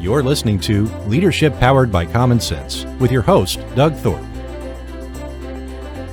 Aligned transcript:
You're 0.00 0.22
listening 0.22 0.60
to 0.60 0.84
Leadership 1.08 1.58
Powered 1.58 1.90
by 1.90 2.06
Common 2.06 2.38
Sense 2.38 2.84
with 3.00 3.10
your 3.10 3.22
host, 3.22 3.58
Doug 3.74 3.96
Thorpe. 3.96 4.24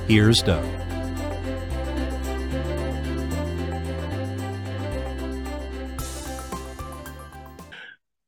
Here's 0.08 0.42
Doug. 0.42 0.64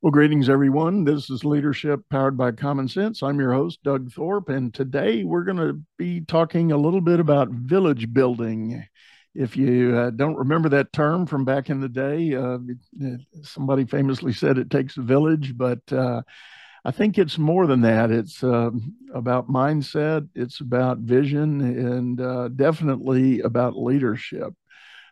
Well, 0.00 0.12
greetings, 0.12 0.48
everyone. 0.48 1.02
This 1.02 1.28
is 1.28 1.44
Leadership 1.44 2.02
Powered 2.08 2.36
by 2.36 2.52
Common 2.52 2.86
Sense. 2.86 3.20
I'm 3.24 3.40
your 3.40 3.52
host, 3.52 3.80
Doug 3.82 4.12
Thorpe, 4.12 4.50
and 4.50 4.72
today 4.72 5.24
we're 5.24 5.42
going 5.42 5.56
to 5.56 5.80
be 5.98 6.20
talking 6.20 6.70
a 6.70 6.76
little 6.76 7.00
bit 7.00 7.18
about 7.18 7.48
village 7.50 8.12
building. 8.12 8.84
If 9.38 9.56
you 9.56 9.96
uh, 9.96 10.10
don't 10.10 10.34
remember 10.34 10.68
that 10.70 10.92
term 10.92 11.24
from 11.24 11.44
back 11.44 11.70
in 11.70 11.78
the 11.78 11.88
day, 11.88 12.34
uh, 12.34 12.58
somebody 13.44 13.84
famously 13.84 14.32
said 14.32 14.58
it 14.58 14.68
takes 14.68 14.96
a 14.96 15.02
village, 15.02 15.56
but 15.56 15.78
uh, 15.92 16.22
I 16.84 16.90
think 16.90 17.18
it's 17.18 17.38
more 17.38 17.68
than 17.68 17.82
that. 17.82 18.10
It's 18.10 18.42
um, 18.42 18.96
about 19.14 19.48
mindset, 19.48 20.28
it's 20.34 20.60
about 20.60 20.98
vision, 20.98 21.60
and 21.60 22.20
uh, 22.20 22.48
definitely 22.48 23.38
about 23.38 23.76
leadership. 23.76 24.54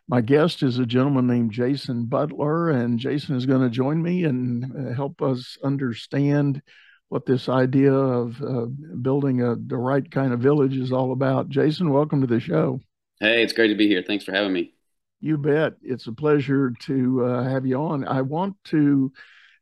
My 0.09 0.19
guest 0.19 0.61
is 0.61 0.77
a 0.77 0.85
gentleman 0.85 1.27
named 1.27 1.51
Jason 1.51 2.03
Butler, 2.07 2.69
and 2.71 2.99
Jason 2.99 3.37
is 3.37 3.45
going 3.45 3.61
to 3.61 3.69
join 3.69 4.03
me 4.03 4.25
and 4.25 4.89
uh, 4.89 4.93
help 4.93 5.21
us 5.21 5.57
understand 5.63 6.61
what 7.07 7.25
this 7.25 7.47
idea 7.47 7.93
of 7.93 8.41
uh, 8.41 8.65
building 9.01 9.41
a, 9.41 9.55
the 9.55 9.77
right 9.77 10.11
kind 10.11 10.33
of 10.33 10.41
village 10.41 10.75
is 10.75 10.91
all 10.91 11.13
about. 11.13 11.47
Jason, 11.47 11.93
welcome 11.93 12.19
to 12.19 12.27
the 12.27 12.41
show. 12.41 12.81
Hey, 13.19 13.43
it's 13.43 13.53
great 13.53 13.67
to 13.69 13.75
be 13.75 13.87
here. 13.87 14.03
Thanks 14.05 14.23
for 14.25 14.31
having 14.31 14.53
me. 14.53 14.73
You 15.19 15.37
bet. 15.37 15.73
It's 15.81 16.07
a 16.07 16.11
pleasure 16.11 16.71
to 16.81 17.25
uh, 17.25 17.43
have 17.43 17.65
you 17.65 17.77
on. 17.77 18.07
I 18.07 18.21
want 18.21 18.55
to 18.65 19.11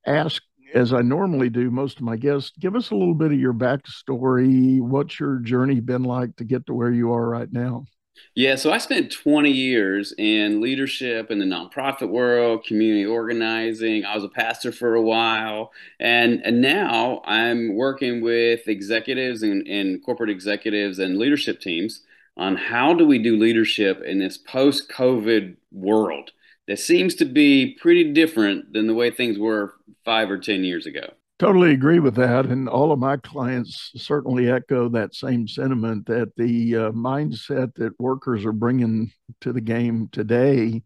ask, 0.06 0.42
as 0.74 0.94
I 0.94 1.02
normally 1.02 1.50
do, 1.50 1.72
most 1.72 1.98
of 1.98 2.04
my 2.04 2.18
guests, 2.18 2.52
give 2.60 2.76
us 2.76 2.92
a 2.92 2.96
little 2.96 3.16
bit 3.16 3.32
of 3.32 3.40
your 3.40 3.54
backstory. 3.54 4.82
What's 4.82 5.20
your 5.20 5.40
journey 5.40 5.80
been 5.80 6.04
like 6.04 6.36
to 6.38 6.44
get 6.44 6.66
to 6.68 6.74
where 6.74 6.92
you 6.92 7.14
are 7.14 7.30
right 7.30 7.52
now? 7.52 7.86
Yeah, 8.34 8.56
so 8.56 8.72
I 8.72 8.78
spent 8.78 9.12
20 9.12 9.52
years 9.52 10.14
in 10.18 10.62
leadership 10.62 11.32
in 11.32 11.40
the 11.40 11.46
nonprofit 11.46 12.10
world, 12.10 12.66
community 12.66 13.06
organizing. 13.06 14.06
I 14.06 14.16
was 14.16 14.24
a 14.24 14.30
pastor 14.30 14.72
for 14.72 14.96
a 14.96 15.02
while, 15.02 15.72
and 16.00 16.42
and 16.46 16.62
now 16.62 17.22
I'm 17.26 17.76
working 17.76 18.22
with 18.22 18.68
executives 18.68 19.44
and, 19.44 19.68
and 19.68 20.04
corporate 20.04 20.30
executives 20.30 21.00
and 21.00 21.18
leadership 21.18 21.60
teams 21.60 22.02
on 22.38 22.56
how 22.56 22.94
do 22.94 23.06
we 23.06 23.20
do 23.20 23.38
leadership 23.38 24.02
in 24.04 24.20
this 24.20 24.38
post-COVID 24.38 25.56
world 25.72 26.32
that 26.68 26.80
seems 26.80 27.16
to 27.16 27.26
be 27.26 27.78
pretty 27.80 28.12
different 28.12 28.74
than 28.74 28.88
the 28.88 28.94
way 28.94 29.12
things 29.12 29.38
were 29.38 29.76
five 30.04 30.30
or 30.30 30.38
10 30.38 30.64
years 30.64 30.86
ago. 30.86 31.08
Totally 31.38 31.72
agree 31.72 32.00
with 32.00 32.16
that. 32.16 32.46
And 32.46 32.70
all 32.70 32.92
of 32.92 33.00
my 33.00 33.18
clients 33.18 33.92
certainly 33.98 34.50
echo 34.50 34.88
that 34.90 35.14
same 35.14 35.48
sentiment 35.48 36.06
that 36.08 36.34
the 36.38 36.76
uh, 36.76 36.92
mindset 36.92 37.76
that 37.76 38.00
workers 38.00 38.46
are 38.46 38.54
bringing 38.54 39.12
to 39.42 39.52
the 39.52 39.62
game 39.62 40.08
today 40.12 40.82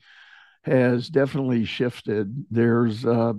has 0.63 1.07
definitely 1.07 1.65
shifted. 1.65 2.45
There's 2.49 3.05
uh, 3.05 3.33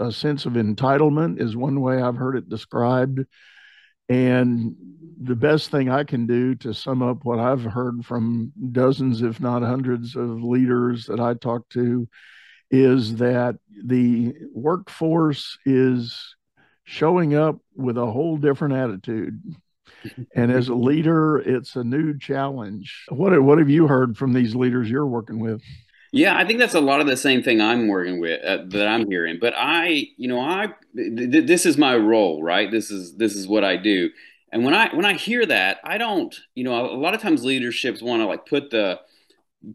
a 0.00 0.10
sense 0.10 0.46
of 0.46 0.54
entitlement, 0.54 1.40
is 1.40 1.56
one 1.56 1.80
way 1.80 2.00
I've 2.00 2.16
heard 2.16 2.36
it 2.36 2.48
described. 2.48 3.20
And 4.12 4.76
the 5.22 5.34
best 5.34 5.70
thing 5.70 5.88
I 5.88 6.04
can 6.04 6.26
do 6.26 6.54
to 6.56 6.74
sum 6.74 7.02
up 7.02 7.24
what 7.24 7.38
I've 7.38 7.62
heard 7.62 8.04
from 8.04 8.52
dozens, 8.72 9.22
if 9.22 9.40
not 9.40 9.62
hundreds, 9.62 10.16
of 10.16 10.42
leaders 10.42 11.06
that 11.06 11.18
I 11.18 11.32
talk 11.32 11.66
to 11.70 12.06
is 12.70 13.16
that 13.16 13.56
the 13.84 14.34
workforce 14.52 15.56
is 15.64 16.36
showing 16.84 17.34
up 17.34 17.56
with 17.74 17.96
a 17.96 18.04
whole 18.04 18.36
different 18.36 18.74
attitude. 18.74 19.40
and 20.34 20.52
as 20.52 20.68
a 20.68 20.74
leader, 20.74 21.38
it's 21.38 21.76
a 21.76 21.84
new 21.84 22.18
challenge. 22.18 23.06
What 23.08 23.40
what 23.42 23.58
have 23.58 23.70
you 23.70 23.86
heard 23.86 24.18
from 24.18 24.34
these 24.34 24.54
leaders 24.54 24.90
you're 24.90 25.06
working 25.06 25.38
with? 25.38 25.62
Yeah, 26.12 26.36
I 26.36 26.44
think 26.46 26.58
that's 26.58 26.74
a 26.74 26.80
lot 26.80 27.00
of 27.00 27.06
the 27.06 27.16
same 27.16 27.42
thing 27.42 27.60
I'm 27.60 27.88
working 27.88 28.20
with 28.20 28.44
uh, 28.44 28.58
that 28.68 28.86
I'm 28.86 29.08
hearing. 29.08 29.38
But 29.40 29.54
I, 29.56 30.08
you 30.18 30.28
know, 30.28 30.40
I 30.40 30.68
th- 30.94 31.46
this 31.46 31.64
is 31.64 31.78
my 31.78 31.96
role, 31.96 32.42
right? 32.42 32.70
This 32.70 32.90
is 32.90 33.16
this 33.16 33.34
is 33.34 33.48
what 33.48 33.64
I 33.64 33.76
do. 33.78 34.10
And 34.52 34.62
when 34.64 34.74
I 34.74 34.94
when 34.94 35.06
I 35.06 35.14
hear 35.14 35.46
that, 35.46 35.78
I 35.84 35.96
don't, 35.96 36.34
you 36.54 36.64
know, 36.64 36.74
a 36.84 36.96
lot 36.96 37.14
of 37.14 37.22
times 37.22 37.44
leaderships 37.44 38.02
want 38.02 38.20
to 38.20 38.26
like 38.26 38.44
put 38.44 38.70
the 38.70 39.00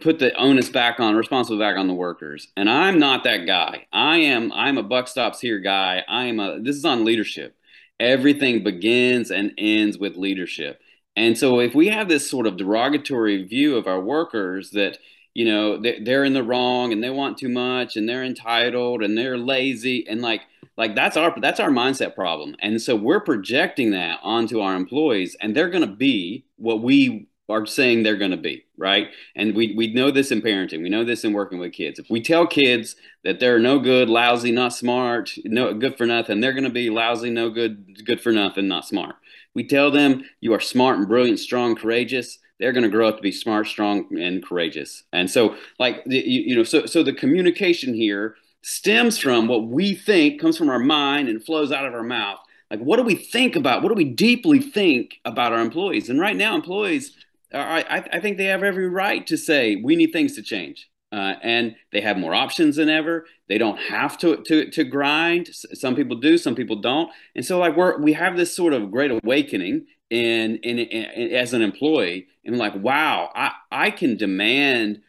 put 0.01 0.19
the 0.19 0.33
onus 0.35 0.69
back 0.69 0.99
on 0.99 1.15
responsible 1.15 1.59
back 1.59 1.77
on 1.77 1.87
the 1.87 1.93
workers 1.93 2.49
and 2.57 2.69
i'm 2.69 2.99
not 2.99 3.23
that 3.23 3.45
guy 3.45 3.85
i 3.93 4.17
am 4.17 4.51
i'm 4.53 4.77
a 4.77 4.83
buck 4.83 5.07
stops 5.07 5.39
here 5.39 5.59
guy 5.59 6.03
i 6.09 6.25
am 6.25 6.39
a 6.39 6.59
this 6.61 6.75
is 6.75 6.85
on 6.85 7.05
leadership 7.05 7.55
everything 7.99 8.63
begins 8.63 9.31
and 9.31 9.53
ends 9.57 9.97
with 9.97 10.17
leadership 10.17 10.81
and 11.15 11.37
so 11.37 11.59
if 11.59 11.73
we 11.73 11.87
have 11.87 12.09
this 12.09 12.29
sort 12.29 12.47
of 12.47 12.57
derogatory 12.57 13.43
view 13.43 13.77
of 13.77 13.87
our 13.87 14.01
workers 14.01 14.71
that 14.71 14.97
you 15.37 15.45
know 15.45 15.79
they're 16.01 16.23
in 16.23 16.33
the 16.33 16.41
wrong 16.41 16.91
and 16.91 17.03
they 17.03 17.11
want 17.11 17.37
too 17.37 17.47
much 17.47 17.95
and 17.95 18.09
they're 18.09 18.23
entitled 18.23 19.03
and 19.03 19.15
they're 19.15 19.37
lazy 19.37 20.03
and 20.09 20.19
like 20.19 20.41
like 20.77 20.95
that's 20.95 21.15
our 21.15 21.39
that's 21.39 21.59
our 21.59 21.69
mindset 21.69 22.15
problem 22.15 22.55
and 22.59 22.81
so 22.81 22.95
we're 22.95 23.19
projecting 23.19 23.91
that 23.91 24.19
onto 24.23 24.59
our 24.59 24.73
employees 24.73 25.37
and 25.39 25.55
they're 25.55 25.69
going 25.69 25.87
to 25.87 25.95
be 25.95 26.43
what 26.55 26.81
we 26.81 27.27
are 27.49 27.65
saying 27.65 28.03
they're 28.03 28.17
going 28.17 28.31
to 28.31 28.37
be, 28.37 28.65
right? 28.77 29.07
And 29.35 29.55
we, 29.55 29.73
we 29.73 29.93
know 29.93 30.11
this 30.11 30.31
in 30.31 30.41
parenting. 30.41 30.83
We 30.83 30.89
know 30.89 31.05
this 31.05 31.23
in 31.23 31.31
working 31.31 31.59
with 31.59 31.71
kids. 31.71 31.97
If 31.97 32.09
we 32.09 32.21
tell 32.21 32.45
kids 32.45 32.97
that 33.23 33.39
they're 33.39 33.57
no 33.57 33.79
good, 33.79 34.09
lousy, 34.09 34.51
not 34.51 34.73
smart, 34.73 35.31
no 35.45 35.73
good 35.73 35.97
for 35.97 36.05
nothing, 36.05 36.41
they're 36.41 36.51
going 36.51 36.65
to 36.65 36.69
be 36.69 36.89
lousy, 36.89 37.29
no 37.29 37.49
good, 37.49 38.05
good 38.05 38.19
for 38.19 38.33
nothing, 38.33 38.67
not 38.67 38.85
smart. 38.85 39.15
We 39.53 39.65
tell 39.65 39.91
them 39.91 40.23
you 40.41 40.53
are 40.53 40.59
smart 40.59 40.97
and 40.97 41.07
brilliant, 41.07 41.39
strong, 41.39 41.75
courageous. 41.75 42.37
They're 42.59 42.71
going 42.71 42.83
to 42.83 42.89
grow 42.89 43.07
up 43.07 43.17
to 43.17 43.21
be 43.21 43.31
smart, 43.31 43.67
strong, 43.67 44.07
and 44.19 44.43
courageous. 44.43 45.03
And 45.13 45.29
so, 45.29 45.55
like 45.79 46.03
you, 46.05 46.21
you 46.21 46.55
know, 46.55 46.63
so 46.63 46.85
so 46.85 47.03
the 47.03 47.13
communication 47.13 47.93
here 47.93 48.35
stems 48.61 49.17
from 49.17 49.47
what 49.47 49.67
we 49.67 49.95
think 49.95 50.41
comes 50.41 50.57
from 50.57 50.69
our 50.69 50.79
mind 50.79 51.29
and 51.29 51.43
flows 51.43 51.71
out 51.71 51.85
of 51.85 51.93
our 51.93 52.03
mouth. 52.03 52.39
Like, 52.69 52.79
what 52.79 52.97
do 52.97 53.03
we 53.03 53.15
think 53.15 53.55
about? 53.55 53.81
What 53.81 53.89
do 53.89 53.95
we 53.95 54.03
deeply 54.03 54.59
think 54.59 55.19
about 55.23 55.53
our 55.53 55.61
employees? 55.61 56.09
And 56.09 56.19
right 56.19 56.35
now, 56.35 56.53
employees 56.55 57.15
I, 57.53 58.03
I 58.11 58.19
think 58.19 58.37
they 58.37 58.45
have 58.45 58.63
every 58.63 58.89
right 58.89 59.25
to 59.27 59.37
say 59.37 59.77
we 59.77 59.95
need 59.95 60.11
things 60.11 60.35
to 60.35 60.41
change. 60.41 60.89
Uh, 61.09 61.35
and 61.41 61.75
they 61.93 62.01
have 62.01 62.17
more 62.17 62.35
options 62.35 62.75
than 62.75 62.89
ever. 62.89 63.25
They 63.47 63.57
don't 63.57 63.77
have 63.77 64.17
to, 64.17 64.43
to 64.43 64.69
to 64.71 64.83
grind. 64.83 65.47
Some 65.47 65.95
people 65.95 66.17
do, 66.17 66.37
some 66.37 66.53
people 66.53 66.75
don't. 66.75 67.09
And 67.33 67.45
so, 67.45 67.59
like 67.59 67.77
we're 67.77 67.97
we 68.01 68.11
have 68.11 68.35
this 68.35 68.53
sort 68.53 68.73
of 68.73 68.91
great 68.91 69.11
awakening 69.11 69.85
in, 70.09 70.57
in, 70.57 70.79
in 70.79 71.33
as 71.33 71.53
an 71.53 71.61
employee, 71.61 72.27
and 72.45 72.57
like, 72.57 72.75
wow, 72.75 73.31
I 73.35 73.51
I 73.71 73.91
can 73.91 74.17
demand 74.17 75.01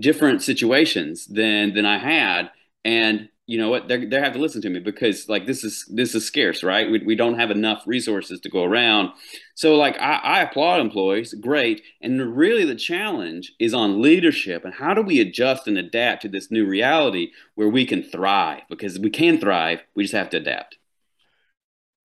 different 0.00 0.42
situations 0.42 1.26
than 1.26 1.74
than 1.74 1.86
I 1.86 1.98
had, 1.98 2.50
and 2.84 3.28
you 3.46 3.58
know 3.58 3.70
what? 3.70 3.88
They 3.88 4.06
they 4.06 4.20
have 4.20 4.32
to 4.34 4.38
listen 4.38 4.62
to 4.62 4.70
me 4.70 4.78
because 4.78 5.28
like 5.28 5.46
this 5.46 5.64
is 5.64 5.84
this 5.92 6.14
is 6.14 6.24
scarce 6.24 6.62
right? 6.62 6.90
We, 6.90 7.00
we 7.00 7.16
don't 7.16 7.38
have 7.38 7.50
enough 7.50 7.82
resources 7.86 8.40
to 8.40 8.48
go 8.48 8.62
around. 8.62 9.10
So 9.54 9.74
like 9.74 9.98
I, 9.98 10.14
I 10.22 10.40
applaud 10.40 10.80
employees. 10.80 11.34
Great. 11.34 11.82
And 12.00 12.36
really 12.36 12.64
the 12.64 12.76
challenge 12.76 13.52
is 13.58 13.74
on 13.74 14.00
leadership 14.00 14.64
and 14.64 14.72
how 14.72 14.94
do 14.94 15.02
we 15.02 15.20
adjust 15.20 15.66
and 15.66 15.76
adapt 15.76 16.22
to 16.22 16.28
this 16.28 16.50
new 16.50 16.64
reality 16.64 17.32
where 17.54 17.68
we 17.68 17.84
can 17.84 18.02
thrive? 18.02 18.62
Because 18.70 18.98
we 18.98 19.10
can 19.10 19.38
thrive 19.38 19.80
we 19.96 20.04
just 20.04 20.14
have 20.14 20.30
to 20.30 20.36
adapt. 20.36 20.78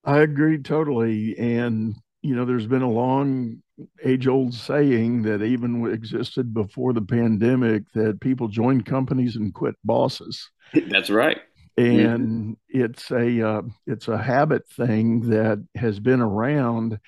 I 0.03 0.19
agree 0.19 0.57
totally. 0.57 1.37
And 1.37 1.95
you 2.21 2.35
know 2.35 2.45
there's 2.45 2.67
been 2.67 2.81
a 2.81 2.89
long 2.89 3.61
age 4.03 4.27
old 4.27 4.53
saying 4.53 5.21
that 5.21 5.43
even 5.43 5.85
existed 5.91 6.53
before 6.53 6.93
the 6.93 7.01
pandemic 7.01 7.83
that 7.93 8.19
people 8.19 8.47
join 8.47 8.81
companies 8.81 9.35
and 9.35 9.53
quit 9.53 9.75
bosses 9.83 10.49
That's 10.89 11.09
right. 11.09 11.39
And 11.77 12.57
mm-hmm. 12.57 12.81
it's 12.81 13.11
a 13.11 13.47
uh, 13.47 13.61
it's 13.85 14.07
a 14.07 14.17
habit 14.17 14.67
thing 14.69 15.29
that 15.29 15.63
has 15.75 15.99
been 15.99 16.21
around. 16.21 16.99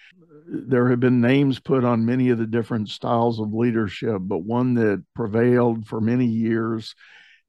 There 0.48 0.90
have 0.90 1.00
been 1.00 1.22
names 1.22 1.60
put 1.60 1.84
on 1.84 2.06
many 2.06 2.30
of 2.30 2.38
the 2.38 2.46
different 2.46 2.90
styles 2.90 3.40
of 3.40 3.54
leadership, 3.54 4.18
but 4.22 4.44
one 4.44 4.76
that 4.76 5.04
prevailed 5.16 5.88
for 5.88 6.02
many 6.02 6.26
years 6.26 6.96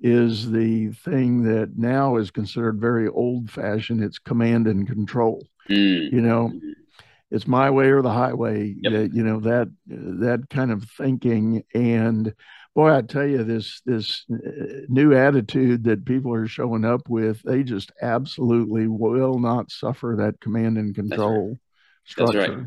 is 0.00 0.50
the 0.50 0.88
thing 0.92 1.42
that 1.42 1.76
now 1.76 2.16
is 2.16 2.30
considered 2.30 2.80
very 2.80 3.06
old 3.08 3.50
fashioned. 3.50 4.02
It's 4.02 4.18
command 4.18 4.66
and 4.66 4.86
control. 4.86 5.46
Mm. 5.68 6.10
You 6.10 6.20
know, 6.22 6.52
it's 7.30 7.46
my 7.46 7.70
way 7.70 7.86
or 7.86 8.02
the 8.02 8.12
highway. 8.12 8.74
Yep. 8.80 9.10
You 9.12 9.22
know 9.22 9.40
that 9.40 9.68
that 9.86 10.46
kind 10.50 10.70
of 10.70 10.84
thinking 10.84 11.64
and 11.74 12.34
boy, 12.74 12.94
I 12.94 13.02
tell 13.02 13.26
you, 13.26 13.44
this 13.44 13.80
this 13.84 14.24
uh, 14.32 14.86
new 14.88 15.14
attitude 15.14 15.84
that 15.84 16.04
people 16.04 16.32
are 16.34 16.46
showing 16.46 16.84
up 16.84 17.08
with, 17.08 17.42
they 17.42 17.62
just 17.62 17.92
absolutely 18.00 18.86
will 18.86 19.38
not 19.38 19.70
suffer 19.70 20.16
that 20.18 20.40
command 20.40 20.78
and 20.78 20.94
control 20.94 21.48
right. 21.48 21.56
structure. 22.04 22.40
That's 22.40 22.50
right. 22.50 22.66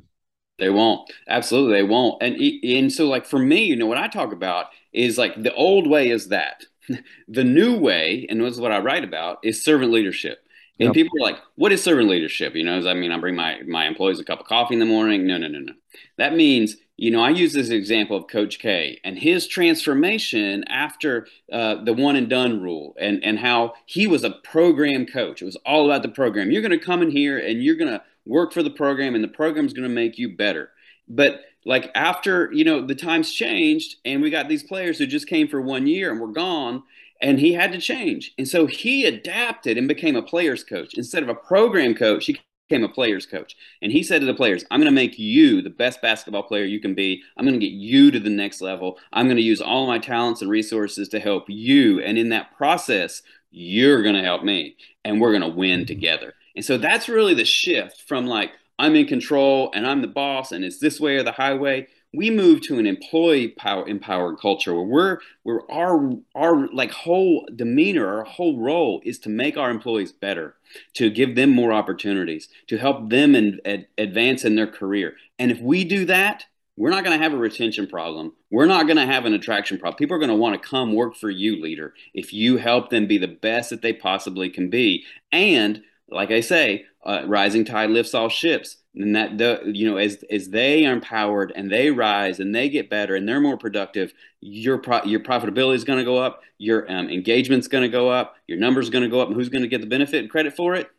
They 0.60 0.70
won't. 0.70 1.12
Absolutely, 1.28 1.78
they 1.78 1.84
won't. 1.84 2.22
And 2.22 2.36
and 2.64 2.92
so, 2.92 3.08
like 3.08 3.26
for 3.26 3.40
me, 3.40 3.64
you 3.64 3.76
know, 3.76 3.88
what 3.88 3.98
I 3.98 4.08
talk 4.08 4.34
about 4.34 4.68
is 4.92 5.18
like 5.18 5.42
the 5.42 5.54
old 5.54 5.88
way 5.88 6.10
is 6.10 6.30
that. 6.30 6.64
the 7.30 7.46
new 7.46 7.78
way, 7.78 8.28
and 8.30 8.42
this 8.42 8.56
is 8.56 8.60
what 8.60 8.74
I 8.74 8.80
write 8.80 9.06
about, 9.06 9.38
is 9.42 9.64
servant 9.64 9.94
leadership. 9.94 10.43
And 10.80 10.88
yep. 10.88 10.94
people 10.94 11.20
are 11.20 11.32
like, 11.32 11.40
what 11.56 11.72
is 11.72 11.84
servant 11.84 12.10
leadership? 12.10 12.56
You 12.56 12.64
know, 12.64 12.82
that 12.82 12.98
mean 12.98 13.12
I 13.12 13.20
bring 13.20 13.36
my, 13.36 13.62
my 13.68 13.86
employees 13.86 14.20
a 14.20 14.26
cup 14.26 14.40
of 14.40 14.48
coffee 14.48 14.74
in 14.74 14.80
the 14.80 14.86
morning? 14.86 15.28
No, 15.28 15.38
no, 15.38 15.48
no, 15.48 15.60
no. 15.60 15.74
That 16.18 16.36
means, 16.36 16.78
you 16.98 17.12
know, 17.12 17.22
I 17.22 17.30
use 17.30 17.54
this 17.54 17.70
example 17.70 18.18
of 18.18 18.28
Coach 18.28 18.58
K 18.58 19.00
and 19.04 19.20
his 19.20 19.48
transformation 19.48 20.64
after 20.68 21.28
uh, 21.52 21.84
the 21.84 21.94
one 21.94 22.16
and 22.16 22.28
done 22.28 22.60
rule 22.62 22.96
and, 23.00 23.24
and 23.24 23.38
how 23.38 23.74
he 23.86 24.08
was 24.08 24.24
a 24.24 24.32
program 24.32 25.06
coach. 25.06 25.44
It 25.44 25.46
was 25.46 25.58
all 25.58 25.86
about 25.86 26.02
the 26.02 26.10
program. 26.10 26.50
You're 26.50 26.64
going 26.64 26.78
to 26.78 26.84
come 26.84 27.04
in 27.04 27.12
here 27.12 27.38
and 27.38 27.64
you're 27.64 27.76
going 27.76 27.92
to 27.92 28.02
work 28.26 28.52
for 28.52 28.64
the 28.64 28.72
program 28.72 29.14
and 29.14 29.24
the 29.24 29.28
program's 29.28 29.74
going 29.74 29.88
to 29.88 29.94
make 29.94 30.18
you 30.18 30.36
better. 30.36 30.72
But 31.08 31.42
like 31.66 31.92
after, 31.94 32.52
you 32.52 32.64
know, 32.64 32.86
the 32.86 32.96
times 32.96 33.32
changed 33.32 33.98
and 34.06 34.22
we 34.22 34.32
got 34.32 34.50
these 34.50 34.64
players 34.64 34.98
who 34.98 35.06
just 35.06 35.28
came 35.28 35.48
for 35.48 35.62
one 35.62 35.86
year 35.86 36.12
and 36.12 36.20
were 36.20 36.28
gone 36.32 36.84
and 37.22 37.40
he 37.40 37.54
had 37.54 37.72
to 37.72 37.80
change. 37.80 38.34
And 38.38 38.48
so 38.48 38.66
he 38.66 39.06
adapted 39.06 39.78
and 39.78 39.88
became 39.88 40.16
a 40.16 40.22
player's 40.22 40.64
coach. 40.64 40.94
Instead 40.96 41.24
of 41.24 41.30
a 41.30 41.36
program 41.36 41.96
coach, 41.96 42.26
he 42.26 42.40
became 42.68 42.84
a 42.84 42.90
player's 42.90 43.26
coach. 43.26 43.56
And 43.82 43.92
he 43.92 44.04
said 44.04 44.20
to 44.20 44.26
the 44.26 44.34
players, 44.34 44.66
I'm 44.72 44.80
going 44.80 44.92
to 44.92 44.96
make 44.96 45.18
you 45.20 45.62
the 45.62 45.70
best 45.70 46.02
basketball 46.02 46.44
player 46.44 46.66
you 46.66 46.80
can 46.80 46.94
be. 46.94 47.22
I'm 47.38 47.46
going 47.46 47.60
to 47.60 47.66
get 47.66 47.74
you 47.74 48.12
to 48.12 48.20
the 48.20 48.30
next 48.30 48.62
level. 48.62 49.00
I'm 49.12 49.28
going 49.28 49.38
to 49.38 49.44
use 49.44 49.62
all 49.62 49.88
my 49.88 50.00
talents 50.00 50.42
and 50.42 50.50
resources 50.50 51.10
to 51.10 51.20
help 51.20 51.46
you. 51.48 52.02
And 52.02 52.18
in 52.18 52.30
that 52.30 52.56
process, 52.58 53.22
you're 53.52 54.02
going 54.02 54.16
to 54.16 54.24
help 54.24 54.44
me 54.44 54.76
and 55.06 55.22
we're 55.22 55.32
going 55.32 55.42
to 55.42 55.48
win 55.48 55.82
mm-hmm. 55.82 55.88
together. 55.88 56.34
And 56.56 56.66
so 56.66 56.78
that's 56.78 57.10
really 57.10 57.34
the 57.34 57.46
shift 57.46 58.02
from 58.02 58.28
like, 58.28 58.52
I'm 58.80 58.96
in 58.96 59.06
control 59.06 59.72
and 59.74 59.86
I'm 59.86 60.02
the 60.02 60.08
boss 60.08 60.52
and 60.52 60.66
it's 60.66 60.80
this 60.80 61.00
way 61.00 61.16
or 61.16 61.24
the 61.24 61.32
highway 61.32 61.88
we 62.14 62.30
move 62.30 62.62
to 62.62 62.78
an 62.80 62.86
employee 62.86 63.50
power 63.50 63.88
empowered 63.88 64.40
culture 64.40 64.74
where 64.74 64.84
we're 64.84 65.18
where 65.44 65.72
our 65.72 66.14
our 66.36 66.68
like 66.68 66.92
whole 66.92 67.48
demeanor 67.56 68.08
our 68.08 68.24
whole 68.24 68.60
role 68.60 69.02
is 69.04 69.20
to 69.20 69.30
make 69.30 69.58
our 69.58 69.70
employees 69.70 70.12
better 70.12 70.56
to 70.94 71.10
give 71.10 71.36
them 71.36 71.50
more 71.50 71.74
opportunities 71.74 72.50
to 72.68 72.78
help 72.78 73.10
them 73.10 73.36
and 73.36 73.60
ad, 73.66 73.88
advance 73.98 74.46
in 74.46 74.56
their 74.56 74.68
career. 74.68 75.16
And 75.40 75.52
if 75.52 75.60
we 75.60 75.84
do 75.84 76.06
that 76.06 76.46
we're 76.76 76.90
not 76.90 77.04
going 77.04 77.16
to 77.16 77.24
have 77.24 77.34
a 77.34 77.38
retention 77.38 77.86
problem. 77.86 78.34
We're 78.50 78.66
not 78.66 78.88
going 78.88 78.98
to 78.98 79.06
have 79.06 79.26
an 79.26 79.36
attraction 79.36 79.78
problem. 79.78 79.96
People 79.96 80.16
are 80.16 80.20
going 80.20 80.32
to 80.32 80.36
want 80.36 80.60
to 80.60 80.68
come 80.68 80.96
work 80.96 81.16
for 81.16 81.30
you 81.30 81.62
leader 81.62 81.94
if 82.16 82.34
you 82.34 82.58
help 82.58 82.90
them 82.90 83.06
be 83.06 83.20
the 83.20 83.28
best 83.28 83.70
that 83.70 83.84
they 83.84 83.94
possibly 83.94 84.50
can 84.50 84.72
be. 84.72 85.06
And 85.32 85.84
like 86.10 86.32
i 86.32 86.40
say 86.40 86.86
uh, 87.06 87.24
rising 87.26 87.66
tide 87.66 87.90
lifts 87.90 88.14
all 88.14 88.30
ships 88.30 88.78
and 88.96 89.16
that 89.16 89.38
the 89.38 89.62
you 89.66 89.90
know 89.90 89.98
as 89.98 90.24
as 90.30 90.50
they 90.50 90.86
are 90.86 90.94
empowered 90.94 91.52
and 91.56 91.72
they 91.72 91.90
rise 91.90 92.40
and 92.40 92.54
they 92.54 92.70
get 92.70 92.90
better 92.90 93.16
and 93.16 93.28
they're 93.28 93.40
more 93.40 93.58
productive 93.58 94.14
your 94.40 94.78
pro- 94.78 95.04
your 95.04 95.20
profitability 95.20 95.76
is 95.76 95.84
going 95.84 96.00
to 96.00 96.06
go 96.06 96.18
up 96.18 96.42
your 96.58 96.90
um, 96.92 97.10
engagement's 97.10 97.68
going 97.68 97.82
to 97.82 97.90
go 97.90 98.10
up 98.10 98.36
your 98.48 98.58
numbers 98.58 98.90
going 98.90 99.04
to 99.04 99.10
go 99.10 99.20
up 99.20 99.28
and 99.28 99.36
who's 99.36 99.50
going 99.50 99.64
to 99.64 99.68
get 99.68 99.82
the 99.82 99.88
benefit 99.88 100.22
and 100.22 100.30
credit 100.30 100.56
for 100.56 100.76
it? 100.76 100.90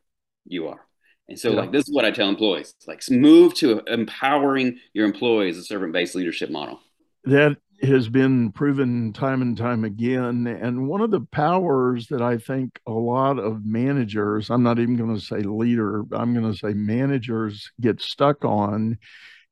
You 0.46 0.68
are. 0.68 0.80
And 1.28 1.38
so 1.38 1.50
yeah. 1.50 1.60
like 1.60 1.72
this 1.72 1.88
is 1.88 1.94
what 1.94 2.04
i 2.04 2.10
tell 2.10 2.28
employees 2.28 2.74
like 2.86 3.02
move 3.10 3.54
to 3.54 3.80
empowering 3.86 4.78
your 4.92 5.06
employees 5.06 5.56
a 5.56 5.62
servant-based 5.62 6.14
leadership 6.14 6.50
model. 6.50 6.80
That 7.24 7.56
has 7.84 8.08
been 8.08 8.52
proven 8.52 9.12
time 9.12 9.42
and 9.42 9.56
time 9.56 9.84
again. 9.84 10.46
And 10.46 10.88
one 10.88 11.00
of 11.00 11.10
the 11.10 11.20
powers 11.20 12.08
that 12.08 12.22
I 12.22 12.38
think 12.38 12.80
a 12.86 12.92
lot 12.92 13.38
of 13.38 13.64
managers, 13.64 14.50
I'm 14.50 14.62
not 14.62 14.78
even 14.78 14.96
going 14.96 15.14
to 15.14 15.20
say 15.20 15.40
leader, 15.40 16.04
I'm 16.12 16.34
going 16.34 16.50
to 16.50 16.58
say 16.58 16.74
managers 16.74 17.70
get 17.80 18.00
stuck 18.00 18.44
on 18.44 18.98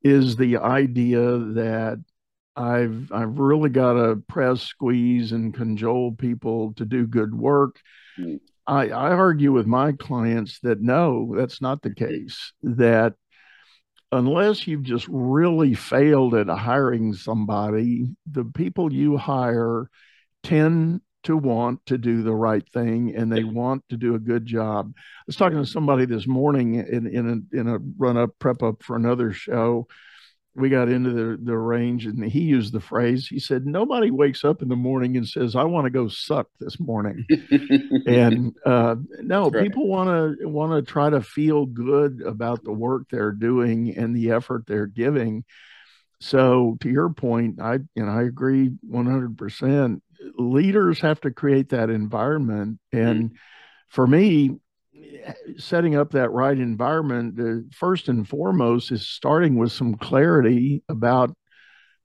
is 0.02 0.37
the 0.37 0.56
idea 0.58 1.20
that 1.20 2.02
I've 2.55 3.11
I've 3.12 3.38
really 3.38 3.70
got 3.70 3.94
to 3.94 4.17
press, 4.29 4.62
squeeze, 4.62 5.32
and 5.32 5.55
cajole 5.55 6.12
people 6.12 6.75
to 6.75 6.85
do 6.85 7.06
good 7.06 7.35
work. 7.35 7.81
Mm. 8.19 8.40
I, 8.67 8.88
I 8.88 9.12
argue 9.12 9.52
with 9.52 9.67
my 9.67 9.93
clients 9.93 10.61
that 10.61 10.81
no, 10.81 11.35
that's 11.37 11.61
not 11.61 11.82
the 11.82 11.94
case. 11.94 12.52
That 12.62 13.14
unless 14.12 14.67
you've 14.67 14.82
just 14.82 15.09
really 15.09 15.75
failed 15.75 16.35
at 16.35 16.49
hiring 16.49 17.14
somebody, 17.14 18.14
the 18.31 18.44
people 18.44 18.93
you 18.93 19.17
hire 19.17 19.88
tend 20.43 21.00
to 21.25 21.37
want 21.37 21.85
to 21.87 21.97
do 21.97 22.23
the 22.23 22.35
right 22.35 22.69
thing 22.73 23.14
and 23.17 23.32
they 23.32 23.44
want 23.44 23.82
to 23.88 23.97
do 23.97 24.14
a 24.14 24.19
good 24.19 24.44
job. 24.44 24.93
I 24.97 25.00
was 25.26 25.37
talking 25.37 25.59
to 25.59 25.67
somebody 25.67 26.05
this 26.05 26.26
morning 26.26 26.75
in 26.75 27.06
in 27.06 27.49
a, 27.53 27.56
in 27.56 27.69
a 27.69 27.79
run 27.97 28.17
up 28.17 28.31
prep 28.38 28.62
up 28.62 28.82
for 28.82 28.97
another 28.97 29.32
show 29.32 29.87
we 30.54 30.69
got 30.69 30.88
into 30.88 31.10
the, 31.10 31.38
the 31.43 31.56
range 31.56 32.04
and 32.06 32.22
he 32.25 32.40
used 32.40 32.72
the 32.72 32.81
phrase 32.81 33.26
he 33.26 33.38
said 33.38 33.66
nobody 33.66 34.10
wakes 34.10 34.44
up 34.44 34.60
in 34.60 34.69
the 34.69 34.76
morning 34.76 35.16
and 35.16 35.26
says 35.26 35.56
i 35.56 35.64
want 35.64 35.84
to 35.84 35.90
go 35.90 36.08
suck 36.08 36.49
this 36.60 36.78
morning 36.78 37.25
and 38.06 38.54
uh, 38.66 38.94
no 39.20 39.49
right. 39.50 39.62
people 39.64 39.87
want 39.87 40.38
to 40.38 40.46
want 40.46 40.72
to 40.72 40.90
try 40.90 41.08
to 41.08 41.22
feel 41.22 41.64
good 41.66 42.22
about 42.22 42.62
the 42.64 42.72
work 42.72 43.06
they're 43.10 43.32
doing 43.32 43.96
and 43.96 44.14
the 44.14 44.31
effort 44.31 44.64
they're 44.66 44.87
giving 44.87 45.44
so 46.20 46.76
to 46.81 46.90
your 46.90 47.08
point 47.10 47.60
i 47.60 47.78
and 47.96 48.10
i 48.10 48.22
agree 48.22 48.70
100% 48.88 50.00
leaders 50.38 51.00
have 51.00 51.20
to 51.20 51.31
create 51.31 51.70
that 51.70 51.90
environment 51.90 52.78
and 52.93 53.25
mm-hmm. 53.25 53.37
for 53.88 54.06
me 54.06 54.58
setting 55.59 55.97
up 55.97 56.12
that 56.12 56.31
right 56.31 56.56
environment, 56.56 57.38
uh, 57.41 57.69
first 57.75 58.09
and 58.09 58.29
foremost, 58.29 58.91
is 58.93 59.06
starting 59.06 59.56
with 59.56 59.73
some 59.73 59.94
clarity 59.94 60.82
about 60.88 61.35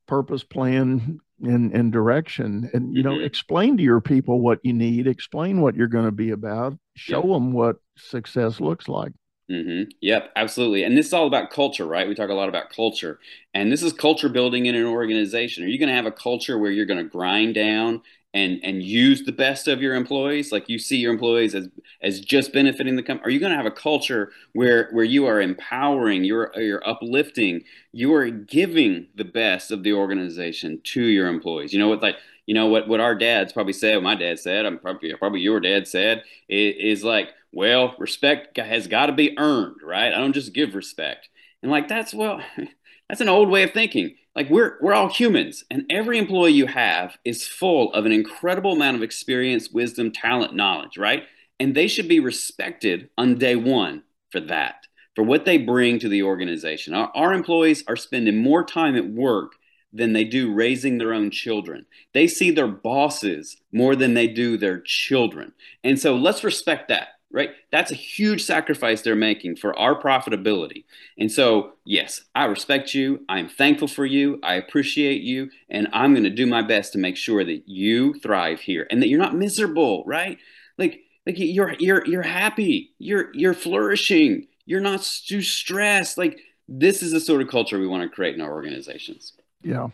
purpose, 0.07 0.43
plan, 0.43 1.19
and, 1.41 1.73
and 1.73 1.91
direction. 1.91 2.69
And, 2.73 2.95
you 2.95 3.03
know, 3.03 3.13
mm-hmm. 3.13 3.25
explain 3.25 3.77
to 3.77 3.83
your 3.83 4.01
people 4.01 4.41
what 4.41 4.59
you 4.63 4.73
need, 4.73 5.07
explain 5.07 5.61
what 5.61 5.75
you're 5.75 5.87
going 5.87 6.05
to 6.05 6.11
be 6.11 6.31
about, 6.31 6.77
show 6.95 7.23
yeah. 7.23 7.33
them 7.33 7.53
what 7.53 7.77
success 7.97 8.59
looks 8.59 8.87
like. 8.87 9.11
Mm-hmm. 9.49 9.89
Yep, 10.01 10.31
absolutely. 10.35 10.83
And 10.83 10.97
this 10.97 11.07
is 11.07 11.13
all 11.13 11.27
about 11.27 11.51
culture, 11.51 11.85
right? 11.85 12.07
We 12.07 12.15
talk 12.15 12.29
a 12.29 12.33
lot 12.33 12.49
about 12.49 12.69
culture. 12.69 13.19
And 13.53 13.71
this 13.71 13.81
is 13.81 13.93
culture 13.93 14.27
building 14.27 14.65
in 14.65 14.75
an 14.75 14.85
organization. 14.85 15.63
Are 15.63 15.67
you 15.67 15.79
going 15.79 15.89
to 15.89 15.95
have 15.95 16.05
a 16.05 16.11
culture 16.11 16.57
where 16.57 16.71
you're 16.71 16.85
going 16.85 17.03
to 17.03 17.09
grind 17.09 17.55
down 17.55 18.01
and 18.37 18.59
and 18.63 18.83
use 18.83 19.23
the 19.23 19.31
best 19.31 19.67
of 19.67 19.81
your 19.81 19.95
employees 19.95 20.51
like 20.51 20.69
you 20.69 20.77
see 20.77 20.97
your 20.97 21.11
employees 21.11 21.55
as 21.55 21.69
as 22.01 22.19
just 22.19 22.53
benefiting 22.53 22.95
the 22.95 23.03
company 23.03 23.27
are 23.27 23.33
you 23.33 23.39
going 23.39 23.51
to 23.51 23.57
have 23.57 23.65
a 23.65 23.71
culture 23.71 24.31
where 24.53 24.89
where 24.91 25.05
you 25.05 25.25
are 25.25 25.41
empowering 25.41 26.23
you're 26.23 26.51
you're 26.55 26.87
uplifting 26.87 27.63
you 27.91 28.13
are 28.13 28.29
giving 28.29 29.07
the 29.15 29.25
best 29.25 29.71
of 29.71 29.83
the 29.83 29.93
organization 29.93 30.79
to 30.83 31.03
your 31.03 31.27
employees? 31.27 31.73
You 31.73 31.79
know 31.79 31.89
what 31.89 32.01
like 32.01 32.17
you 32.45 32.53
know 32.53 32.67
what 32.67 32.87
what 32.87 32.99
our 32.99 33.15
dads 33.15 33.53
probably 33.53 33.73
said 33.73 33.95
what 33.95 34.03
my 34.03 34.15
dad 34.15 34.39
said 34.39 34.65
i'm 34.65 34.79
probably 34.79 35.13
probably 35.15 35.41
your 35.41 35.59
dad 35.59 35.87
said 35.87 36.23
is, 36.47 36.99
is 36.99 37.03
like 37.03 37.29
well 37.51 37.95
respect 37.97 38.57
has 38.57 38.87
got 38.87 39.07
to 39.07 39.13
be 39.13 39.37
earned 39.37 39.77
right? 39.83 40.13
I 40.13 40.17
don't 40.17 40.33
just 40.33 40.53
give 40.53 40.75
respect. 40.75 41.29
And 41.63 41.71
like 41.71 41.87
that's 41.87 42.13
well 42.13 42.41
that's 43.09 43.21
an 43.21 43.29
old 43.29 43.49
way 43.49 43.63
of 43.63 43.71
thinking 43.71 44.15
like 44.37 44.49
we're 44.49 44.77
we're 44.79 44.93
all 44.93 45.09
humans 45.09 45.65
and 45.69 45.83
every 45.89 46.17
employee 46.17 46.53
you 46.53 46.67
have 46.67 47.17
is 47.25 47.45
full 47.45 47.91
of 47.93 48.05
an 48.05 48.13
incredible 48.13 48.73
amount 48.73 48.95
of 48.95 49.03
experience 49.03 49.71
wisdom 49.71 50.11
talent 50.11 50.55
knowledge 50.55 50.97
right 50.97 51.23
and 51.59 51.75
they 51.75 51.87
should 51.87 52.07
be 52.07 52.21
respected 52.21 53.09
on 53.17 53.37
day 53.37 53.55
one 53.57 54.03
for 54.29 54.39
that 54.39 54.85
for 55.15 55.23
what 55.23 55.43
they 55.43 55.57
bring 55.57 55.99
to 55.99 56.07
the 56.07 56.23
organization 56.23 56.93
our, 56.93 57.11
our 57.15 57.33
employees 57.33 57.83
are 57.87 57.97
spending 57.97 58.37
more 58.37 58.63
time 58.63 58.95
at 58.95 59.09
work 59.09 59.53
than 59.93 60.13
they 60.13 60.23
do 60.23 60.53
raising 60.53 60.97
their 60.97 61.13
own 61.13 61.31
children. 61.31 61.85
They 62.13 62.27
see 62.27 62.51
their 62.51 62.67
bosses 62.67 63.57
more 63.71 63.95
than 63.95 64.13
they 64.13 64.27
do 64.27 64.57
their 64.57 64.81
children. 64.81 65.53
And 65.83 65.99
so 65.99 66.15
let's 66.15 66.43
respect 66.43 66.89
that 66.89 67.07
right? 67.31 67.51
That's 67.71 67.91
a 67.91 67.95
huge 67.95 68.43
sacrifice 68.43 69.01
they're 69.01 69.15
making 69.15 69.57
for 69.57 69.77
our 69.77 69.99
profitability. 70.01 70.85
And 71.17 71.31
so, 71.31 71.73
yes, 71.85 72.21
I 72.33 72.45
respect 72.45 72.93
you. 72.93 73.25
I'm 73.27 73.49
thankful 73.49 73.87
for 73.87 74.05
you. 74.05 74.39
I 74.43 74.55
appreciate 74.55 75.21
you. 75.21 75.49
And 75.69 75.87
I'm 75.91 76.13
going 76.13 76.23
to 76.23 76.29
do 76.29 76.47
my 76.47 76.61
best 76.61 76.93
to 76.93 76.99
make 76.99 77.17
sure 77.17 77.43
that 77.43 77.63
you 77.67 78.13
thrive 78.15 78.61
here 78.61 78.87
and 78.89 79.01
that 79.01 79.09
you're 79.09 79.19
not 79.19 79.35
miserable, 79.35 80.03
right? 80.05 80.37
Like, 80.77 81.01
like 81.25 81.35
you're, 81.37 81.73
you're, 81.79 82.05
you're 82.05 82.21
happy. 82.21 82.91
You're, 82.99 83.33
you're 83.33 83.53
flourishing. 83.53 84.47
You're 84.65 84.81
not 84.81 85.01
too 85.01 85.41
stressed. 85.41 86.17
Like, 86.17 86.39
this 86.69 87.01
is 87.01 87.11
the 87.11 87.19
sort 87.19 87.41
of 87.41 87.49
culture 87.49 87.79
we 87.79 87.87
want 87.87 88.03
to 88.03 88.09
create 88.13 88.35
in 88.35 88.41
our 88.41 88.51
organizations. 88.51 89.33
Yeah. 89.61 89.89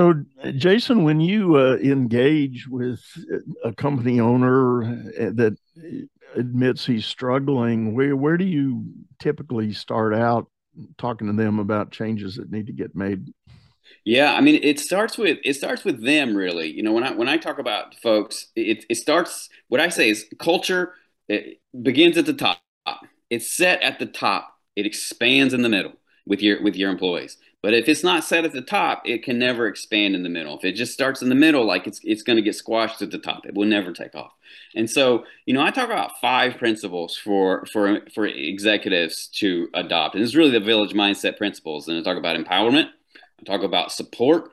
So, 0.00 0.14
Jason, 0.52 1.04
when 1.04 1.20
you 1.20 1.56
uh, 1.56 1.76
engage 1.76 2.66
with 2.66 3.02
a 3.62 3.74
company 3.74 4.18
owner 4.18 4.82
uh, 4.82 5.30
that 5.34 5.58
admits 6.34 6.86
he's 6.86 7.04
struggling, 7.04 7.94
where 7.94 8.16
where 8.16 8.38
do 8.38 8.46
you 8.46 8.82
typically 9.18 9.74
start 9.74 10.14
out 10.14 10.46
talking 10.96 11.26
to 11.26 11.34
them 11.34 11.58
about 11.58 11.90
changes 11.90 12.36
that 12.36 12.50
need 12.50 12.66
to 12.68 12.72
get 12.72 12.96
made? 12.96 13.26
Yeah, 14.06 14.32
I 14.32 14.40
mean, 14.40 14.58
it 14.62 14.80
starts 14.80 15.18
with 15.18 15.36
it 15.44 15.52
starts 15.52 15.84
with 15.84 16.02
them 16.02 16.34
really. 16.34 16.72
You 16.72 16.82
know, 16.82 16.92
when 16.92 17.04
I 17.04 17.10
when 17.10 17.28
I 17.28 17.36
talk 17.36 17.58
about 17.58 17.94
folks, 17.96 18.46
it 18.56 18.86
it 18.88 18.94
starts. 18.94 19.50
What 19.68 19.82
I 19.82 19.90
say 19.90 20.08
is 20.08 20.24
culture 20.38 20.94
begins 21.82 22.16
at 22.16 22.24
the 22.24 22.32
top. 22.32 22.62
It's 23.28 23.54
set 23.54 23.82
at 23.82 23.98
the 23.98 24.06
top. 24.06 24.56
It 24.76 24.86
expands 24.86 25.52
in 25.52 25.60
the 25.60 25.68
middle 25.68 25.92
with 26.24 26.40
your 26.40 26.62
with 26.62 26.74
your 26.74 26.90
employees. 26.90 27.36
But 27.62 27.74
if 27.74 27.88
it's 27.88 28.02
not 28.02 28.24
set 28.24 28.44
at 28.44 28.52
the 28.52 28.62
top, 28.62 29.02
it 29.04 29.22
can 29.22 29.38
never 29.38 29.66
expand 29.66 30.14
in 30.14 30.22
the 30.22 30.30
middle. 30.30 30.56
If 30.56 30.64
it 30.64 30.72
just 30.72 30.94
starts 30.94 31.20
in 31.20 31.28
the 31.28 31.34
middle, 31.34 31.64
like 31.66 31.86
it's 31.86 32.00
it's 32.02 32.22
going 32.22 32.36
to 32.36 32.42
get 32.42 32.54
squashed 32.54 33.02
at 33.02 33.10
the 33.10 33.18
top. 33.18 33.44
It 33.46 33.54
will 33.54 33.66
never 33.66 33.92
take 33.92 34.14
off. 34.14 34.32
And 34.74 34.88
so, 34.88 35.24
you 35.44 35.52
know, 35.52 35.60
I 35.60 35.70
talk 35.70 35.90
about 35.90 36.20
five 36.20 36.56
principles 36.56 37.16
for 37.16 37.66
for 37.66 38.00
for 38.14 38.26
executives 38.26 39.26
to 39.34 39.68
adopt. 39.74 40.14
And 40.14 40.24
it's 40.24 40.34
really 40.34 40.50
the 40.50 40.60
village 40.60 40.94
mindset 40.94 41.36
principles. 41.36 41.86
And 41.86 41.98
I 41.98 42.02
talk 42.02 42.16
about 42.16 42.36
empowerment, 42.36 42.88
I 43.38 43.44
talk 43.44 43.62
about 43.62 43.92
support, 43.92 44.52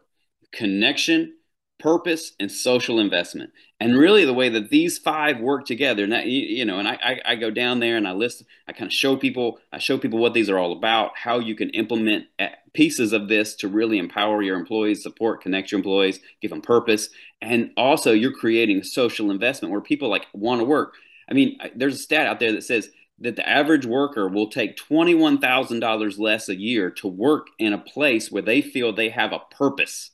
connection, 0.52 1.34
purpose, 1.80 2.34
and 2.40 2.52
social 2.52 3.00
investment. 3.00 3.52
And 3.80 3.98
really, 3.98 4.26
the 4.26 4.34
way 4.34 4.50
that 4.50 4.70
these 4.70 4.98
five 4.98 5.40
work 5.40 5.66
together, 5.66 6.04
and 6.04 6.12
that, 6.12 6.26
you 6.26 6.66
know, 6.66 6.80
and 6.80 6.88
I, 6.88 6.98
I, 7.04 7.22
I 7.26 7.36
go 7.36 7.52
down 7.52 7.80
there 7.80 7.96
and 7.96 8.08
I 8.08 8.14
list, 8.14 8.44
I 8.68 8.74
kind 8.74 8.88
of 8.88 8.94
show 8.94 9.16
people, 9.16 9.60
I 9.72 9.78
show 9.78 9.98
people 10.00 10.20
what 10.20 10.34
these 10.34 10.50
are 10.50 10.58
all 10.58 10.72
about, 10.72 11.12
how 11.16 11.38
you 11.40 11.56
can 11.56 11.70
implement 11.70 12.26
eh, 12.40 12.50
pieces 12.78 13.12
of 13.12 13.28
this 13.28 13.56
to 13.56 13.68
really 13.68 13.98
empower 13.98 14.44
your 14.44 14.56
employees, 14.56 15.02
support, 15.02 15.42
connect 15.42 15.72
your 15.72 15.80
employees, 15.80 16.20
give 16.42 16.52
them 16.52 16.62
purpose, 16.62 17.10
and 17.42 17.72
also 17.76 18.12
you're 18.12 18.32
creating 18.32 18.84
social 18.84 19.32
investment 19.32 19.72
where 19.72 19.82
people 19.82 20.10
like 20.10 20.28
want 20.32 20.62
to 20.62 20.66
work. 20.66 20.94
I 21.28 21.34
mean, 21.34 21.58
there's 21.76 21.96
a 21.96 22.04
stat 22.04 22.28
out 22.28 22.40
there 22.40 22.52
that 22.52 22.64
says 22.64 22.92
that 23.18 23.36
the 23.36 23.50
average 23.50 23.88
worker 23.88 24.28
will 24.28 24.52
take 24.52 24.78
$21,000 24.78 26.20
less 26.20 26.50
a 26.50 26.56
year 26.56 26.92
to 26.92 27.08
work 27.08 27.48
in 27.58 27.74
a 27.74 27.80
place 27.80 28.32
where 28.32 28.44
they 28.44 28.62
feel 28.62 28.94
they 28.94 29.10
have 29.10 29.34
a 29.34 29.42
purpose 29.50 30.12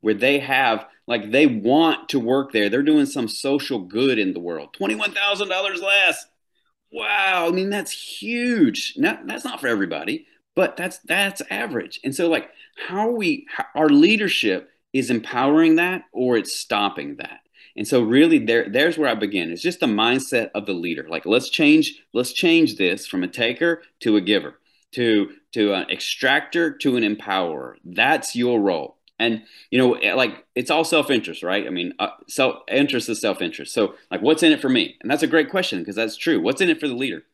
where 0.00 0.14
they 0.14 0.38
have 0.38 0.86
like 1.06 1.30
they 1.30 1.46
want 1.46 2.08
to 2.08 2.18
work 2.18 2.52
there. 2.52 2.70
They're 2.70 2.82
doing 2.82 3.04
some 3.04 3.28
social 3.28 3.78
good 3.78 4.18
in 4.18 4.32
the 4.32 4.40
world. 4.40 4.74
$21,000 4.80 5.82
less. 5.82 6.26
Wow, 6.90 7.46
I 7.46 7.50
mean 7.50 7.68
that's 7.68 7.92
huge. 7.92 8.94
Not, 8.96 9.26
that's 9.26 9.44
not 9.44 9.60
for 9.60 9.68
everybody, 9.68 10.26
but 10.54 10.76
that's 10.76 10.98
that's 10.98 11.42
average. 11.50 12.00
And 12.04 12.14
so 12.14 12.28
like 12.28 12.50
how 12.88 13.10
we 13.10 13.46
how, 13.54 13.64
our 13.74 13.88
leadership 13.88 14.70
is 14.92 15.10
empowering 15.10 15.76
that 15.76 16.04
or 16.12 16.36
it's 16.36 16.54
stopping 16.54 17.16
that. 17.16 17.40
And 17.76 17.86
so 17.86 18.02
really 18.02 18.38
there 18.38 18.68
there's 18.68 18.98
where 18.98 19.08
I 19.08 19.14
begin. 19.14 19.50
It's 19.50 19.62
just 19.62 19.80
the 19.80 19.86
mindset 19.86 20.50
of 20.54 20.66
the 20.66 20.72
leader. 20.72 21.06
Like 21.08 21.26
let's 21.26 21.50
change 21.50 22.02
let's 22.12 22.32
change 22.32 22.76
this 22.76 23.06
from 23.06 23.22
a 23.22 23.28
taker 23.28 23.82
to 24.00 24.16
a 24.16 24.20
giver, 24.20 24.58
to 24.92 25.30
to 25.52 25.72
an 25.74 25.88
extractor 25.90 26.72
to 26.78 26.96
an 26.96 27.04
empowerer. 27.04 27.74
That's 27.84 28.34
your 28.34 28.60
role. 28.60 28.96
And 29.18 29.42
you 29.70 29.78
know, 29.78 29.94
eh, 29.94 30.14
like 30.14 30.46
it's 30.54 30.70
all 30.70 30.82
self-interest, 30.82 31.42
right? 31.42 31.66
I 31.66 31.70
mean, 31.70 31.92
uh, 31.98 32.08
self-interest 32.26 33.08
is 33.08 33.20
self-interest. 33.20 33.72
So, 33.72 33.94
like, 34.10 34.22
what's 34.22 34.42
in 34.42 34.50
it 34.50 34.62
for 34.62 34.70
me? 34.70 34.96
And 35.02 35.10
that's 35.10 35.22
a 35.22 35.26
great 35.26 35.50
question 35.50 35.80
because 35.80 35.94
that's 35.94 36.16
true. 36.16 36.40
What's 36.40 36.62
in 36.62 36.70
it 36.70 36.80
for 36.80 36.88
the 36.88 36.94
leader? 36.94 37.24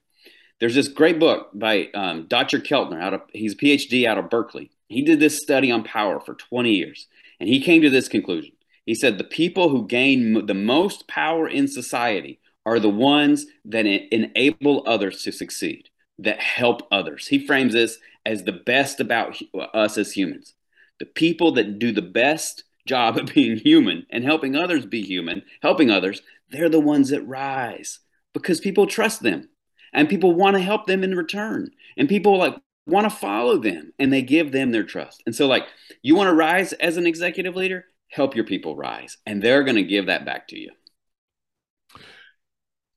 There's 0.60 0.74
this 0.74 0.88
great 0.88 1.18
book 1.18 1.50
by 1.52 1.88
um, 1.94 2.26
Dr. 2.28 2.58
Keltner 2.58 3.00
out 3.00 3.14
of 3.14 3.22
he's 3.32 3.52
a 3.52 3.56
PhD 3.56 4.06
out 4.06 4.18
of 4.18 4.30
Berkeley. 4.30 4.70
He 4.88 5.02
did 5.02 5.20
this 5.20 5.42
study 5.42 5.70
on 5.70 5.84
power 5.84 6.20
for 6.20 6.34
20 6.34 6.72
years, 6.72 7.08
and 7.40 7.48
he 7.48 7.60
came 7.60 7.82
to 7.82 7.90
this 7.90 8.08
conclusion. 8.08 8.52
He 8.84 8.94
said 8.94 9.18
the 9.18 9.24
people 9.24 9.68
who 9.68 9.86
gain 9.86 10.46
the 10.46 10.54
most 10.54 11.08
power 11.08 11.48
in 11.48 11.68
society 11.68 12.40
are 12.64 12.78
the 12.78 12.88
ones 12.88 13.46
that 13.64 13.86
enable 13.86 14.82
others 14.86 15.22
to 15.22 15.32
succeed, 15.32 15.90
that 16.18 16.40
help 16.40 16.82
others. 16.90 17.26
He 17.26 17.44
frames 17.44 17.72
this 17.72 17.98
as 18.24 18.44
the 18.44 18.52
best 18.52 19.00
about 19.00 19.36
us 19.74 19.98
as 19.98 20.12
humans 20.12 20.54
the 20.98 21.06
people 21.06 21.52
that 21.52 21.78
do 21.78 21.92
the 21.92 22.02
best 22.02 22.64
job 22.86 23.16
of 23.16 23.26
being 23.34 23.56
human 23.56 24.06
and 24.10 24.24
helping 24.24 24.56
others 24.56 24.86
be 24.86 25.02
human, 25.02 25.42
helping 25.62 25.90
others, 25.90 26.22
they're 26.50 26.68
the 26.68 26.80
ones 26.80 27.10
that 27.10 27.26
rise 27.26 28.00
because 28.32 28.60
people 28.60 28.86
trust 28.86 29.22
them 29.22 29.48
and 29.96 30.08
people 30.08 30.34
want 30.34 30.54
to 30.56 30.62
help 30.62 30.86
them 30.86 31.02
in 31.02 31.16
return. 31.16 31.70
And 31.96 32.08
people 32.08 32.36
like 32.36 32.54
want 32.86 33.10
to 33.10 33.16
follow 33.16 33.58
them 33.58 33.92
and 33.98 34.12
they 34.12 34.22
give 34.22 34.52
them 34.52 34.70
their 34.70 34.84
trust. 34.84 35.22
And 35.26 35.34
so 35.34 35.48
like 35.48 35.64
you 36.02 36.14
want 36.14 36.28
to 36.28 36.34
rise 36.34 36.72
as 36.74 36.98
an 36.98 37.06
executive 37.06 37.56
leader, 37.56 37.86
help 38.08 38.36
your 38.36 38.44
people 38.44 38.76
rise 38.76 39.16
and 39.26 39.42
they're 39.42 39.64
going 39.64 39.76
to 39.76 39.82
give 39.82 40.06
that 40.06 40.24
back 40.24 40.46
to 40.48 40.58
you. 40.58 40.70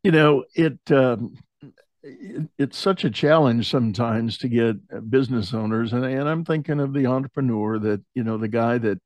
You 0.04 0.12
know, 0.12 0.44
it 0.54 0.80
um 0.92 1.36
it's 2.58 2.78
such 2.78 3.04
a 3.04 3.10
challenge 3.10 3.70
sometimes 3.70 4.38
to 4.38 4.48
get 4.48 5.10
business 5.10 5.54
owners 5.54 5.92
and, 5.92 6.06
and 6.06 6.30
i'm 6.30 6.46
thinking 6.46 6.80
of 6.80 6.94
the 6.94 7.06
entrepreneur 7.06 7.78
that 7.78 8.02
you 8.16 8.24
know 8.24 8.38
the 8.38 8.48
guy 8.48 8.78
that 8.78 8.98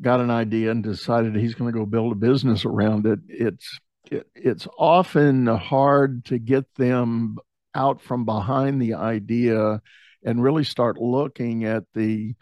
got 0.00 0.18
an 0.18 0.32
idea 0.32 0.72
and 0.72 0.82
decided 0.82 1.36
he's 1.36 1.54
going 1.54 1.72
to 1.72 1.78
go 1.78 1.86
build 1.86 2.10
a 2.10 2.16
business 2.16 2.64
around 2.64 3.06
it 3.06 3.20
it's 3.28 3.78
it, 4.10 4.26
it's 4.34 4.66
often 4.78 5.46
hard 5.46 6.24
to 6.26 6.38
get 6.38 6.72
them 6.74 7.38
out 7.74 8.00
from 8.00 8.24
behind 8.24 8.80
the 8.80 8.94
idea 8.94 9.80
and 10.24 10.42
really 10.42 10.64
start 10.64 10.98
looking 10.98 11.64
at 11.64 11.84
the 11.94 12.34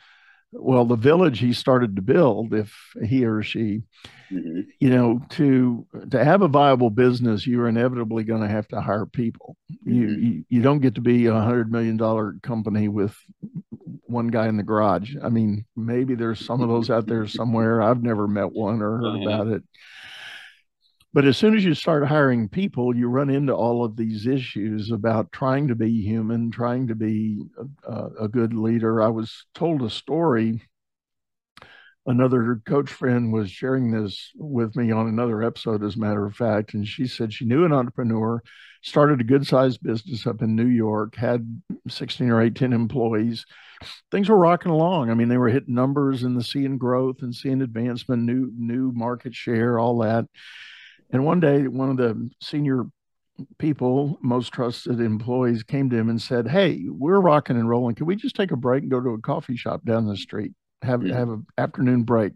well 0.52 0.84
the 0.84 0.96
village 0.96 1.38
he 1.38 1.52
started 1.52 1.96
to 1.96 2.02
build 2.02 2.52
if 2.52 2.74
he 3.02 3.24
or 3.24 3.42
she 3.42 3.82
mm-hmm. 4.30 4.60
you 4.78 4.90
know 4.90 5.18
to 5.30 5.86
to 6.10 6.22
have 6.22 6.42
a 6.42 6.48
viable 6.48 6.90
business 6.90 7.46
you're 7.46 7.68
inevitably 7.68 8.22
going 8.22 8.42
to 8.42 8.48
have 8.48 8.68
to 8.68 8.80
hire 8.80 9.06
people. 9.06 9.56
Mm-hmm. 9.72 9.92
you, 9.92 10.08
you, 10.08 10.44
you 10.50 10.62
don't 10.62 10.80
get 10.80 10.96
to 10.96 11.00
be 11.00 11.26
a 11.26 11.32
hundred 11.32 11.72
million 11.72 11.96
dollar 11.96 12.34
company 12.42 12.88
with 12.88 13.16
one 14.02 14.28
guy 14.28 14.46
in 14.46 14.58
the 14.58 14.62
garage. 14.62 15.16
I 15.22 15.30
mean 15.30 15.64
maybe 15.74 16.14
there's 16.14 16.44
some 16.44 16.60
of 16.60 16.68
those 16.68 16.90
out 16.90 17.06
there 17.06 17.26
somewhere. 17.26 17.80
I've 17.80 18.02
never 18.02 18.28
met 18.28 18.52
one 18.52 18.82
or 18.82 18.98
heard 18.98 19.22
about 19.26 19.46
it 19.46 19.62
but 21.14 21.26
as 21.26 21.36
soon 21.36 21.54
as 21.54 21.64
you 21.64 21.74
start 21.74 22.06
hiring 22.06 22.48
people, 22.48 22.96
you 22.96 23.06
run 23.06 23.28
into 23.28 23.54
all 23.54 23.84
of 23.84 23.96
these 23.96 24.26
issues 24.26 24.90
about 24.90 25.30
trying 25.30 25.68
to 25.68 25.74
be 25.74 26.00
human, 26.00 26.50
trying 26.50 26.86
to 26.88 26.94
be 26.94 27.44
a, 27.86 28.24
a 28.24 28.28
good 28.28 28.54
leader. 28.54 29.02
I 29.02 29.08
was 29.08 29.44
told 29.54 29.82
a 29.82 29.90
story. 29.90 30.62
Another 32.06 32.60
coach 32.66 32.90
friend 32.90 33.32
was 33.32 33.50
sharing 33.50 33.90
this 33.90 34.30
with 34.34 34.74
me 34.74 34.90
on 34.90 35.06
another 35.06 35.42
episode, 35.42 35.84
as 35.84 35.96
a 35.96 36.00
matter 36.00 36.24
of 36.24 36.34
fact. 36.34 36.72
And 36.72 36.88
she 36.88 37.06
said 37.06 37.32
she 37.32 37.44
knew 37.44 37.64
an 37.66 37.74
entrepreneur, 37.74 38.42
started 38.82 39.20
a 39.20 39.24
good 39.24 39.46
sized 39.46 39.82
business 39.82 40.26
up 40.26 40.40
in 40.40 40.56
New 40.56 40.66
York, 40.66 41.14
had 41.14 41.62
16 41.88 42.30
or 42.30 42.40
18 42.40 42.72
employees. 42.72 43.44
Things 44.10 44.30
were 44.30 44.38
rocking 44.38 44.72
along. 44.72 45.10
I 45.10 45.14
mean, 45.14 45.28
they 45.28 45.36
were 45.36 45.50
hitting 45.50 45.74
numbers 45.74 46.22
and 46.22 46.36
the 46.36 46.42
seeing 46.42 46.78
growth 46.78 47.16
and 47.20 47.34
seeing 47.34 47.60
advancement, 47.60 48.22
new 48.22 48.50
new 48.56 48.92
market 48.92 49.34
share, 49.34 49.78
all 49.78 49.98
that 49.98 50.26
and 51.12 51.24
one 51.24 51.40
day, 51.40 51.68
one 51.68 51.90
of 51.90 51.98
the 51.98 52.30
senior 52.40 52.84
people, 53.58 54.18
most 54.22 54.52
trusted 54.52 55.00
employees, 55.00 55.62
came 55.62 55.90
to 55.90 55.96
him 55.96 56.08
and 56.08 56.20
said, 56.20 56.48
"Hey, 56.48 56.84
we're 56.88 57.20
rocking 57.20 57.56
and 57.56 57.68
rolling. 57.68 57.94
Can 57.94 58.06
we 58.06 58.16
just 58.16 58.34
take 58.34 58.50
a 58.50 58.56
break 58.56 58.82
and 58.82 58.90
go 58.90 59.00
to 59.00 59.10
a 59.10 59.20
coffee 59.20 59.56
shop 59.56 59.84
down 59.84 60.06
the 60.06 60.16
street? 60.16 60.52
Have 60.80 61.06
yeah. 61.06 61.16
have 61.18 61.28
an 61.28 61.46
afternoon 61.58 62.04
break?" 62.04 62.32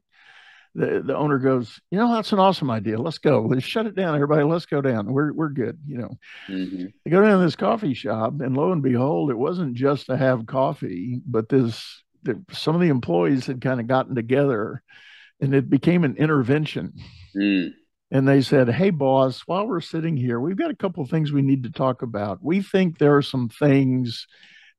The 0.75 1.03
the 1.05 1.17
owner 1.17 1.39
goes, 1.39 1.81
"You 1.91 1.99
know, 1.99 2.13
that's 2.13 2.33
an 2.33 2.39
awesome 2.39 2.71
idea. 2.71 2.99
Let's 2.99 3.19
go. 3.19 3.43
Let's 3.43 3.65
shut 3.65 3.87
it 3.87 3.97
down, 3.97 4.15
everybody. 4.15 4.45
Let's 4.45 4.67
go 4.67 4.83
down. 4.83 5.11
We're 5.13 5.33
we're 5.33 5.49
good. 5.49 5.79
You 5.87 5.99
know." 5.99 6.19
Mm-hmm. 6.49 6.87
They 7.05 7.11
go 7.11 7.23
down 7.23 7.39
to 7.39 7.45
this 7.45 7.57
coffee 7.57 7.95
shop, 7.95 8.41
and 8.41 8.55
lo 8.55 8.73
and 8.73 8.83
behold, 8.83 9.31
it 9.31 9.39
wasn't 9.39 9.75
just 9.75 10.07
to 10.07 10.17
have 10.17 10.47
coffee, 10.47 11.21
but 11.27 11.49
this. 11.49 12.03
The, 12.23 12.43
some 12.51 12.75
of 12.75 12.81
the 12.81 12.89
employees 12.89 13.47
had 13.47 13.61
kind 13.61 13.79
of 13.79 13.87
gotten 13.87 14.17
together, 14.17 14.83
and 15.41 15.55
it 15.55 15.71
became 15.71 16.03
an 16.03 16.17
intervention. 16.17 16.95
Mm 17.37 17.73
and 18.11 18.27
they 18.27 18.41
said, 18.41 18.69
Hey, 18.69 18.91
boss, 18.91 19.43
while 19.47 19.67
we're 19.67 19.81
sitting 19.81 20.17
here, 20.17 20.41
we've 20.41 20.57
got 20.57 20.71
a 20.71 20.77
couple 20.77 21.03
of 21.03 21.11
things 21.11 21.33
we 21.33 21.43
need 21.43 21.65
to 21.65 21.71
talk 21.71 22.03
about. 22.03 22.39
We 22.43 22.63
think 22.63 22.99
there 22.99 23.17
are 23.17 23.23
some 23.23 23.49
things 23.49 24.27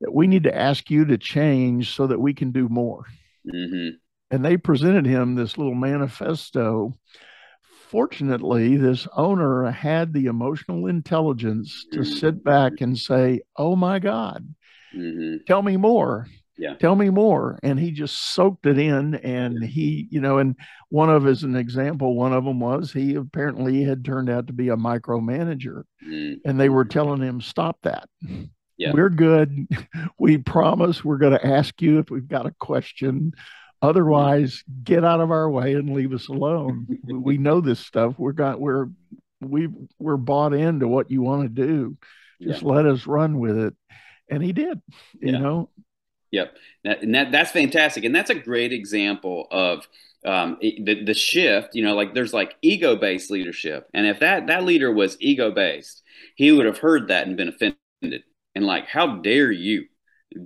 that 0.02 0.14
we 0.14 0.28
need 0.28 0.44
to 0.44 0.56
ask 0.56 0.90
you 0.90 1.06
to 1.06 1.18
change 1.18 1.96
so 1.96 2.08
that 2.08 2.20
we 2.20 2.34
can 2.34 2.52
do 2.52 2.70
more. 2.70 3.06
Mm-hmm. 3.52 3.96
And 4.30 4.46
they 4.46 4.58
presented 4.58 5.06
him 5.06 5.36
this 5.36 5.58
little 5.58 5.76
manifesto. 5.76 6.94
Fortunately, 7.90 8.76
this 8.76 9.08
owner 9.16 9.72
had 9.72 10.14
the 10.14 10.26
emotional 10.26 10.88
intelligence 10.88 11.86
to 11.94 12.00
mm-hmm. 12.00 12.14
sit 12.14 12.44
back 12.44 12.82
and 12.82 12.98
say, 12.98 13.42
Oh 13.56 13.76
my 13.76 14.00
God, 14.00 14.54
mm-hmm. 14.96 15.38
tell 15.48 15.62
me 15.62 15.78
more 15.78 16.28
yeah. 16.58 16.74
Tell 16.76 16.96
me 16.96 17.10
more. 17.10 17.60
And 17.62 17.80
he 17.80 17.92
just 17.92 18.34
soaked 18.34 18.66
it 18.66 18.78
in 18.78 19.16
and 19.16 19.64
he 19.64 20.08
you 20.10 20.20
know 20.20 20.40
and 20.40 20.56
one 20.90 21.10
of 21.10 21.28
as 21.28 21.44
an 21.44 21.56
example 21.56 22.16
one 22.16 22.34
of 22.34 22.44
them 22.44 22.60
was 22.60 22.92
he 22.92 23.16
apparently 23.16 23.84
had 23.84 24.04
turned 24.04 24.30
out 24.30 24.48
to 24.48 24.54
be 24.54 24.70
a 24.70 24.76
micromanager 24.76 25.84
mm-hmm. 26.04 26.36
and 26.46 26.60
they 26.60 26.70
were 26.70 26.86
telling 26.86 27.22
him 27.22 27.42
stop 27.42 27.78
that. 27.84 28.10
Yeah. 28.78 28.92
we're 28.94 29.10
good. 29.10 29.68
We 30.20 30.38
promise 30.38 31.04
we're 31.06 31.18
going 31.18 31.38
to 31.38 31.48
ask 31.48 31.82
you 31.82 32.00
if 32.00 32.10
we've 32.10 32.28
got 32.28 32.48
a 32.48 32.56
question. 32.60 33.34
Otherwise 33.82 34.64
get 34.84 35.04
out 35.04 35.22
of 35.22 35.30
our 35.30 35.50
way 35.50 35.74
and 35.74 35.94
leave 35.94 36.14
us 36.14 36.28
alone. 36.28 36.88
We 37.04 37.38
know 37.38 37.62
this 37.62 37.80
stuff. 37.80 38.16
We're 38.18 38.32
got 38.32 38.60
we're 38.60 38.88
we 39.40 39.70
we're 40.00 40.18
bought 40.18 40.54
into 40.54 40.88
what 40.88 41.12
you 41.12 41.22
want 41.22 41.44
to 41.44 41.50
do 41.50 41.98
just 42.42 42.62
yeah. 42.62 42.68
let 42.68 42.86
us 42.86 43.08
run 43.08 43.40
with 43.40 43.58
it. 43.58 43.76
And 44.30 44.44
he 44.44 44.54
did 44.54 44.82
you 45.20 45.34
yeah. 45.34 45.40
know 45.40 45.70
Yep, 46.32 46.56
that, 46.84 47.02
and 47.04 47.16
that 47.16 47.32
that's 47.32 47.52
fantastic, 47.52 48.04
and 48.04 48.14
that's 48.16 48.30
a 48.30 48.36
great 48.36 48.74
example 48.74 49.48
of 49.52 49.88
um, 50.26 50.58
the 50.62 51.04
the 51.06 51.14
shift. 51.14 51.74
You 51.74 51.84
know, 51.84 51.96
like 51.96 52.14
there's 52.14 52.34
like 52.34 52.56
ego 52.62 52.96
based 52.96 53.32
leadership, 53.32 53.88
and 53.94 54.06
if 54.06 54.20
that 54.20 54.48
that 54.48 54.64
leader 54.64 54.92
was 54.92 55.18
ego 55.20 55.52
based, 55.52 56.04
he 56.36 56.52
would 56.52 56.66
have 56.66 56.80
heard 56.80 57.08
that 57.08 57.28
and 57.28 57.38
been 57.38 57.50
offended, 57.50 58.24
and 58.56 58.66
like, 58.66 58.88
how 58.88 59.18
dare 59.18 59.52
you? 59.52 59.86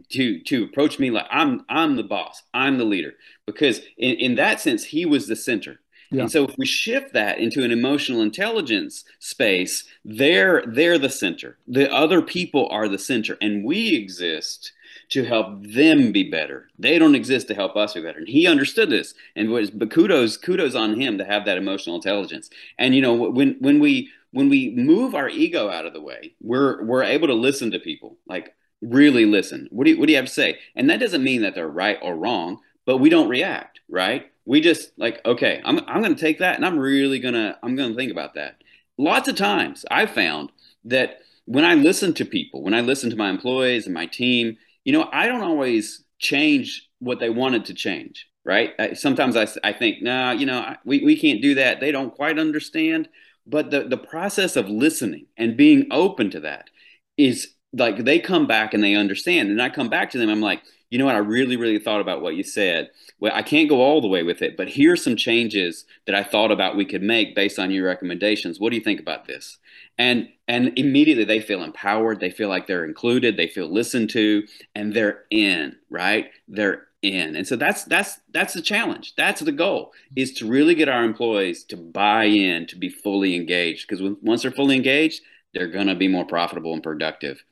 to 0.09 0.39
to 0.43 0.63
approach 0.63 0.99
me 0.99 1.09
like 1.09 1.25
I'm 1.29 1.65
I'm 1.69 1.95
the 1.95 2.03
boss, 2.03 2.43
I'm 2.53 2.77
the 2.77 2.85
leader, 2.85 3.13
because 3.45 3.79
in, 3.97 4.15
in 4.15 4.35
that 4.35 4.59
sense 4.59 4.83
he 4.83 5.05
was 5.05 5.27
the 5.27 5.35
center. 5.35 5.79
Yeah. 6.11 6.21
And 6.23 6.31
so 6.31 6.43
if 6.43 6.55
we 6.57 6.65
shift 6.65 7.13
that 7.13 7.39
into 7.39 7.63
an 7.63 7.71
emotional 7.71 8.21
intelligence 8.21 9.05
space, 9.19 9.85
they're 10.03 10.63
they're 10.67 10.97
the 10.97 11.09
center. 11.09 11.57
The 11.67 11.91
other 11.91 12.21
people 12.21 12.67
are 12.69 12.87
the 12.87 12.99
center, 12.99 13.37
and 13.41 13.63
we 13.63 13.95
exist 13.95 14.73
to 15.11 15.23
help 15.23 15.65
them 15.65 16.11
be 16.11 16.29
better. 16.29 16.69
They 16.79 16.97
don't 16.97 17.15
exist 17.15 17.47
to 17.47 17.53
help 17.53 17.75
us 17.75 17.93
be 17.93 18.01
better. 18.01 18.19
And 18.19 18.27
he 18.27 18.47
understood 18.47 18.89
this, 18.89 19.13
and 19.35 19.49
was 19.49 19.71
but 19.71 19.91
kudos 19.91 20.37
kudos 20.37 20.75
on 20.75 20.99
him 20.99 21.17
to 21.17 21.25
have 21.25 21.45
that 21.45 21.57
emotional 21.57 21.95
intelligence. 21.95 22.49
And 22.77 22.95
you 22.95 23.01
know 23.01 23.13
when 23.13 23.55
when 23.59 23.79
we 23.79 24.09
when 24.31 24.49
we 24.49 24.73
move 24.75 25.13
our 25.13 25.29
ego 25.29 25.69
out 25.69 25.85
of 25.85 25.93
the 25.93 26.01
way, 26.01 26.33
we're 26.41 26.83
we're 26.83 27.03
able 27.03 27.27
to 27.27 27.33
listen 27.33 27.71
to 27.71 27.79
people 27.79 28.17
like 28.27 28.55
really 28.81 29.25
listen. 29.25 29.67
What 29.71 29.85
do 29.85 29.91
you, 29.91 29.99
what 29.99 30.07
do 30.07 30.13
you 30.13 30.17
have 30.17 30.25
to 30.25 30.31
say? 30.31 30.59
And 30.75 30.89
that 30.89 30.99
doesn't 30.99 31.23
mean 31.23 31.41
that 31.43 31.55
they're 31.55 31.67
right 31.67 31.97
or 32.01 32.15
wrong, 32.15 32.59
but 32.85 32.97
we 32.97 33.09
don't 33.09 33.29
react, 33.29 33.79
right? 33.89 34.31
We 34.45 34.59
just 34.59 34.91
like, 34.97 35.21
okay, 35.25 35.61
I'm, 35.63 35.79
I'm 35.87 36.01
going 36.01 36.15
to 36.15 36.21
take 36.21 36.39
that 36.39 36.55
and 36.55 36.65
I'm 36.65 36.79
really 36.79 37.19
to, 37.19 37.57
I'm 37.61 37.75
going 37.75 37.91
to 37.91 37.95
think 37.95 38.11
about 38.11 38.33
that. 38.33 38.63
Lots 38.97 39.27
of 39.27 39.35
times 39.35 39.85
I've 39.91 40.11
found 40.11 40.51
that 40.85 41.19
when 41.45 41.63
I 41.63 41.75
listen 41.75 42.13
to 42.15 42.25
people, 42.25 42.63
when 42.63 42.73
I 42.73 42.81
listen 42.81 43.09
to 43.11 43.15
my 43.15 43.29
employees 43.29 43.85
and 43.85 43.93
my 43.93 44.07
team, 44.07 44.57
you 44.83 44.93
know, 44.93 45.09
I 45.11 45.27
don't 45.27 45.43
always 45.43 46.03
change 46.19 46.87
what 46.99 47.19
they 47.19 47.29
wanted 47.29 47.65
to 47.65 47.73
change, 47.73 48.27
right? 48.45 48.71
I, 48.79 48.93
sometimes 48.93 49.35
I, 49.35 49.47
I 49.63 49.73
think, 49.73 50.01
no, 50.01 50.11
nah, 50.11 50.31
you 50.31 50.45
know, 50.45 50.75
we, 50.85 51.03
we 51.03 51.17
can't 51.17 51.41
do 51.41 51.55
that. 51.55 51.79
They 51.79 51.91
don't 51.91 52.13
quite 52.13 52.39
understand. 52.39 53.09
But 53.45 53.71
the, 53.71 53.83
the 53.83 53.97
process 53.97 54.55
of 54.55 54.69
listening 54.69 55.25
and 55.37 55.57
being 55.57 55.87
open 55.91 56.29
to 56.31 56.39
that 56.41 56.69
is 57.17 57.55
like 57.73 58.03
they 58.03 58.19
come 58.19 58.47
back 58.47 58.73
and 58.73 58.83
they 58.83 58.95
understand. 58.95 59.49
And 59.49 59.61
I 59.61 59.69
come 59.69 59.89
back 59.89 60.11
to 60.11 60.17
them, 60.17 60.29
I'm 60.29 60.41
like, 60.41 60.61
you 60.91 60.99
know 60.99 61.05
what? 61.05 61.15
I 61.15 61.19
really, 61.19 61.55
really 61.55 61.79
thought 61.79 62.01
about 62.01 62.21
what 62.21 62.35
you 62.35 62.43
said. 62.43 62.91
Well, 63.19 63.31
I 63.33 63.41
can't 63.41 63.69
go 63.69 63.81
all 63.81 64.01
the 64.01 64.09
way 64.09 64.23
with 64.23 64.41
it, 64.41 64.57
but 64.57 64.67
here's 64.67 65.03
some 65.03 65.15
changes 65.15 65.85
that 66.05 66.15
I 66.15 66.21
thought 66.21 66.51
about 66.51 66.75
we 66.75 66.85
could 66.85 67.01
make 67.01 67.33
based 67.33 67.57
on 67.57 67.71
your 67.71 67.87
recommendations. 67.87 68.59
What 68.59 68.69
do 68.71 68.75
you 68.75 68.83
think 68.83 68.99
about 68.99 69.25
this? 69.25 69.57
And 69.97 70.27
and 70.47 70.77
immediately 70.77 71.23
they 71.23 71.39
feel 71.39 71.63
empowered. 71.63 72.19
They 72.19 72.29
feel 72.29 72.49
like 72.49 72.67
they're 72.67 72.85
included. 72.85 73.37
They 73.37 73.47
feel 73.47 73.71
listened 73.71 74.09
to, 74.11 74.43
and 74.75 74.93
they're 74.93 75.23
in. 75.31 75.77
Right? 75.89 76.29
They're 76.49 76.87
in. 77.01 77.35
And 77.35 77.47
so 77.47 77.55
that's 77.55 77.85
that's 77.85 78.19
that's 78.33 78.53
the 78.53 78.61
challenge. 78.61 79.15
That's 79.15 79.41
the 79.41 79.51
goal 79.53 79.93
is 80.15 80.33
to 80.33 80.47
really 80.47 80.75
get 80.75 80.89
our 80.89 81.03
employees 81.03 81.63
to 81.65 81.77
buy 81.77 82.25
in, 82.25 82.67
to 82.67 82.75
be 82.75 82.89
fully 82.89 83.35
engaged. 83.35 83.87
Because 83.87 84.17
once 84.21 84.41
they're 84.41 84.51
fully 84.51 84.75
engaged, 84.75 85.21
they're 85.53 85.67
going 85.67 85.87
to 85.87 85.95
be 85.95 86.07
more 86.07 86.25
profitable 86.25 86.73
and 86.73 86.83
productive. 86.83 87.43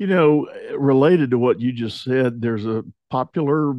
You 0.00 0.06
know, 0.06 0.48
related 0.78 1.30
to 1.32 1.38
what 1.38 1.60
you 1.60 1.72
just 1.72 2.02
said, 2.02 2.40
there's 2.40 2.64
a 2.64 2.84
popular 3.10 3.74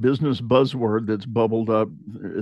business 0.00 0.40
buzzword 0.40 1.06
that's 1.06 1.26
bubbled 1.26 1.70
up 1.70 1.88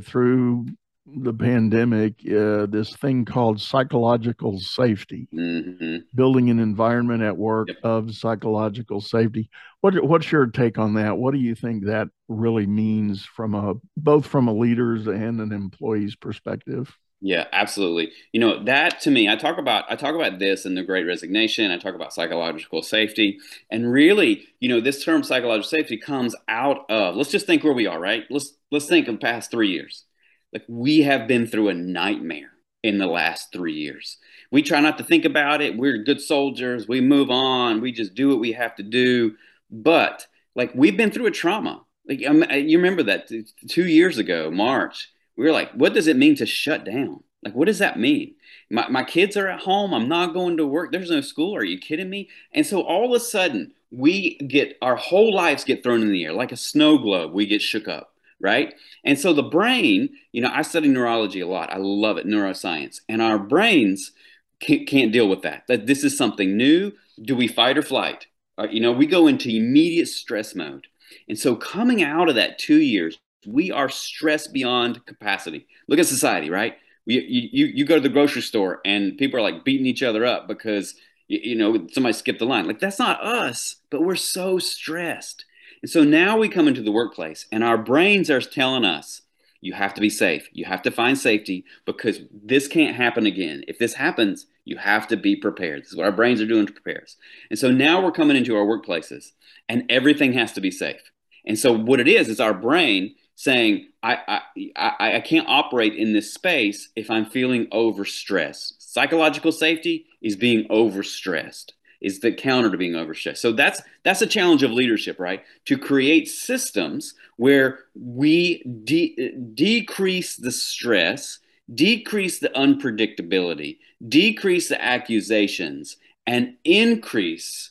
through 0.02 0.66
the 1.04 1.32
pandemic 1.34 2.14
uh, 2.26 2.64
this 2.66 2.94
thing 2.96 3.24
called 3.24 3.60
psychological 3.60 4.58
safety 4.60 5.28
mm-hmm. 5.34 5.96
building 6.14 6.48
an 6.48 6.60
environment 6.60 7.22
at 7.22 7.36
work 7.36 7.68
yep. 7.68 7.76
of 7.82 8.14
psychological 8.14 9.00
safety 9.00 9.50
what, 9.80 10.02
what's 10.04 10.30
your 10.30 10.46
take 10.46 10.78
on 10.78 10.94
that 10.94 11.18
what 11.18 11.34
do 11.34 11.40
you 11.40 11.56
think 11.56 11.84
that 11.84 12.06
really 12.28 12.66
means 12.66 13.24
from 13.24 13.52
a 13.54 13.74
both 13.96 14.24
from 14.26 14.46
a 14.46 14.54
leader's 14.54 15.08
and 15.08 15.40
an 15.40 15.50
employee's 15.50 16.14
perspective 16.14 16.96
yeah, 17.24 17.46
absolutely. 17.52 18.10
You 18.32 18.40
know, 18.40 18.64
that 18.64 19.00
to 19.02 19.10
me, 19.10 19.28
I 19.28 19.36
talk 19.36 19.56
about 19.56 19.84
I 19.88 19.94
talk 19.94 20.16
about 20.16 20.40
this 20.40 20.66
in 20.66 20.74
the 20.74 20.82
great 20.82 21.06
resignation, 21.06 21.70
I 21.70 21.78
talk 21.78 21.94
about 21.94 22.12
psychological 22.12 22.82
safety. 22.82 23.38
And 23.70 23.92
really, 23.92 24.48
you 24.58 24.68
know, 24.68 24.80
this 24.80 25.04
term 25.04 25.22
psychological 25.22 25.68
safety 25.68 25.96
comes 25.96 26.34
out 26.48 26.84
of 26.90 27.14
let's 27.14 27.30
just 27.30 27.46
think 27.46 27.62
where 27.62 27.72
we 27.72 27.86
are, 27.86 28.00
right? 28.00 28.24
Let's 28.28 28.54
let's 28.72 28.86
think 28.86 29.06
of 29.06 29.20
past 29.20 29.52
3 29.52 29.70
years. 29.70 30.04
Like 30.52 30.64
we 30.68 31.02
have 31.02 31.28
been 31.28 31.46
through 31.46 31.68
a 31.68 31.74
nightmare 31.74 32.50
in 32.82 32.98
the 32.98 33.06
last 33.06 33.52
3 33.52 33.72
years. 33.72 34.18
We 34.50 34.62
try 34.62 34.80
not 34.80 34.98
to 34.98 35.04
think 35.04 35.24
about 35.24 35.62
it. 35.62 35.76
We're 35.76 35.98
good 36.02 36.20
soldiers. 36.20 36.88
We 36.88 37.00
move 37.00 37.30
on. 37.30 37.80
We 37.80 37.92
just 37.92 38.14
do 38.14 38.30
what 38.30 38.40
we 38.40 38.52
have 38.52 38.74
to 38.76 38.82
do. 38.82 39.36
But 39.70 40.26
like 40.56 40.72
we've 40.74 40.96
been 40.96 41.12
through 41.12 41.26
a 41.26 41.30
trauma. 41.30 41.82
Like 42.08 42.26
um, 42.26 42.44
you 42.50 42.78
remember 42.78 43.04
that 43.04 43.30
2 43.68 43.86
years 43.86 44.18
ago, 44.18 44.50
March 44.50 45.08
we 45.36 45.44
were 45.44 45.52
like, 45.52 45.72
what 45.72 45.94
does 45.94 46.06
it 46.06 46.16
mean 46.16 46.36
to 46.36 46.46
shut 46.46 46.84
down? 46.84 47.22
Like, 47.42 47.54
what 47.54 47.66
does 47.66 47.78
that 47.78 47.98
mean? 47.98 48.34
My, 48.70 48.88
my 48.88 49.04
kids 49.04 49.36
are 49.36 49.48
at 49.48 49.60
home. 49.60 49.92
I'm 49.92 50.08
not 50.08 50.32
going 50.32 50.56
to 50.58 50.66
work. 50.66 50.92
There's 50.92 51.10
no 51.10 51.20
school. 51.20 51.56
Are 51.56 51.64
you 51.64 51.78
kidding 51.78 52.08
me? 52.08 52.28
And 52.52 52.64
so 52.64 52.82
all 52.82 53.06
of 53.06 53.20
a 53.20 53.24
sudden, 53.24 53.72
we 53.90 54.36
get 54.38 54.78
our 54.80 54.96
whole 54.96 55.34
lives 55.34 55.64
get 55.64 55.82
thrown 55.82 56.02
in 56.02 56.12
the 56.12 56.24
air 56.24 56.32
like 56.32 56.52
a 56.52 56.56
snow 56.56 56.98
globe. 56.98 57.32
We 57.32 57.46
get 57.46 57.60
shook 57.60 57.88
up, 57.88 58.14
right? 58.40 58.74
And 59.04 59.18
so 59.18 59.32
the 59.32 59.42
brain, 59.42 60.10
you 60.32 60.40
know, 60.40 60.50
I 60.52 60.62
study 60.62 60.88
neurology 60.88 61.40
a 61.40 61.46
lot. 61.46 61.72
I 61.72 61.78
love 61.78 62.16
it, 62.16 62.26
neuroscience. 62.26 63.00
And 63.08 63.20
our 63.20 63.38
brains 63.38 64.12
can't, 64.60 64.86
can't 64.86 65.12
deal 65.12 65.28
with 65.28 65.42
that. 65.42 65.64
That 65.68 65.86
this 65.86 66.04
is 66.04 66.16
something 66.16 66.56
new. 66.56 66.92
Do 67.20 67.36
we 67.36 67.48
fight 67.48 67.76
or 67.76 67.82
flight? 67.82 68.28
Uh, 68.56 68.68
you 68.70 68.80
know, 68.80 68.92
we 68.92 69.06
go 69.06 69.26
into 69.26 69.50
immediate 69.50 70.08
stress 70.08 70.54
mode. 70.54 70.86
And 71.28 71.38
so 71.38 71.56
coming 71.56 72.02
out 72.02 72.28
of 72.28 72.36
that 72.36 72.58
two 72.58 72.80
years, 72.80 73.18
we 73.46 73.70
are 73.70 73.88
stressed 73.88 74.52
beyond 74.52 75.04
capacity. 75.06 75.66
Look 75.88 75.98
at 75.98 76.06
society, 76.06 76.50
right? 76.50 76.76
We, 77.06 77.20
you, 77.52 77.66
you 77.66 77.84
go 77.84 77.96
to 77.96 78.00
the 78.00 78.08
grocery 78.08 78.42
store 78.42 78.80
and 78.84 79.18
people 79.18 79.38
are 79.38 79.42
like 79.42 79.64
beating 79.64 79.86
each 79.86 80.02
other 80.02 80.24
up 80.24 80.46
because 80.46 80.94
you, 81.26 81.40
you 81.42 81.54
know 81.56 81.86
somebody 81.92 82.12
skipped 82.12 82.38
the 82.38 82.46
line. 82.46 82.66
Like 82.66 82.78
that's 82.78 82.98
not 82.98 83.22
us, 83.22 83.76
but 83.90 84.02
we're 84.02 84.14
so 84.14 84.58
stressed. 84.58 85.44
And 85.82 85.90
so 85.90 86.04
now 86.04 86.38
we 86.38 86.48
come 86.48 86.68
into 86.68 86.82
the 86.82 86.92
workplace 86.92 87.46
and 87.50 87.64
our 87.64 87.78
brains 87.78 88.30
are 88.30 88.40
telling 88.40 88.84
us 88.84 89.22
you 89.60 89.72
have 89.72 89.94
to 89.94 90.00
be 90.00 90.10
safe. 90.10 90.48
You 90.52 90.64
have 90.64 90.82
to 90.82 90.90
find 90.90 91.16
safety 91.18 91.64
because 91.86 92.20
this 92.32 92.68
can't 92.68 92.96
happen 92.96 93.26
again. 93.26 93.64
If 93.66 93.78
this 93.78 93.94
happens, 93.94 94.46
you 94.64 94.76
have 94.76 95.08
to 95.08 95.16
be 95.16 95.34
prepared. 95.36 95.82
This 95.82 95.90
is 95.90 95.96
what 95.96 96.06
our 96.06 96.12
brains 96.12 96.40
are 96.40 96.46
doing 96.46 96.66
to 96.66 96.72
prepare 96.72 97.02
us. 97.02 97.16
And 97.50 97.58
so 97.58 97.70
now 97.70 98.00
we're 98.02 98.12
coming 98.12 98.36
into 98.36 98.56
our 98.56 98.66
workplaces 98.66 99.32
and 99.68 99.84
everything 99.88 100.32
has 100.34 100.52
to 100.52 100.60
be 100.60 100.70
safe. 100.70 101.00
And 101.44 101.58
so 101.58 101.72
what 101.72 102.00
it 102.00 102.08
is 102.08 102.28
is 102.28 102.40
our 102.40 102.54
brain 102.54 103.14
saying 103.34 103.88
I, 104.02 104.42
I 104.76 105.16
I 105.16 105.20
can't 105.20 105.48
operate 105.48 105.94
in 105.94 106.12
this 106.12 106.32
space 106.32 106.90
if 106.96 107.10
I'm 107.10 107.26
feeling 107.26 107.66
overstressed. 107.68 108.74
Psychological 108.78 109.52
safety 109.52 110.06
is 110.20 110.36
being 110.36 110.68
overstressed. 110.68 111.72
Is 112.00 112.18
the 112.18 112.32
counter 112.32 112.68
to 112.68 112.76
being 112.76 112.94
overstressed. 112.94 113.38
So 113.38 113.52
that's 113.52 113.80
that's 114.02 114.22
a 114.22 114.26
challenge 114.26 114.64
of 114.64 114.72
leadership, 114.72 115.20
right? 115.20 115.44
To 115.66 115.78
create 115.78 116.26
systems 116.26 117.14
where 117.36 117.78
we 117.94 118.64
de- 118.84 119.32
decrease 119.54 120.36
the 120.36 120.50
stress, 120.50 121.38
decrease 121.72 122.40
the 122.40 122.48
unpredictability, 122.48 123.78
decrease 124.06 124.68
the 124.68 124.84
accusations, 124.84 125.96
and 126.26 126.56
increase 126.64 127.70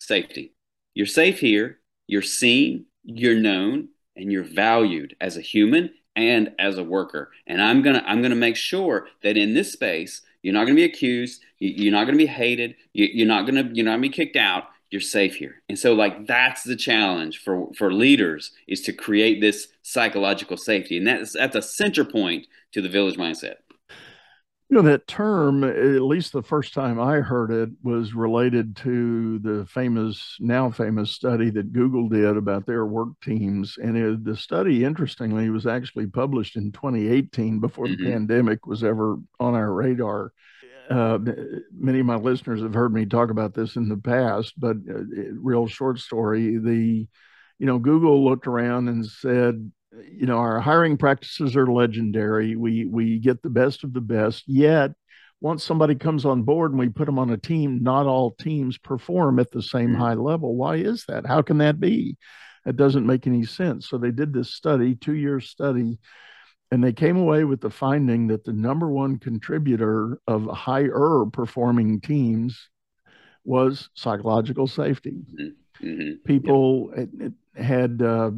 safety. 0.00 0.52
You're 0.94 1.06
safe 1.06 1.38
here. 1.38 1.78
You're 2.08 2.22
seen. 2.22 2.86
You're 3.04 3.38
known 3.38 3.90
and 4.20 4.30
you're 4.30 4.44
valued 4.44 5.16
as 5.20 5.36
a 5.36 5.40
human 5.40 5.90
and 6.16 6.52
as 6.58 6.78
a 6.78 6.84
worker. 6.84 7.30
And 7.46 7.62
I'm 7.62 7.82
gonna 7.82 8.02
I'm 8.06 8.22
gonna 8.22 8.34
make 8.34 8.56
sure 8.56 9.08
that 9.22 9.36
in 9.36 9.54
this 9.54 9.72
space 9.72 10.22
you're 10.42 10.54
not 10.54 10.64
gonna 10.64 10.76
be 10.76 10.84
accused, 10.84 11.42
you're 11.58 11.92
not 11.92 12.04
gonna 12.04 12.18
be 12.18 12.26
hated, 12.26 12.76
you're 12.92 13.26
not 13.26 13.46
gonna 13.46 13.68
you're 13.72 13.84
not 13.84 13.92
gonna 13.92 14.02
be 14.02 14.08
kicked 14.08 14.36
out. 14.36 14.64
You're 14.90 15.00
safe 15.00 15.36
here. 15.36 15.62
And 15.68 15.78
so 15.78 15.94
like 15.94 16.26
that's 16.26 16.64
the 16.64 16.76
challenge 16.76 17.38
for 17.38 17.68
for 17.76 17.92
leaders 17.92 18.52
is 18.66 18.80
to 18.82 18.92
create 18.92 19.40
this 19.40 19.68
psychological 19.82 20.56
safety, 20.56 20.98
and 20.98 21.06
that's 21.06 21.34
that's 21.34 21.56
a 21.56 21.62
center 21.62 22.04
point 22.04 22.46
to 22.72 22.82
the 22.82 22.88
village 22.88 23.16
mindset. 23.16 23.56
You 24.70 24.76
know, 24.76 24.82
that 24.82 25.08
term, 25.08 25.64
at 25.64 26.00
least 26.02 26.32
the 26.32 26.44
first 26.44 26.74
time 26.74 27.00
I 27.00 27.16
heard 27.16 27.50
it, 27.50 27.70
was 27.82 28.14
related 28.14 28.76
to 28.76 29.40
the 29.40 29.66
famous, 29.66 30.36
now 30.38 30.70
famous 30.70 31.10
study 31.10 31.50
that 31.50 31.72
Google 31.72 32.08
did 32.08 32.36
about 32.36 32.66
their 32.66 32.86
work 32.86 33.08
teams. 33.20 33.76
And 33.82 33.96
it, 33.96 34.24
the 34.24 34.36
study, 34.36 34.84
interestingly, 34.84 35.50
was 35.50 35.66
actually 35.66 36.06
published 36.06 36.54
in 36.54 36.70
2018 36.70 37.58
before 37.58 37.86
mm-hmm. 37.86 38.00
the 38.00 38.12
pandemic 38.12 38.64
was 38.64 38.84
ever 38.84 39.16
on 39.40 39.56
our 39.56 39.72
radar. 39.72 40.32
Uh, 40.88 41.18
many 41.76 41.98
of 41.98 42.06
my 42.06 42.14
listeners 42.14 42.62
have 42.62 42.74
heard 42.74 42.94
me 42.94 43.06
talk 43.06 43.30
about 43.30 43.54
this 43.54 43.74
in 43.74 43.88
the 43.88 43.96
past, 43.96 44.54
but 44.56 44.76
uh, 44.88 45.02
real 45.34 45.66
short 45.66 45.98
story. 45.98 46.58
The, 46.58 47.08
you 47.58 47.66
know, 47.66 47.80
Google 47.80 48.24
looked 48.24 48.46
around 48.46 48.86
and 48.86 49.04
said, 49.04 49.72
you 49.92 50.26
know 50.26 50.38
our 50.38 50.60
hiring 50.60 50.96
practices 50.96 51.56
are 51.56 51.66
legendary 51.66 52.56
we 52.56 52.84
we 52.86 53.18
get 53.18 53.42
the 53.42 53.50
best 53.50 53.84
of 53.84 53.92
the 53.92 54.00
best 54.00 54.44
yet 54.46 54.92
once 55.40 55.64
somebody 55.64 55.94
comes 55.94 56.24
on 56.24 56.42
board 56.42 56.70
and 56.70 56.78
we 56.78 56.88
put 56.88 57.06
them 57.06 57.18
on 57.18 57.30
a 57.30 57.36
team 57.36 57.82
not 57.82 58.06
all 58.06 58.30
teams 58.32 58.78
perform 58.78 59.38
at 59.38 59.50
the 59.50 59.62
same 59.62 59.90
mm-hmm. 59.90 60.00
high 60.00 60.14
level 60.14 60.54
why 60.54 60.76
is 60.76 61.04
that 61.06 61.26
how 61.26 61.42
can 61.42 61.58
that 61.58 61.80
be 61.80 62.16
it 62.66 62.76
doesn't 62.76 63.06
make 63.06 63.26
any 63.26 63.44
sense 63.44 63.88
so 63.88 63.98
they 63.98 64.10
did 64.12 64.32
this 64.32 64.54
study 64.54 64.94
two 64.94 65.14
year 65.14 65.40
study 65.40 65.98
and 66.70 66.84
they 66.84 66.92
came 66.92 67.16
away 67.16 67.44
with 67.44 67.60
the 67.60 67.70
finding 67.70 68.28
that 68.28 68.44
the 68.44 68.52
number 68.52 68.88
one 68.88 69.18
contributor 69.18 70.20
of 70.26 70.46
higher 70.46 71.24
performing 71.32 72.00
teams 72.00 72.68
was 73.44 73.90
psychological 73.94 74.66
safety. 74.66 75.24
Mm-hmm. 75.34 75.86
Mm-hmm. 75.86 76.12
People 76.24 76.92
yep. 76.96 77.32
had, 77.56 78.02
uh, 78.02 78.30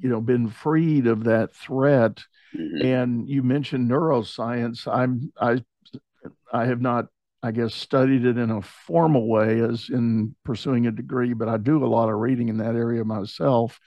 you 0.00 0.08
know, 0.08 0.20
been 0.20 0.48
freed 0.48 1.06
of 1.06 1.24
that 1.24 1.54
threat. 1.54 2.22
Mm-hmm. 2.56 2.86
And 2.86 3.28
you 3.28 3.42
mentioned 3.42 3.90
neuroscience. 3.90 4.86
I'm 4.86 5.32
I 5.40 5.62
I 6.52 6.66
have 6.66 6.80
not, 6.80 7.06
I 7.42 7.52
guess, 7.52 7.74
studied 7.74 8.24
it 8.24 8.38
in 8.38 8.50
a 8.50 8.62
formal 8.62 9.28
way 9.28 9.60
as 9.60 9.88
in 9.90 10.34
pursuing 10.44 10.86
a 10.86 10.92
degree, 10.92 11.34
but 11.34 11.48
I 11.48 11.56
do 11.56 11.84
a 11.84 11.86
lot 11.86 12.08
of 12.08 12.16
reading 12.16 12.48
in 12.48 12.58
that 12.58 12.74
area 12.74 13.04
myself. 13.04 13.78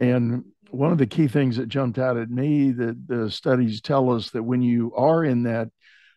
And 0.00 0.44
one 0.70 0.92
of 0.92 0.98
the 0.98 1.06
key 1.06 1.28
things 1.28 1.56
that 1.56 1.68
jumped 1.68 1.98
out 1.98 2.16
at 2.16 2.30
me 2.30 2.72
that 2.72 3.08
the 3.08 3.30
studies 3.30 3.80
tell 3.80 4.10
us 4.10 4.30
that 4.30 4.42
when 4.42 4.62
you 4.62 4.92
are 4.94 5.24
in 5.24 5.44
that 5.44 5.68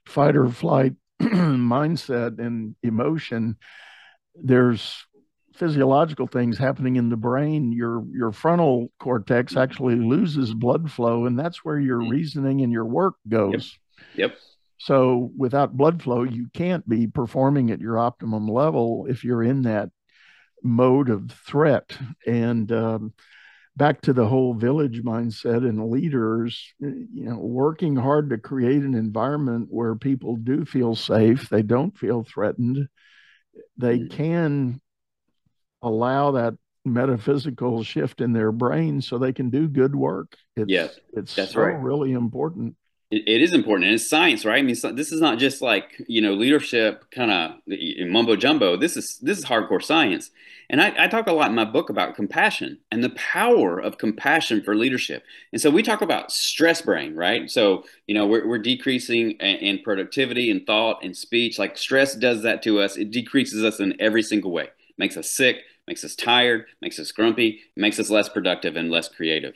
fight 0.06 0.36
or 0.36 0.50
flight 0.50 0.94
mindset 1.22 2.40
and 2.40 2.76
emotion, 2.84 3.58
there's 4.36 5.06
physiological 5.62 6.26
things 6.26 6.58
happening 6.58 6.96
in 6.96 7.10
the 7.10 7.16
brain. 7.16 7.72
Your 7.72 8.04
your 8.12 8.32
frontal 8.32 8.92
cortex 9.00 9.56
actually 9.56 9.96
loses 9.96 10.56
blood 10.56 10.92
flow, 10.92 11.28
and 11.28 11.38
that's 11.38 11.64
where 11.64 11.80
your 11.80 12.00
mm-hmm. 12.00 12.10
reasoning 12.10 12.62
and 12.62 12.74
your 12.74 12.86
work 12.86 13.14
goes. 13.30 13.78
Yep. 14.16 14.32
yep. 14.32 14.40
So 14.80 15.32
without 15.38 15.78
blood 15.78 16.02
flow, 16.02 16.24
you 16.24 16.48
can't 16.56 16.88
be 16.90 17.06
performing 17.06 17.70
at 17.70 17.80
your 17.80 18.00
optimum 18.00 18.48
level 18.48 19.06
if 19.08 19.24
you're 19.24 19.44
in 19.44 19.62
that 19.62 19.92
mode 20.64 21.10
of 21.12 21.32
threat. 21.46 21.96
And 22.26 22.72
um, 22.72 23.14
back 23.78 24.02
to 24.02 24.14
the 24.14 24.26
whole 24.26 24.56
village 24.56 25.04
mindset 25.04 25.58
and 25.58 25.92
leaders, 25.92 26.74
you 26.80 27.26
know, 27.26 27.38
working 27.38 27.96
hard 27.96 28.32
to 28.32 28.40
create 28.40 28.82
an 28.82 28.96
environment 28.96 29.68
where 29.70 29.94
people 29.94 30.38
do 30.38 30.66
feel 30.66 30.96
safe, 30.96 31.50
they 31.50 31.62
don't 31.62 31.96
feel 31.96 32.24
threatened, 32.24 32.88
they 33.78 34.00
mm. 34.00 34.10
can 34.10 34.82
allow 35.82 36.32
that 36.32 36.56
metaphysical 36.86 37.84
shift 37.84 38.22
in 38.22 38.34
their 38.34 38.52
brain 38.52 39.02
so 39.02 39.18
they 39.18 39.34
can 39.34 39.50
do 39.50 39.68
good 39.68 39.96
work. 39.96 40.36
It's, 40.56 40.70
yeah, 40.70 40.88
it's 41.14 41.36
that's 41.36 41.54
so 41.54 41.62
right. 41.62 41.80
really 41.80 42.12
important. 42.12 42.76
It, 43.12 43.24
it 43.28 43.42
is 43.42 43.54
important 43.54 43.86
and 43.86 43.96
it's 43.96 44.10
science 44.10 44.46
right? 44.46 44.60
I 44.60 44.62
mean 44.62 44.76
this 44.96 45.12
is 45.12 45.22
not 45.22 45.38
just 45.38 45.62
like 45.62 46.02
you 46.08 46.22
know 46.22 46.34
leadership 46.34 47.06
kind 47.12 47.32
of 47.32 47.52
mumbo 48.08 48.36
jumbo. 48.36 48.78
This 48.78 48.98
is 48.98 49.20
this 49.20 49.38
is 49.38 49.46
hardcore 49.46 49.84
science. 49.84 50.32
And 50.70 50.82
I, 50.82 50.94
I, 50.98 51.08
talk 51.10 51.28
a 51.28 51.34
lot 51.34 51.50
in 51.50 51.56
my 51.56 51.66
book 51.66 51.90
about 51.90 52.16
compassion 52.16 52.80
and 52.90 53.04
the 53.04 53.10
power 53.10 53.78
of 53.78 53.98
compassion 53.98 54.64
for 54.64 54.74
leadership. 54.74 55.26
And 55.52 55.62
so 55.62 55.70
we 55.70 55.84
talk 55.84 56.02
about 56.02 56.32
stress 56.32 56.82
brain 56.82 57.14
right? 57.14 57.52
So 57.52 57.84
you 58.08 58.16
know 58.16 58.26
we're, 58.26 58.48
we're 58.48 58.58
decreasing 58.58 59.32
in, 59.32 59.56
in 59.58 59.80
productivity 59.84 60.50
and 60.50 60.66
thought 60.66 61.04
and 61.04 61.16
speech. 61.16 61.60
Like 61.60 61.78
stress 61.78 62.16
does 62.16 62.42
that 62.44 62.64
to 62.64 62.80
us. 62.80 62.98
It 62.98 63.12
decreases 63.12 63.64
us 63.64 63.80
in 63.80 64.00
every 64.00 64.24
single 64.24 64.52
way. 64.52 64.70
Makes 64.98 65.18
us 65.18 65.30
sick 65.30 65.64
makes 65.92 66.04
us 66.04 66.16
tired 66.16 66.66
makes 66.82 67.00
us 67.00 67.12
grumpy 67.12 67.62
makes 67.76 68.00
us 68.00 68.10
less 68.10 68.30
productive 68.30 68.76
and 68.76 68.90
less 68.90 69.10
creative 69.10 69.54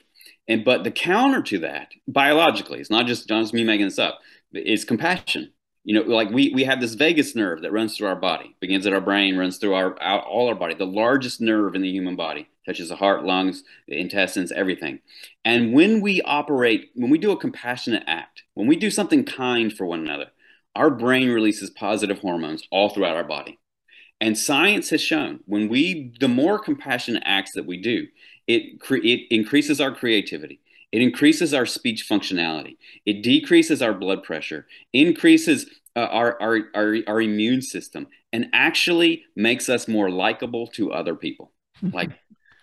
and 0.48 0.64
but 0.64 0.84
the 0.84 0.92
counter 0.92 1.42
to 1.44 1.60
that, 1.60 1.94
biologically, 2.08 2.80
it's 2.80 2.90
not 2.90 3.08
just 3.08 3.28
just 3.28 3.54
me 3.54 3.64
making 3.64 3.88
this 3.88 4.00
up, 4.00 4.20
is 4.54 4.86
compassion. 4.86 5.52
You 5.84 5.96
know, 5.96 6.02
like 6.02 6.30
we 6.32 6.52
we 6.54 6.64
have 6.64 6.82
this 6.82 6.96
vagus 6.96 7.36
nerve 7.36 7.62
that 7.62 7.72
runs 7.72 7.96
through 7.96 8.08
our 8.08 8.16
body, 8.16 8.56
begins 8.60 8.88
at 8.88 8.94
our 8.94 9.02
brain, 9.02 9.38
runs 9.38 9.58
through 9.58 9.76
our, 9.76 10.00
our 10.02 10.22
all 10.22 10.48
our 10.48 10.56
body, 10.56 10.74
the 10.74 10.86
largest 10.86 11.42
nerve 11.42 11.76
in 11.76 11.82
the 11.82 11.90
human 11.90 12.16
body, 12.16 12.48
touches 12.66 12.90
the 12.90 12.96
heart, 12.96 13.24
lungs, 13.24 13.64
the 13.88 14.00
intestines, 14.00 14.52
everything. 14.52 15.00
And 15.44 15.74
when 15.74 16.02
we 16.02 16.22
operate, 16.24 16.92
when 16.96 17.12
we 17.12 17.18
do 17.18 17.32
a 17.32 17.38
compassionate 17.38 18.04
act, 18.08 18.44
when 18.56 18.68
we 18.68 18.76
do 18.76 18.90
something 18.90 19.26
kind 19.26 19.72
for 19.72 19.86
one 19.86 20.00
another, 20.00 20.32
our 20.76 20.90
brain 20.90 21.30
releases 21.30 21.70
positive 21.70 22.20
hormones 22.20 22.68
all 22.72 22.90
throughout 22.90 23.16
our 23.16 23.24
body. 23.24 23.60
And 24.22 24.38
science 24.38 24.90
has 24.92 25.02
shown 25.02 25.42
when 25.46 25.68
we, 25.68 26.14
the 26.20 26.28
more 26.28 26.58
compassionate 26.58 27.24
acts 27.26 27.52
that 27.54 27.66
we 27.66 27.82
do, 27.82 28.08
it, 28.48 28.80
cre- 28.80 28.96
it 29.04 29.28
increases 29.30 29.82
our 29.82 29.94
creativity. 29.94 30.62
It 30.92 31.02
increases 31.02 31.54
our 31.54 31.66
speech 31.66 32.08
functionality. 32.10 32.78
It 33.06 33.22
decreases 33.22 33.82
our 33.82 33.94
blood 33.94 34.24
pressure, 34.24 34.68
increases 34.94 35.66
uh, 35.96 36.08
our, 36.12 36.42
our, 36.42 36.60
our, 36.74 36.98
our 37.08 37.22
immune 37.22 37.62
system, 37.62 38.08
and 38.32 38.48
actually 38.54 39.24
makes 39.36 39.68
us 39.68 39.88
more 39.88 40.10
likable 40.10 40.68
to 40.68 40.94
other 40.94 41.16
people. 41.16 41.52
like, 41.82 42.12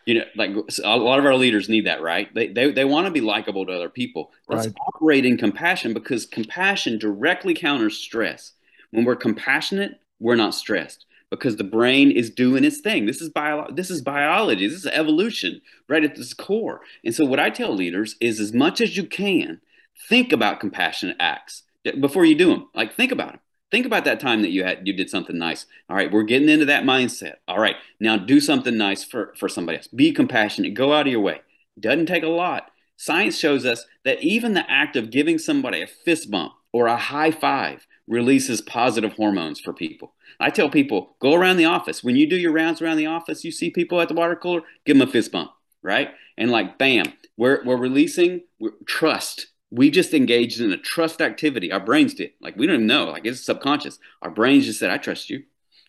you 0.06 0.14
know, 0.14 0.24
like 0.34 0.50
a 0.82 0.96
lot 0.96 1.18
of 1.18 1.26
our 1.26 1.34
leaders 1.34 1.68
need 1.68 1.86
that, 1.86 2.00
right? 2.00 2.32
They, 2.34 2.48
they, 2.48 2.72
they 2.72 2.84
want 2.86 3.06
to 3.06 3.12
be 3.12 3.20
likable 3.20 3.66
to 3.66 3.72
other 3.72 3.90
people. 3.90 4.30
Let's 4.48 4.66
right. 4.66 4.76
operate 4.88 5.26
in 5.26 5.36
compassion 5.36 5.92
because 5.92 6.24
compassion 6.24 6.98
directly 6.98 7.52
counters 7.52 7.98
stress. 7.98 8.52
When 8.90 9.04
we're 9.04 9.16
compassionate, 9.16 10.00
we're 10.18 10.36
not 10.36 10.54
stressed 10.54 11.04
because 11.32 11.56
the 11.56 11.64
brain 11.64 12.10
is 12.10 12.28
doing 12.28 12.62
its 12.62 12.80
thing. 12.80 13.06
This 13.06 13.22
is 13.22 13.30
bio, 13.30 13.66
this 13.72 13.90
is 13.90 14.02
biology. 14.02 14.68
This 14.68 14.80
is 14.80 14.86
evolution 14.86 15.62
right 15.88 16.04
at 16.04 16.18
its 16.18 16.34
core. 16.34 16.82
And 17.06 17.14
so 17.14 17.24
what 17.24 17.40
I 17.40 17.48
tell 17.48 17.74
leaders 17.74 18.16
is 18.20 18.38
as 18.38 18.52
much 18.52 18.82
as 18.82 18.98
you 18.98 19.04
can, 19.04 19.62
think 20.10 20.30
about 20.30 20.60
compassionate 20.60 21.16
acts 21.18 21.62
before 22.00 22.26
you 22.26 22.34
do 22.34 22.50
them. 22.50 22.68
Like 22.74 22.94
think 22.94 23.12
about 23.12 23.30
them. 23.32 23.40
Think 23.70 23.86
about 23.86 24.04
that 24.04 24.20
time 24.20 24.42
that 24.42 24.50
you 24.50 24.62
had 24.64 24.86
you 24.86 24.92
did 24.92 25.08
something 25.08 25.38
nice. 25.38 25.64
All 25.88 25.96
right, 25.96 26.12
we're 26.12 26.22
getting 26.22 26.50
into 26.50 26.66
that 26.66 26.84
mindset. 26.84 27.36
All 27.48 27.58
right, 27.58 27.76
now 27.98 28.18
do 28.18 28.38
something 28.38 28.76
nice 28.76 29.02
for, 29.02 29.32
for 29.38 29.48
somebody 29.48 29.78
else. 29.78 29.88
Be 29.88 30.12
compassionate. 30.12 30.74
Go 30.74 30.92
out 30.92 31.06
of 31.06 31.12
your 31.12 31.22
way. 31.22 31.40
Doesn't 31.80 32.06
take 32.06 32.24
a 32.24 32.28
lot. 32.28 32.70
Science 32.98 33.38
shows 33.38 33.64
us 33.64 33.86
that 34.04 34.22
even 34.22 34.52
the 34.52 34.70
act 34.70 34.96
of 34.96 35.10
giving 35.10 35.38
somebody 35.38 35.80
a 35.80 35.86
fist 35.86 36.30
bump 36.30 36.52
or 36.74 36.88
a 36.88 36.98
high 36.98 37.30
five 37.30 37.86
releases 38.08 38.60
positive 38.60 39.12
hormones 39.14 39.60
for 39.60 39.72
people. 39.72 40.14
I 40.40 40.50
tell 40.50 40.68
people, 40.68 41.16
go 41.20 41.34
around 41.34 41.56
the 41.56 41.66
office. 41.66 42.02
When 42.02 42.16
you 42.16 42.28
do 42.28 42.36
your 42.36 42.52
rounds 42.52 42.82
around 42.82 42.96
the 42.96 43.06
office, 43.06 43.44
you 43.44 43.50
see 43.50 43.70
people 43.70 44.00
at 44.00 44.08
the 44.08 44.14
water 44.14 44.36
cooler, 44.36 44.62
give 44.84 44.98
them 44.98 45.08
a 45.08 45.10
fist 45.10 45.32
bump, 45.32 45.52
right? 45.82 46.10
And 46.36 46.50
like, 46.50 46.78
bam, 46.78 47.12
we're, 47.36 47.62
we're 47.64 47.76
releasing 47.76 48.42
we're, 48.58 48.72
trust. 48.86 49.48
We 49.70 49.90
just 49.90 50.14
engaged 50.14 50.60
in 50.60 50.72
a 50.72 50.76
trust 50.76 51.20
activity. 51.20 51.72
Our 51.72 51.80
brains 51.80 52.14
did. 52.14 52.32
Like, 52.40 52.56
we 52.56 52.66
don't 52.66 52.76
even 52.76 52.86
know. 52.86 53.04
Like, 53.04 53.24
it's 53.24 53.44
subconscious. 53.44 53.98
Our 54.20 54.30
brains 54.30 54.66
just 54.66 54.78
said, 54.78 54.90
I 54.90 54.98
trust 54.98 55.30
you. 55.30 55.44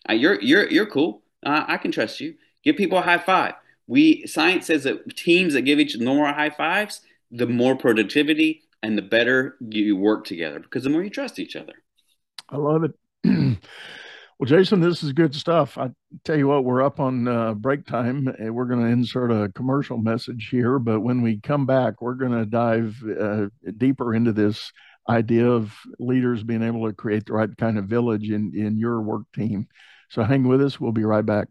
Uh, 0.08 0.14
you're, 0.14 0.40
you're, 0.40 0.68
you're 0.68 0.86
cool. 0.86 1.22
Uh, 1.44 1.64
I 1.66 1.76
can 1.76 1.92
trust 1.92 2.20
you. 2.20 2.34
Give 2.62 2.76
people 2.76 2.98
a 2.98 3.02
high 3.02 3.18
five. 3.18 3.54
We 3.86 4.26
science 4.26 4.66
says 4.66 4.84
that 4.84 5.14
teams 5.16 5.52
that 5.52 5.62
give 5.62 5.78
each 5.78 5.94
other 5.94 6.04
more 6.04 6.26
high 6.28 6.50
fives, 6.50 7.02
the 7.30 7.46
more 7.46 7.76
productivity 7.76 8.62
and 8.82 8.96
the 8.96 9.02
better 9.02 9.56
you 9.60 9.96
work 9.96 10.24
together 10.24 10.60
because 10.60 10.84
the 10.84 10.90
more 10.90 11.02
you 11.02 11.10
trust 11.10 11.38
each 11.38 11.56
other. 11.56 11.74
I 12.48 12.56
love 12.56 12.84
it. 12.84 12.92
well, 13.24 14.46
Jason, 14.46 14.80
this 14.80 15.02
is 15.02 15.12
good 15.12 15.34
stuff. 15.34 15.78
I 15.78 15.90
tell 16.24 16.36
you 16.36 16.48
what, 16.48 16.64
we're 16.64 16.82
up 16.82 17.00
on 17.00 17.26
uh, 17.26 17.54
break 17.54 17.86
time. 17.86 18.28
and 18.38 18.54
We're 18.54 18.66
going 18.66 18.84
to 18.84 18.90
insert 18.90 19.30
a 19.32 19.50
commercial 19.52 19.98
message 19.98 20.48
here, 20.50 20.78
but 20.78 21.00
when 21.00 21.22
we 21.22 21.40
come 21.40 21.66
back, 21.66 22.00
we're 22.00 22.14
going 22.14 22.32
to 22.32 22.46
dive 22.46 22.96
uh, 23.20 23.46
deeper 23.76 24.14
into 24.14 24.32
this 24.32 24.72
idea 25.08 25.46
of 25.48 25.72
leaders 25.98 26.42
being 26.42 26.62
able 26.62 26.86
to 26.86 26.94
create 26.94 27.26
the 27.26 27.32
right 27.34 27.54
kind 27.56 27.78
of 27.78 27.86
village 27.86 28.30
in, 28.30 28.52
in 28.54 28.78
your 28.78 29.00
work 29.02 29.22
team. 29.34 29.66
So 30.10 30.22
hang 30.22 30.44
with 30.44 30.62
us. 30.62 30.80
We'll 30.80 30.92
be 30.92 31.04
right 31.04 31.24
back. 31.24 31.48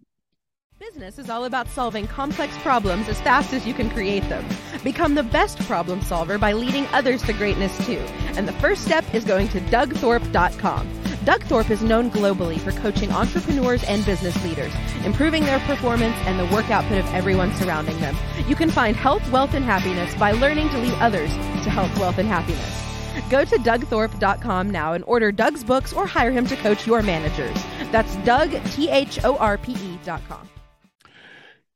Business 0.88 1.18
is 1.18 1.30
all 1.30 1.46
about 1.46 1.70
solving 1.70 2.08
complex 2.08 2.58
problems 2.58 3.08
as 3.08 3.22
fast 3.22 3.54
as 3.54 3.66
you 3.66 3.74
can 3.74 3.90
create 3.90 4.28
them. 4.28 4.46
Become 4.84 5.16
the 5.16 5.24
best 5.24 5.58
problem 5.62 6.02
solver 6.02 6.38
by 6.38 6.52
leading 6.52 6.86
others 6.88 7.22
to 7.24 7.32
greatness 7.32 7.74
too. 7.86 8.00
And 8.36 8.46
the 8.46 8.54
first 8.54 8.84
step 8.84 9.06
is 9.14 9.24
going 9.24 9.48
to 9.50 9.62
dougthorpe.com. 9.62 10.90
Doug 11.24 11.44
Thorpe 11.44 11.72
is 11.72 11.82
known 11.82 12.12
globally 12.12 12.60
for 12.60 12.74
coaching 12.74 13.12
entrepreneurs 13.12 13.82
and 13.86 14.06
business 14.06 14.36
leaders, 14.44 14.74
improving 15.06 15.46
their 15.46 15.60
performance 15.60 16.18
and 16.26 16.38
the 16.38 16.54
work 16.54 16.70
output 16.70 16.98
of 16.98 17.14
everyone 17.14 17.54
surrounding 17.56 17.98
them. 18.02 18.18
You 18.48 18.56
can 18.56 18.70
find 18.70 18.94
health, 18.94 19.28
wealth, 19.32 19.54
and 19.54 19.64
happiness 19.64 20.14
by 20.16 20.32
learning 20.32 20.70
to 20.72 20.80
lead 20.80 20.94
others 20.96 21.32
to 21.32 21.70
health, 21.70 21.98
wealth, 21.98 22.18
and 22.18 22.28
happiness. 22.28 23.30
Go 23.30 23.46
to 23.46 23.58
dougthorpe.com 23.58 24.70
now 24.70 24.94
and 24.94 25.04
order 25.06 25.32
Doug's 25.32 25.64
books 25.64 25.94
or 25.94 26.06
hire 26.06 26.32
him 26.32 26.46
to 26.48 26.58
coach 26.58 26.86
your 26.86 27.02
managers. 27.02 27.56
That's 27.94 28.18
Doug, 28.18 28.52
T 28.72 28.90
H 28.90 29.24
O 29.24 29.38
R 29.38 29.58
P 29.58 29.72
E.com. 29.72 30.50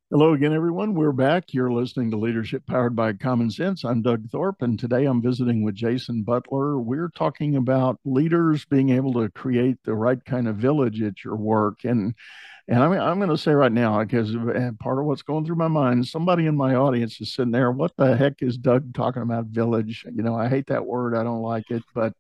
Hello 0.09 0.31
again, 0.31 0.53
everyone. 0.53 0.93
We're 0.93 1.11
back. 1.11 1.53
You're 1.53 1.69
listening 1.69 2.11
to 2.11 2.17
Leadership 2.17 2.65
Powered 2.65 2.95
by 2.95 3.11
Common 3.11 3.51
Sense. 3.51 3.83
I'm 3.83 4.01
Doug 4.01 4.29
Thorpe, 4.29 4.61
and 4.61 4.79
today 4.79 5.03
I'm 5.03 5.21
visiting 5.21 5.63
with 5.63 5.75
Jason 5.75 6.23
Butler. 6.23 6.79
We're 6.79 7.09
talking 7.09 7.57
about 7.57 7.99
leaders 8.05 8.63
being 8.63 8.91
able 8.91 9.11
to 9.15 9.29
create 9.29 9.75
the 9.83 9.95
right 9.95 10.23
kind 10.23 10.47
of 10.47 10.55
village 10.55 11.01
at 11.01 11.25
your 11.25 11.35
work. 11.35 11.83
And 11.83 12.15
and 12.69 12.81
I 12.81 12.87
mean, 12.87 13.01
I'm 13.01 13.19
going 13.19 13.31
to 13.31 13.37
say 13.37 13.51
right 13.51 13.69
now, 13.71 14.01
because 14.01 14.33
eh, 14.33 14.71
part 14.79 14.99
of 14.99 15.03
what's 15.03 15.23
going 15.23 15.45
through 15.45 15.57
my 15.57 15.67
mind, 15.67 16.07
somebody 16.07 16.45
in 16.45 16.55
my 16.55 16.75
audience 16.75 17.19
is 17.19 17.33
sitting 17.33 17.51
there. 17.51 17.71
What 17.71 17.91
the 17.97 18.15
heck 18.15 18.41
is 18.41 18.57
Doug 18.57 18.93
talking 18.93 19.23
about 19.23 19.47
village? 19.47 20.05
You 20.09 20.23
know, 20.23 20.35
I 20.37 20.47
hate 20.47 20.67
that 20.67 20.85
word. 20.85 21.17
I 21.17 21.23
don't 21.23 21.41
like 21.41 21.69
it, 21.69 21.83
but 21.93 22.13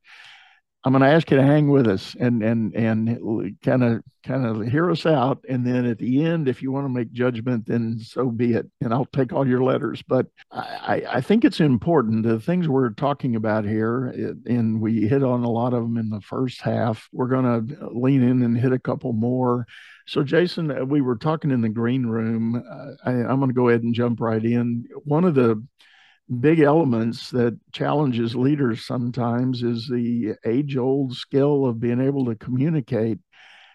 I'm 0.87 0.93
going 0.93 1.01
to 1.01 1.13
ask 1.13 1.29
you 1.29 1.35
to 1.35 1.43
hang 1.43 1.67
with 1.69 1.85
us 1.85 2.15
and 2.17 2.41
and 2.41 2.73
and 2.73 3.57
kind 3.61 3.83
of 3.83 4.03
kind 4.23 4.45
of 4.45 4.65
hear 4.65 4.89
us 4.89 5.05
out, 5.05 5.43
and 5.49 5.67
then 5.67 5.85
at 5.85 5.97
the 5.97 6.23
end, 6.23 6.47
if 6.47 6.61
you 6.61 6.71
want 6.71 6.85
to 6.85 6.89
make 6.89 7.11
judgment, 7.11 7.65
then 7.65 7.99
so 7.99 8.29
be 8.29 8.53
it, 8.53 8.67
and 8.79 8.93
I'll 8.93 9.03
take 9.03 9.33
all 9.33 9.45
your 9.45 9.61
letters. 9.61 10.01
But 10.01 10.27
I, 10.49 11.03
I 11.09 11.19
think 11.19 11.43
it's 11.43 11.59
important 11.59 12.23
the 12.23 12.39
things 12.39 12.69
we're 12.69 12.91
talking 12.91 13.35
about 13.35 13.65
here, 13.65 14.05
and 14.45 14.79
we 14.79 15.09
hit 15.09 15.23
on 15.23 15.43
a 15.43 15.51
lot 15.51 15.73
of 15.73 15.83
them 15.83 15.97
in 15.97 16.09
the 16.09 16.21
first 16.21 16.61
half. 16.61 17.09
We're 17.11 17.27
going 17.27 17.67
to 17.67 17.89
lean 17.89 18.23
in 18.23 18.41
and 18.41 18.57
hit 18.57 18.71
a 18.71 18.79
couple 18.79 19.11
more. 19.11 19.67
So, 20.05 20.23
Jason, 20.23 20.87
we 20.87 21.01
were 21.01 21.17
talking 21.17 21.51
in 21.51 21.59
the 21.59 21.67
green 21.67 22.05
room. 22.05 22.63
I, 23.05 23.11
I'm 23.11 23.39
going 23.39 23.49
to 23.49 23.53
go 23.53 23.67
ahead 23.67 23.83
and 23.83 23.93
jump 23.93 24.21
right 24.21 24.41
in. 24.41 24.85
One 25.03 25.25
of 25.25 25.35
the 25.35 25.61
big 26.39 26.59
elements 26.59 27.29
that 27.31 27.57
challenges 27.71 28.35
leaders 28.35 28.85
sometimes 28.85 29.63
is 29.63 29.87
the 29.87 30.35
age 30.45 30.75
old 30.77 31.15
skill 31.15 31.65
of 31.65 31.79
being 31.79 32.01
able 32.01 32.25
to 32.25 32.35
communicate. 32.35 33.19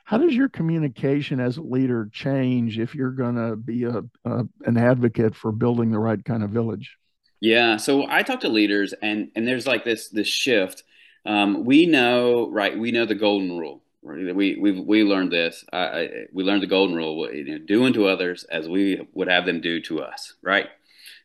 How 0.04 0.18
does 0.18 0.34
your 0.34 0.48
communication 0.48 1.40
as 1.40 1.56
a 1.56 1.62
leader 1.62 2.08
change 2.12 2.78
if 2.78 2.94
you're 2.94 3.12
going 3.12 3.36
to 3.36 3.56
be 3.56 3.84
a, 3.84 4.02
a, 4.24 4.44
an 4.66 4.76
advocate 4.76 5.34
for 5.34 5.52
building 5.52 5.90
the 5.90 5.98
right 5.98 6.22
kind 6.22 6.42
of 6.42 6.50
village? 6.50 6.96
Yeah, 7.40 7.76
so 7.76 8.06
I 8.08 8.22
talk 8.22 8.40
to 8.40 8.48
leaders, 8.48 8.92
and 9.02 9.30
and 9.34 9.46
there's 9.46 9.66
like 9.66 9.84
this 9.84 10.08
this 10.10 10.28
shift. 10.28 10.84
Um, 11.26 11.64
we 11.64 11.86
know, 11.86 12.48
right? 12.50 12.78
We 12.78 12.92
know 12.92 13.04
the 13.04 13.16
golden 13.16 13.58
rule. 13.58 13.82
Right? 14.00 14.34
We 14.34 14.56
we 14.56 14.80
we 14.80 15.02
learned 15.02 15.32
this. 15.32 15.64
I, 15.72 15.78
I, 15.78 16.08
we 16.32 16.44
learned 16.44 16.62
the 16.62 16.68
golden 16.68 16.94
rule: 16.94 17.32
you 17.32 17.44
know, 17.44 17.58
do 17.58 17.84
unto 17.84 18.06
others 18.06 18.44
as 18.44 18.68
we 18.68 19.08
would 19.12 19.28
have 19.28 19.44
them 19.44 19.60
do 19.60 19.80
to 19.82 20.02
us. 20.02 20.34
Right? 20.40 20.68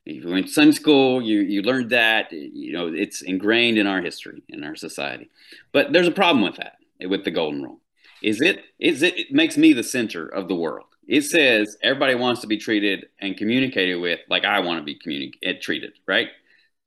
If 0.09 0.23
you 0.23 0.29
went 0.29 0.47
to 0.47 0.51
Sunday 0.51 0.75
school, 0.75 1.21
you 1.21 1.39
you 1.41 1.61
learned 1.61 1.89
that. 1.91 2.31
You 2.31 2.73
know, 2.73 2.87
it's 2.87 3.21
ingrained 3.21 3.77
in 3.77 3.87
our 3.87 4.01
history, 4.01 4.43
in 4.49 4.63
our 4.63 4.75
society. 4.75 5.29
But 5.71 5.93
there's 5.93 6.07
a 6.07 6.11
problem 6.11 6.43
with 6.43 6.57
that, 6.57 6.77
with 7.07 7.23
the 7.23 7.31
golden 7.31 7.63
rule. 7.63 7.81
Is 8.21 8.41
it 8.41 8.63
is 8.79 9.03
it, 9.03 9.17
it 9.17 9.31
makes 9.31 9.57
me 9.57 9.73
the 9.73 9.83
center 9.83 10.27
of 10.27 10.47
the 10.47 10.55
world 10.55 10.85
it 11.07 11.21
says 11.21 11.77
everybody 11.81 12.15
wants 12.15 12.41
to 12.41 12.47
be 12.47 12.57
treated 12.57 13.07
and 13.19 13.37
communicated 13.37 13.95
with 13.95 14.19
like 14.29 14.45
I 14.45 14.59
want 14.59 14.79
to 14.79 14.83
be 14.83 14.95
communicated 14.95 15.57
eh, 15.57 15.59
treated, 15.61 15.93
right? 16.05 16.27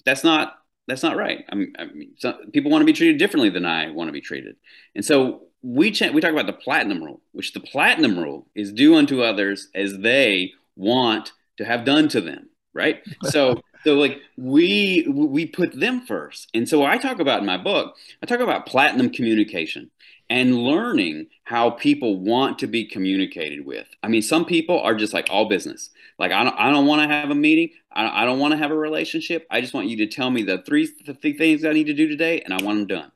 That's 0.04 0.22
not 0.22 0.58
that's 0.86 1.02
not 1.02 1.16
right. 1.16 1.44
I 1.48 1.54
mean, 1.54 1.72
I 1.78 1.86
mean 1.86 2.12
some, 2.18 2.50
people 2.52 2.70
want 2.70 2.82
to 2.82 2.86
be 2.86 2.92
treated 2.92 3.18
differently 3.18 3.50
than 3.50 3.64
I 3.64 3.90
want 3.90 4.08
to 4.08 4.12
be 4.12 4.20
treated, 4.20 4.56
and 4.94 5.04
so 5.04 5.44
we 5.62 5.90
ch- 5.90 6.10
we 6.12 6.20
talk 6.20 6.32
about 6.32 6.46
the 6.46 6.52
platinum 6.52 7.02
rule, 7.02 7.20
which 7.32 7.52
the 7.52 7.60
platinum 7.60 8.18
rule 8.18 8.46
is 8.54 8.72
do 8.72 8.94
unto 8.96 9.22
others 9.22 9.68
as 9.74 9.98
they 9.98 10.52
want 10.76 11.32
to 11.56 11.64
have 11.64 11.84
done 11.84 12.08
to 12.08 12.20
them, 12.20 12.49
right? 12.74 13.02
So 13.24 13.60
so 13.84 13.94
like 13.94 14.20
we 14.36 15.06
we 15.08 15.46
put 15.46 15.78
them 15.78 16.02
first, 16.02 16.48
and 16.54 16.68
so 16.68 16.84
I 16.84 16.98
talk 16.98 17.18
about 17.18 17.40
in 17.40 17.46
my 17.46 17.56
book, 17.56 17.96
I 18.22 18.26
talk 18.26 18.40
about 18.40 18.66
platinum 18.66 19.10
communication 19.10 19.90
and 20.30 20.56
learning 20.56 21.26
how 21.42 21.70
people 21.70 22.20
want 22.20 22.60
to 22.60 22.68
be 22.68 22.84
communicated 22.84 23.66
with. 23.66 23.88
I 24.00 24.06
mean, 24.06 24.22
some 24.22 24.44
people 24.44 24.78
are 24.78 24.94
just 24.94 25.12
like 25.12 25.26
all 25.28 25.48
business. 25.48 25.90
Like, 26.20 26.30
I 26.30 26.44
don't, 26.44 26.54
I 26.56 26.70
don't 26.70 26.86
want 26.86 27.02
to 27.02 27.12
have 27.12 27.30
a 27.30 27.34
meeting. 27.34 27.70
I, 27.92 28.24
don't 28.24 28.38
want 28.38 28.52
to 28.52 28.58
have 28.58 28.70
a 28.70 28.78
relationship. 28.78 29.44
I 29.50 29.60
just 29.60 29.74
want 29.74 29.88
you 29.88 29.96
to 29.96 30.06
tell 30.06 30.30
me 30.30 30.44
the 30.44 30.62
three, 30.64 30.88
the 31.04 31.14
three 31.14 31.36
things 31.36 31.64
I 31.64 31.72
need 31.72 31.88
to 31.88 31.92
do 31.92 32.06
today, 32.06 32.40
and 32.42 32.54
I 32.54 32.62
want 32.62 32.78
them 32.78 32.86
done. 32.86 33.12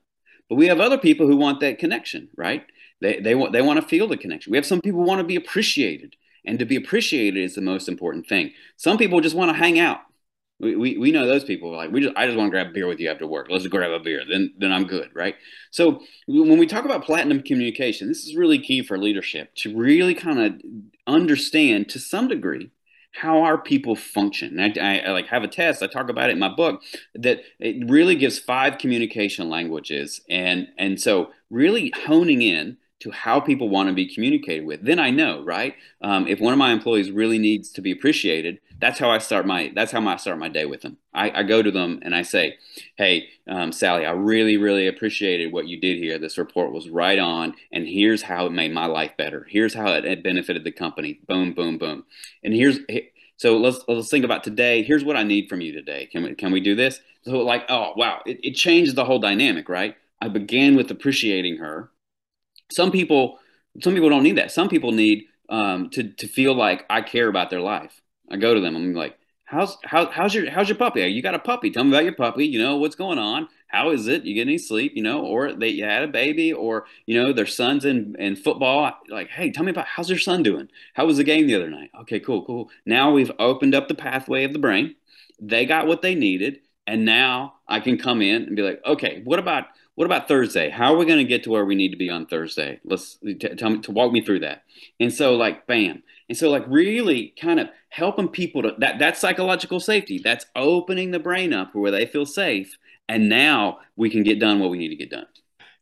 But 0.49 0.57
we 0.57 0.67
have 0.67 0.81
other 0.81 0.99
people 0.99 1.29
who 1.29 1.37
want 1.37 1.61
that 1.61 1.79
connection, 1.79 2.29
right? 2.37 2.67
They, 3.01 3.21
they, 3.21 3.37
want, 3.37 3.53
they 3.53 3.63
want 3.63 3.81
to 3.81 3.87
feel 3.87 4.09
the 4.09 4.17
connection. 4.17 4.51
We 4.51 4.59
have 4.59 4.67
some 4.67 4.81
people 4.81 5.01
who 5.01 5.07
want 5.07 5.21
to 5.21 5.27
be 5.27 5.37
appreciated, 5.37 6.17
and 6.45 6.59
to 6.59 6.65
be 6.65 6.77
appreciated 6.77 7.43
is 7.43 7.55
the 7.55 7.61
most 7.61 7.89
important 7.89 8.27
thing. 8.27 8.53
Some 8.77 8.99
people 8.99 9.21
just 9.21 9.37
want 9.37 9.51
to 9.51 9.57
hang 9.57 9.79
out. 9.79 10.01
We, 10.61 10.77
we, 10.77 10.97
we 10.99 11.13
know 11.13 11.27
those 11.27 11.45
people 11.45 11.77
like 11.77 11.91
we 11.91 12.01
just 12.01 12.17
I 12.17 12.27
just 12.27 12.39
want 12.39 12.49
to 12.49 12.51
grab 12.53 12.69
a 12.69 12.73
beer 12.73 12.87
with 12.87 13.01
you 13.01 13.11
after 13.11 13.27
work. 13.27 13.49
Let's 13.51 13.67
grab 13.67 13.91
a 13.91 13.99
beer. 13.99 14.23
Then 14.29 14.55
then 14.57 14.73
I'm 14.73 14.87
good, 14.87 15.11
right? 15.13 15.35
So 15.73 16.01
when 16.29 16.59
we 16.59 16.67
talk 16.67 16.85
about 16.85 17.05
platinum 17.05 17.43
communication, 17.43 18.09
this 18.09 18.25
is 18.25 18.37
really 18.37 18.59
key 18.61 18.83
for 18.83 18.97
leadership 18.97 19.55
to 19.57 19.77
really 19.77 20.15
kind 20.15 20.39
of 20.39 20.61
understand 21.07 21.89
to 21.91 21.99
some 21.99 22.29
degree 22.29 22.71
how 23.15 23.43
our 23.43 23.59
people 23.59 23.95
function. 23.95 24.59
I, 24.59 24.73
I, 24.81 24.99
I, 24.99 25.11
like 25.13 25.27
have 25.29 25.45
a 25.45 25.49
test. 25.49 25.83
I 25.83 25.87
talk 25.87 26.09
about 26.09 26.31
it 26.31 26.33
in 26.33 26.39
my 26.39 26.49
book 26.49 26.83
that 27.15 27.43
it 27.61 27.89
really 27.89 28.17
gives 28.17 28.39
five 28.39 28.79
communication 28.79 29.49
languages, 29.49 30.21
and 30.29 30.69
and 30.79 31.01
so 31.01 31.31
really 31.51 31.93
honing 32.07 32.43
in 32.43 32.77
to 33.01 33.11
how 33.11 33.41
people 33.41 33.69
want 33.69 33.89
to 33.89 33.95
be 33.95 34.13
communicated 34.13 34.65
with. 34.65 34.83
Then 34.83 34.99
I 34.99 35.11
know, 35.11 35.45
right? 35.45 35.75
Um, 36.01 36.27
if 36.27 36.41
one 36.41 36.53
of 36.53 36.59
my 36.59 36.73
employees 36.73 37.11
really 37.11 37.39
needs 37.39 37.69
to 37.71 37.83
be 37.83 37.91
appreciated, 37.91 38.61
that's 38.81 38.99
how 38.99 39.11
I 39.11 39.19
start 39.19 39.47
my 39.47 39.73
that's 39.75 39.93
how 39.93 40.07
I 40.07 40.17
start 40.17 40.39
my 40.39 40.49
day 40.49 40.67
with 40.67 40.83
them. 40.83 40.99
I, 41.13 41.31
I 41.31 41.43
go 41.43 41.63
to 41.63 41.71
them 41.71 42.01
and 42.03 42.15
I 42.15 42.23
say, 42.23 42.57
"Hey, 42.97 43.29
um, 43.49 43.73
Sally, 43.73 44.05
I 44.05 44.13
really 44.13 44.57
really 44.57 44.87
appreciated 44.87 45.53
what 45.53 45.69
you 45.69 45.81
did 45.81 45.99
here. 45.99 46.19
This 46.19 46.39
report 46.39 46.73
was 46.73 46.89
right 46.89 47.19
on, 47.19 47.55
and 47.73 47.87
here's 47.87 48.23
how 48.23 48.47
it 48.47 48.53
made 48.53 48.73
my 48.73 48.87
life 48.87 49.13
better. 49.17 49.47
Here's 49.49 49.75
how 49.75 49.93
it, 49.93 50.05
it 50.05 50.23
benefited 50.23 50.65
the 50.65 50.73
company. 50.73 51.21
Boom, 51.27 51.53
boom, 51.53 51.79
boom. 51.79 52.05
And 52.43 52.53
here's 52.55 52.79
so 53.37 53.57
let's 53.57 53.81
let's 53.89 54.09
think 54.09 54.25
about 54.25 54.45
today. 54.45 54.83
Here's 54.83 55.05
what 55.05 55.17
I 55.17 55.23
need 55.23 55.49
from 55.49 55.61
you 55.61 55.73
today. 55.73 56.07
Can 56.07 56.25
we 56.25 56.35
can 56.35 56.53
we 56.53 56.61
do 56.61 56.75
this? 56.75 57.01
So 57.23 57.39
like, 57.39 57.65
oh 57.69 57.93
wow, 57.97 58.21
it, 58.27 58.41
it 58.43 58.53
changed 58.53 58.97
the 58.97 59.05
whole 59.05 59.19
dynamic, 59.19 59.69
right? 59.69 59.97
I 60.21 60.29
began 60.29 60.77
with 60.77 60.91
appreciating 60.91 61.59
her 61.59 61.91
some 62.71 62.91
people 62.91 63.39
some 63.83 63.95
people 63.95 64.09
don't 64.11 64.23
need 64.23 64.37
that. 64.39 64.53
Some 64.53 64.69
people 64.69 64.93
need 64.93 65.27
um, 65.49 65.91
to 65.91 66.05
to 66.05 66.27
feel 66.27 66.55
like 66.55 66.85
I 66.89 67.03
care 67.03 67.29
about 67.29 67.51
their 67.51 67.61
life. 67.61 68.01
I 68.31 68.37
go 68.37 68.55
to 68.55 68.61
them. 68.61 68.77
I'm 68.77 68.95
like, 68.95 69.19
how's 69.45 69.77
how, 69.85 70.11
how's 70.11 70.35
your 70.35 70.51
how's 70.51 70.69
your 70.69 70.79
puppy? 70.79 71.03
You 71.03 71.23
got 71.23 71.35
a 71.35 71.39
puppy? 71.39 71.71
Tell 71.71 71.85
me 71.85 71.91
about 71.91 72.05
your 72.05 72.15
puppy. 72.15 72.47
You 72.47 72.59
know 72.59 72.77
what's 72.77 72.97
going 72.97 73.19
on? 73.19 73.49
How 73.69 73.91
is 73.91 74.07
it? 74.07 74.25
You 74.25 74.35
get 74.35 74.43
any 74.43 74.59
sleep? 74.59 74.93
You 74.95 75.03
know, 75.03 75.25
or 75.25 75.53
they 75.53 75.69
you 75.69 75.85
had 75.85 76.03
a 76.03 76.09
baby, 76.09 76.53
or 76.53 76.87
you 77.07 77.21
know 77.21 77.33
their 77.33 77.47
son's 77.47 77.85
in 77.85 78.17
in 78.19 78.37
football. 78.37 78.93
Like, 79.09 79.29
hey, 79.29 79.51
tell 79.51 79.65
me 79.65 79.71
about 79.71 79.87
how's 79.87 80.09
your 80.09 80.19
son 80.19 80.43
doing? 80.43 80.69
How 80.95 81.07
was 81.07 81.17
the 81.17 81.25
game 81.25 81.47
the 81.47 81.57
other 81.57 81.71
night? 81.71 81.91
Okay, 82.03 82.21
cool, 82.21 82.45
cool. 82.45 82.71
Now 82.87 83.13
we've 83.13 83.33
opened 83.39 83.75
up 83.75 83.89
the 83.89 83.95
pathway 83.95 84.45
of 84.45 84.53
the 84.53 84.59
brain. 84.59 84.95
They 85.41 85.67
got 85.67 85.87
what 85.87 86.03
they 86.03 86.15
needed, 86.15 86.61
and 86.87 87.05
now 87.05 87.55
I 87.67 87.81
can 87.81 87.99
come 87.99 88.23
in 88.23 88.45
and 88.45 88.57
be 88.57 88.63
like, 88.63 88.81
okay, 88.87 89.23
what 89.25 89.39
about 89.39 89.67
what 89.95 90.07
about 90.07 90.27
Thursday? 90.27 90.71
How 90.71 90.93
are 90.93 90.97
we 90.97 91.07
going 91.07 91.19
to 91.19 91.25
get 91.25 91.45
to 91.45 91.51
where 91.51 91.65
we 91.65 91.75
need 91.75 91.91
to 91.91 91.97
be 91.97 92.11
on 92.11 92.27
Thursday? 92.27 92.81
Let's 92.85 93.19
t- 93.23 93.37
tell 93.37 93.71
me 93.71 93.81
to 93.81 93.93
walk 93.93 94.13
me 94.13 94.21
through 94.21 94.41
that. 94.41 94.65
And 94.99 95.13
so, 95.13 95.37
like, 95.37 95.67
bam. 95.67 96.03
And 96.29 96.37
so, 96.37 96.51
like, 96.51 96.65
really 96.67 97.33
kind 97.41 97.61
of 97.61 97.69
helping 97.91 98.29
people 98.29 98.63
to 98.63 98.75
that 98.79 98.99
that's 98.99 99.21
psychological 99.21 99.79
safety. 99.79 100.19
That's 100.19 100.47
opening 100.57 101.13
the 101.13 101.21
brain 101.21 101.53
up 101.53 101.75
where 101.75 101.93
they 101.93 102.07
feel 102.07 102.27
safe. 102.27 102.77
And 103.09 103.29
now 103.29 103.79
we 103.97 104.11
can 104.11 104.23
get 104.23 104.41
done 104.41 104.61
what 104.61 104.71
we 104.71 104.79
need 104.79 104.89
to 104.89 104.97
get 104.97 105.11
done. 105.11 105.27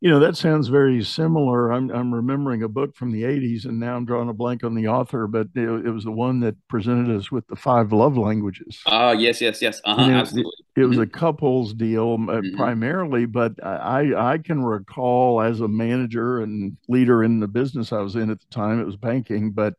You 0.02 0.10
know, 0.10 0.18
that 0.18 0.36
sounds 0.36 0.66
very 0.66 1.04
similar. 1.04 1.70
I'm, 1.70 1.88
I'm 1.92 2.12
remembering 2.12 2.64
a 2.64 2.68
book 2.68 2.96
from 2.96 3.12
the 3.12 3.22
80s, 3.22 3.66
and 3.66 3.78
now 3.78 3.94
I'm 3.94 4.04
drawing 4.04 4.28
a 4.28 4.32
blank 4.32 4.64
on 4.64 4.74
the 4.74 4.88
author, 4.88 5.28
but 5.28 5.46
it, 5.54 5.60
it 5.60 5.90
was 5.92 6.02
the 6.02 6.10
one 6.10 6.40
that 6.40 6.56
presented 6.66 7.16
us 7.16 7.30
with 7.30 7.46
the 7.46 7.54
five 7.54 7.92
love 7.92 8.16
languages. 8.18 8.80
Oh, 8.86 9.10
uh, 9.10 9.12
yes, 9.12 9.40
yes, 9.40 9.62
yes. 9.62 9.80
Uh-huh, 9.84 10.10
it, 10.10 10.12
absolutely. 10.12 10.52
It, 10.74 10.80
it 10.80 10.86
was 10.86 10.98
mm-hmm. 10.98 11.02
a 11.04 11.06
couples 11.06 11.72
deal 11.72 12.14
uh, 12.14 12.16
mm-hmm. 12.16 12.56
primarily, 12.56 13.26
but 13.26 13.52
I, 13.64 14.32
I 14.32 14.38
can 14.38 14.64
recall 14.64 15.40
as 15.40 15.60
a 15.60 15.68
manager 15.68 16.40
and 16.40 16.76
leader 16.88 17.22
in 17.22 17.38
the 17.38 17.46
business 17.46 17.92
I 17.92 18.00
was 18.00 18.16
in 18.16 18.28
at 18.28 18.40
the 18.40 18.46
time, 18.50 18.80
it 18.80 18.86
was 18.86 18.96
banking, 18.96 19.52
but 19.52 19.74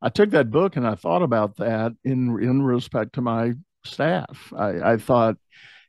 I 0.00 0.08
took 0.08 0.30
that 0.30 0.50
book 0.50 0.76
and 0.76 0.86
I 0.86 0.94
thought 0.94 1.20
about 1.20 1.58
that 1.58 1.92
in, 2.04 2.42
in 2.42 2.62
respect 2.62 3.16
to 3.16 3.20
my 3.20 3.52
staff. 3.84 4.50
I, 4.56 4.92
I 4.92 4.96
thought, 4.96 5.36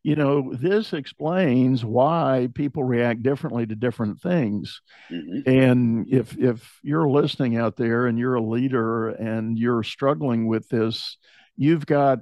you 0.10 0.16
know, 0.16 0.52
this 0.56 0.94
explains 0.94 1.86
why 1.86 2.50
people 2.56 2.84
react 2.84 3.22
differently 3.22 3.68
to 3.68 3.76
different 3.76 4.20
things. 4.20 4.82
Mm-hmm. 5.12 5.48
And 5.48 6.08
if 6.10 6.36
if 6.36 6.80
you're 6.82 7.08
listening 7.08 7.58
out 7.58 7.76
there 7.76 8.08
and 8.08 8.18
you're 8.18 8.34
a 8.34 8.42
leader 8.42 9.10
and 9.10 9.56
you're 9.56 9.84
struggling 9.84 10.48
with 10.48 10.68
this, 10.70 11.16
you've 11.58 11.86
got 11.86 12.22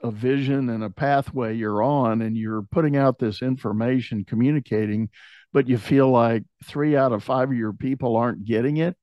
a 0.00 0.12
vision 0.12 0.70
and 0.70 0.84
a 0.84 0.90
pathway 0.90 1.56
you're 1.56 1.82
on 1.82 2.22
and 2.22 2.36
you're 2.36 2.62
putting 2.62 2.96
out 2.96 3.18
this 3.18 3.42
information 3.42 4.24
communicating 4.24 5.08
but 5.52 5.66
you 5.66 5.76
feel 5.76 6.08
like 6.08 6.44
3 6.66 6.96
out 6.96 7.10
of 7.10 7.24
5 7.24 7.50
of 7.50 7.56
your 7.56 7.72
people 7.72 8.14
aren't 8.14 8.44
getting 8.44 8.76
it 8.76 8.94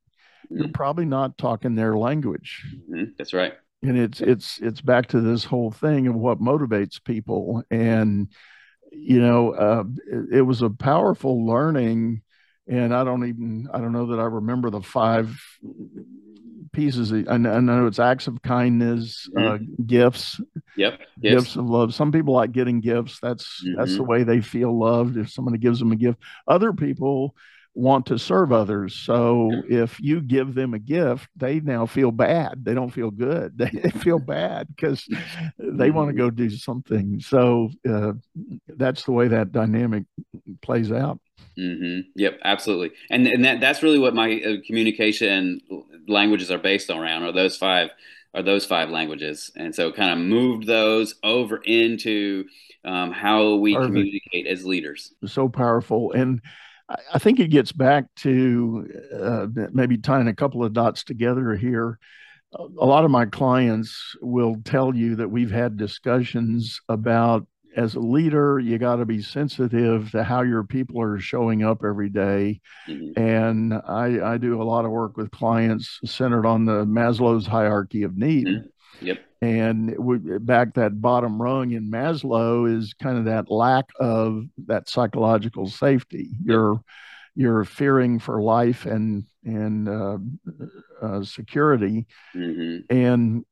mm-hmm. 0.45 0.59
you're 0.59 0.71
probably 0.71 1.03
not 1.03 1.37
talking 1.37 1.75
their 1.75 1.97
language 1.97 2.63
mm-hmm. 2.89 3.11
that's 3.17 3.33
right 3.33 3.55
and 3.81 3.97
it's 3.97 4.21
it's 4.21 4.59
it's 4.59 4.81
back 4.81 5.07
to 5.07 5.21
this 5.21 5.43
whole 5.43 5.71
thing 5.71 6.07
of 6.07 6.15
what 6.15 6.39
motivates 6.39 7.03
people. 7.03 7.63
And 7.69 8.31
you 8.91 9.19
know 9.19 9.51
uh, 9.51 9.83
it, 10.07 10.37
it, 10.37 10.41
was 10.41 10.61
a 10.61 10.69
powerful 10.69 11.45
learning. 11.45 12.21
And 12.67 12.95
i 12.95 13.03
don't 13.03 13.27
even 13.27 13.69
i 13.71 13.77
don't 13.79 13.91
know 13.91 14.07
that 14.07 14.19
i 14.19 14.23
remember 14.23 14.71
the 14.71 14.81
five 14.81 15.39
pieces. 16.75 17.11
I, 17.11 17.33
I 17.33 17.37
know 17.37 17.87
it's 17.87 17.99
acts 17.99 18.27
of 18.27 18.41
kindness 18.41 19.27
uh, 19.35 19.39
mm-hmm. 19.39 19.63
uh, 19.63 19.83
gifts. 19.85 20.39
Yep. 20.75 20.99
Gifts. 20.99 21.09
gifts 21.21 21.55
of 21.55 21.65
love. 21.65 21.95
Some 21.95 22.11
people 22.11 22.33
like 22.33 22.51
getting 22.51 22.81
gifts. 22.81 23.19
That's 23.21 23.63
mm-hmm. 23.63 23.79
that's 23.79 23.95
the 23.95 24.03
way 24.03 24.23
they 24.23 24.41
feel 24.41 24.77
loved 24.77 25.17
if 25.17 25.31
somebody 25.31 25.57
gives 25.57 25.79
them 25.79 25.91
a 25.91 25.95
gift. 25.95 26.19
Other 26.47 26.73
people 26.73 27.33
want 27.75 28.05
to 28.05 28.17
serve 28.17 28.53
others. 28.53 28.95
So 28.95 29.51
if 29.67 29.99
you 29.99 30.21
give 30.21 30.55
them 30.55 30.73
a 30.73 30.79
gift, 30.79 31.27
they 31.35 31.59
now 31.59 31.85
feel 31.85 32.09
bad. 32.09 32.63
They 32.63 32.73
don't 32.73 32.89
feel 32.89 33.11
good. 33.11 33.57
They 33.75 33.89
feel 33.89 34.19
bad 34.19 34.67
because 34.67 35.07
they 35.59 35.91
want 35.91 36.09
to 36.09 36.15
go 36.15 36.29
do 36.29 36.49
something. 36.49 37.19
So 37.19 37.69
uh, 37.87 38.13
that's 38.67 39.03
the 39.03 39.11
way 39.11 39.27
that 39.27 39.51
dynamic 39.51 40.03
plays 40.61 40.91
out. 40.91 41.19
Mm-hmm. 41.57 42.09
Yep, 42.15 42.39
absolutely. 42.43 42.91
And 43.09 43.27
and 43.27 43.43
that 43.45 43.59
that's 43.59 43.83
really 43.83 43.99
what 43.99 44.13
my 44.13 44.41
uh, 44.41 44.55
communication 44.65 45.61
languages 46.07 46.51
are 46.51 46.57
based 46.57 46.89
around. 46.89 47.23
Are 47.23 47.31
those 47.31 47.57
five? 47.57 47.89
Are 48.33 48.43
those 48.43 48.65
five 48.65 48.89
languages? 48.89 49.51
And 49.55 49.73
so, 49.73 49.91
kind 49.91 50.11
of 50.11 50.25
moved 50.25 50.67
those 50.67 51.15
over 51.23 51.57
into 51.57 52.45
um, 52.83 53.11
how 53.11 53.55
we 53.55 53.73
Perfect. 53.73 53.93
communicate 53.93 54.47
as 54.47 54.65
leaders. 54.65 55.13
So 55.25 55.49
powerful 55.49 56.11
and 56.11 56.41
I 56.87 57.19
think 57.19 57.39
it 57.39 57.47
gets 57.47 57.71
back 57.71 58.05
to 58.17 58.87
uh, 59.19 59.47
maybe 59.71 59.97
tying 59.97 60.27
a 60.27 60.35
couple 60.35 60.63
of 60.63 60.73
dots 60.73 61.03
together 61.03 61.55
here. 61.55 61.97
A 62.53 62.85
lot 62.85 63.05
of 63.05 63.11
my 63.11 63.25
clients 63.25 64.15
will 64.21 64.57
tell 64.63 64.95
you 64.95 65.15
that 65.15 65.29
we've 65.29 65.51
had 65.51 65.77
discussions 65.77 66.79
about 66.87 67.47
as 67.75 67.95
a 67.95 67.99
leader, 67.99 68.57
you 68.59 68.77
got 68.77 68.97
to 68.97 69.05
be 69.05 69.21
sensitive 69.21 70.11
to 70.11 70.23
how 70.23 70.41
your 70.41 70.63
people 70.63 71.01
are 71.01 71.19
showing 71.19 71.63
up 71.63 71.83
every 71.83 72.09
day. 72.09 72.61
Mm-hmm. 72.87 73.21
And 73.21 73.73
I, 73.73 74.33
I, 74.33 74.37
do 74.37 74.61
a 74.61 74.63
lot 74.63 74.85
of 74.85 74.91
work 74.91 75.17
with 75.17 75.31
clients 75.31 75.99
centered 76.05 76.45
on 76.45 76.65
the 76.65 76.85
Maslow's 76.85 77.45
hierarchy 77.45 78.03
of 78.03 78.15
need. 78.15 78.47
Mm-hmm. 78.47 79.05
Yep. 79.05 79.19
And 79.45 79.95
we, 79.99 80.17
back 80.39 80.73
that 80.73 80.99
bottom 80.99 81.39
rung 81.39 81.71
in 81.71 81.91
Maslow 81.91 82.67
is 82.67 82.95
kind 82.95 83.19
of 83.19 83.25
that 83.25 83.51
lack 83.51 83.85
of 83.99 84.45
that 84.65 84.89
psychological 84.89 85.67
safety. 85.67 86.31
You're 86.43 86.81
you're 87.35 87.63
fearing 87.63 88.17
for 88.17 88.41
life 88.41 88.85
and 88.85 89.25
and 89.43 89.87
uh, 89.87 90.17
uh, 90.99 91.23
security, 91.23 92.07
mm-hmm. 92.35 92.79
and 92.89 93.45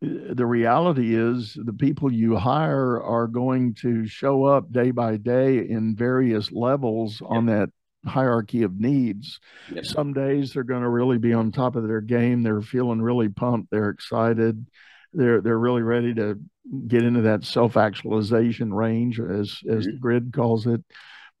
the 0.00 0.46
reality 0.46 1.16
is 1.16 1.56
the 1.64 1.72
people 1.72 2.12
you 2.12 2.36
hire 2.36 3.02
are 3.02 3.26
going 3.26 3.74
to 3.74 4.06
show 4.06 4.44
up 4.44 4.70
day 4.70 4.92
by 4.92 5.16
day 5.16 5.58
in 5.58 5.96
various 5.96 6.52
levels 6.52 7.20
yep. 7.20 7.30
on 7.30 7.46
that 7.46 7.70
hierarchy 8.04 8.62
of 8.62 8.78
needs. 8.78 9.40
Yep. 9.72 9.86
Some 9.86 10.12
days 10.12 10.52
they're 10.52 10.62
going 10.62 10.82
to 10.82 10.88
really 10.88 11.18
be 11.18 11.32
on 11.32 11.50
top 11.50 11.76
of 11.76 11.86
their 11.86 12.00
game. 12.00 12.42
They're 12.42 12.62
feeling 12.62 13.02
really 13.02 13.28
pumped. 13.28 13.70
They're 13.70 13.90
excited. 13.90 14.64
They're 15.12 15.40
they're 15.40 15.58
really 15.58 15.82
ready 15.82 16.14
to 16.14 16.38
get 16.86 17.02
into 17.02 17.22
that 17.22 17.44
self 17.44 17.76
actualization 17.76 18.72
range, 18.72 19.20
as 19.20 19.58
as 19.68 19.86
mm-hmm. 19.86 19.90
the 19.92 19.98
grid 20.00 20.32
calls 20.32 20.66
it. 20.66 20.82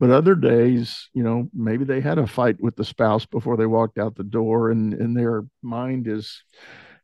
But 0.00 0.10
other 0.10 0.34
days, 0.34 1.08
you 1.14 1.22
know, 1.22 1.48
maybe 1.54 1.84
they 1.84 2.00
had 2.00 2.18
a 2.18 2.26
fight 2.26 2.60
with 2.60 2.74
the 2.76 2.84
spouse 2.84 3.24
before 3.24 3.56
they 3.56 3.66
walked 3.66 3.98
out 3.98 4.16
the 4.16 4.24
door, 4.24 4.70
and 4.70 4.94
and 4.94 5.16
their 5.16 5.44
mind 5.62 6.08
is 6.08 6.42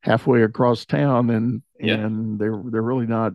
halfway 0.03 0.43
across 0.43 0.85
town 0.85 1.31
and 1.31 1.63
yeah. 1.81 1.95
and 1.95 2.39
they're 2.39 2.63
they're 2.67 2.83
really 2.83 3.07
not 3.07 3.33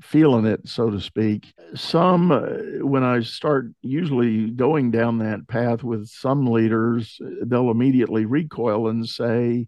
feeling 0.00 0.44
it 0.44 0.60
so 0.68 0.90
to 0.90 1.00
speak 1.00 1.54
some 1.74 2.32
uh, 2.32 2.84
when 2.84 3.02
i 3.04 3.20
start 3.20 3.66
usually 3.82 4.50
going 4.50 4.90
down 4.90 5.18
that 5.18 5.46
path 5.48 5.82
with 5.82 6.06
some 6.08 6.46
leaders 6.46 7.18
they'll 7.46 7.70
immediately 7.70 8.26
recoil 8.26 8.88
and 8.88 9.08
say 9.08 9.66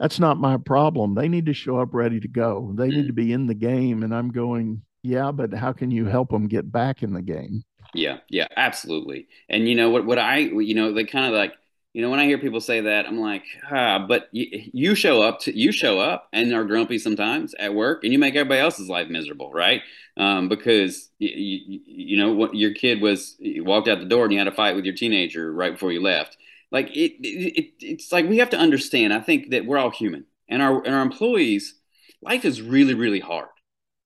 that's 0.00 0.18
not 0.18 0.38
my 0.38 0.56
problem. 0.56 1.14
They 1.14 1.28
need 1.28 1.46
to 1.46 1.52
show 1.52 1.78
up 1.78 1.94
ready 1.94 2.18
to 2.18 2.28
go. 2.28 2.72
They 2.74 2.88
need 2.88 3.06
to 3.06 3.12
be 3.12 3.32
in 3.32 3.46
the 3.46 3.54
game 3.54 4.02
and 4.02 4.14
i'm 4.14 4.32
going 4.32 4.82
yeah 5.02 5.30
but 5.30 5.52
how 5.54 5.72
can 5.72 5.90
you 5.90 6.06
help 6.06 6.30
them 6.30 6.48
get 6.48 6.72
back 6.72 7.02
in 7.02 7.12
the 7.12 7.22
game? 7.22 7.62
Yeah 7.94 8.18
yeah 8.28 8.48
absolutely. 8.56 9.28
And 9.48 9.68
you 9.68 9.74
know 9.74 9.90
what 9.90 10.06
what 10.06 10.18
i 10.18 10.38
you 10.38 10.74
know 10.74 10.92
they 10.92 11.04
kind 11.04 11.26
of 11.26 11.32
like 11.32 11.54
you 11.92 12.02
know, 12.02 12.10
when 12.10 12.20
I 12.20 12.26
hear 12.26 12.38
people 12.38 12.60
say 12.60 12.82
that, 12.82 13.06
I'm 13.06 13.18
like, 13.18 13.42
ah, 13.68 13.98
but 14.06 14.28
you, 14.30 14.46
you 14.72 14.94
show 14.94 15.22
up 15.22 15.40
to 15.40 15.56
you 15.56 15.72
show 15.72 15.98
up 15.98 16.28
and 16.32 16.52
are 16.52 16.64
grumpy 16.64 16.98
sometimes 16.98 17.52
at 17.54 17.74
work, 17.74 18.04
and 18.04 18.12
you 18.12 18.18
make 18.18 18.36
everybody 18.36 18.60
else's 18.60 18.88
life 18.88 19.08
miserable, 19.08 19.50
right? 19.52 19.82
Um, 20.16 20.48
because 20.48 21.10
you, 21.18 21.30
you, 21.30 21.80
you 21.84 22.16
know 22.16 22.32
what 22.32 22.54
your 22.54 22.74
kid 22.74 23.00
was 23.00 23.34
you 23.40 23.64
walked 23.64 23.88
out 23.88 23.98
the 23.98 24.04
door 24.04 24.24
and 24.24 24.32
you 24.32 24.38
had 24.38 24.46
a 24.46 24.52
fight 24.52 24.76
with 24.76 24.84
your 24.84 24.94
teenager 24.94 25.52
right 25.52 25.72
before 25.72 25.90
you 25.90 26.00
left. 26.00 26.36
Like 26.70 26.88
it, 26.96 27.14
it, 27.20 27.72
it's 27.80 28.12
like 28.12 28.28
we 28.28 28.38
have 28.38 28.50
to 28.50 28.58
understand. 28.58 29.12
I 29.12 29.20
think 29.20 29.50
that 29.50 29.66
we're 29.66 29.78
all 29.78 29.90
human, 29.90 30.26
and 30.48 30.62
our 30.62 30.82
and 30.84 30.94
our 30.94 31.02
employees, 31.02 31.74
life 32.22 32.44
is 32.44 32.62
really 32.62 32.94
really 32.94 33.20
hard. 33.20 33.48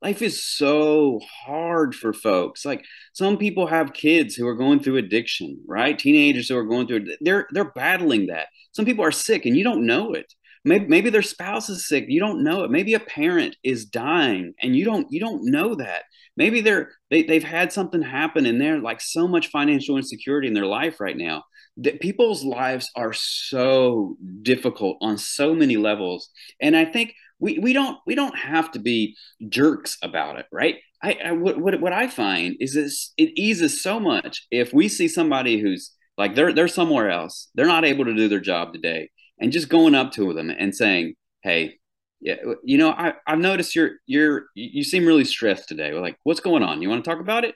Life 0.02 0.20
is 0.20 0.42
so 0.42 1.20
hard 1.46 1.94
for 1.94 2.12
folks. 2.12 2.64
Like 2.64 2.84
some 3.14 3.38
people 3.38 3.66
have 3.66 3.94
kids 3.94 4.34
who 4.34 4.46
are 4.46 4.54
going 4.54 4.80
through 4.80 4.98
addiction 4.98 5.62
right? 5.66 5.98
Teenagers 5.98 6.48
who 6.48 6.56
are 6.56 6.64
going 6.64 6.86
through 6.86 7.06
they're 7.20 7.46
they're 7.52 7.72
battling 7.72 8.26
that. 8.26 8.48
Some 8.72 8.84
people 8.84 9.04
are 9.04 9.12
sick 9.12 9.46
and 9.46 9.56
you 9.56 9.64
don't 9.64 9.86
know 9.86 10.12
it 10.14 10.32
maybe, 10.64 10.86
maybe 10.86 11.10
their 11.10 11.22
spouse 11.22 11.68
is 11.68 11.86
sick. 11.86 12.06
You 12.08 12.20
don't 12.20 12.42
know 12.44 12.64
it. 12.64 12.70
Maybe 12.70 12.94
a 12.94 13.00
parent 13.00 13.56
is 13.62 13.84
dying 13.84 14.54
and 14.60 14.74
you 14.74 14.84
don't 14.84 15.06
you 15.10 15.20
don't 15.20 15.50
know 15.50 15.74
that. 15.74 16.04
Maybe 16.36 16.60
they're 16.60 16.90
they, 17.10 17.22
they've 17.22 17.44
had 17.44 17.72
something 17.72 18.02
happen 18.02 18.46
and 18.46 18.60
they're 18.60 18.80
like 18.80 19.00
so 19.00 19.28
much 19.28 19.48
financial 19.48 19.96
insecurity 19.96 20.48
in 20.48 20.54
their 20.54 20.66
life 20.66 21.00
right 21.00 21.16
now 21.16 21.44
that 21.78 22.00
people's 22.00 22.44
lives 22.44 22.90
are 22.94 23.12
so 23.12 24.16
difficult 24.42 24.96
on 25.00 25.18
so 25.18 25.54
many 25.54 25.76
levels. 25.76 26.28
And 26.60 26.76
i 26.76 26.84
think 26.84 27.14
we, 27.40 27.58
we 27.58 27.72
don't 27.72 27.98
we 28.06 28.14
don't 28.14 28.36
have 28.38 28.70
to 28.72 28.78
be 28.78 29.16
jerks 29.48 29.98
about 30.02 30.38
it, 30.38 30.46
right? 30.52 30.76
I, 31.02 31.18
I 31.26 31.32
what, 31.32 31.58
what 31.58 31.80
what 31.80 31.92
I 31.92 32.08
find 32.08 32.56
is 32.60 32.74
this 32.74 33.12
it 33.16 33.32
eases 33.36 33.82
so 33.82 34.00
much 34.00 34.46
if 34.50 34.72
we 34.72 34.88
see 34.88 35.08
somebody 35.08 35.60
who's 35.60 35.90
like 36.16 36.34
they're 36.34 36.52
they're 36.52 36.68
somewhere 36.68 37.10
else, 37.10 37.50
they're 37.54 37.66
not 37.66 37.84
able 37.84 38.04
to 38.06 38.14
do 38.14 38.28
their 38.28 38.40
job 38.40 38.72
today, 38.72 39.10
and 39.44 39.52
just 39.52 39.68
going 39.68 39.94
up 39.94 40.12
to 40.12 40.32
them 40.32 40.50
and 40.50 40.74
saying, 40.74 41.14
"Hey, 41.42 41.78
yeah, 42.20 42.36
you 42.64 42.78
know, 42.78 42.90
I 42.90 43.14
I've 43.26 43.38
noticed 43.38 43.76
you're 43.76 43.92
you're 44.06 44.46
you 44.54 44.84
seem 44.84 45.06
really 45.06 45.24
stressed 45.24 45.68
today. 45.68 45.92
We're 45.92 46.00
like, 46.00 46.18
what's 46.24 46.40
going 46.40 46.62
on? 46.62 46.80
You 46.82 46.88
want 46.88 47.04
to 47.04 47.10
talk 47.10 47.20
about 47.20 47.44
it? 47.44 47.54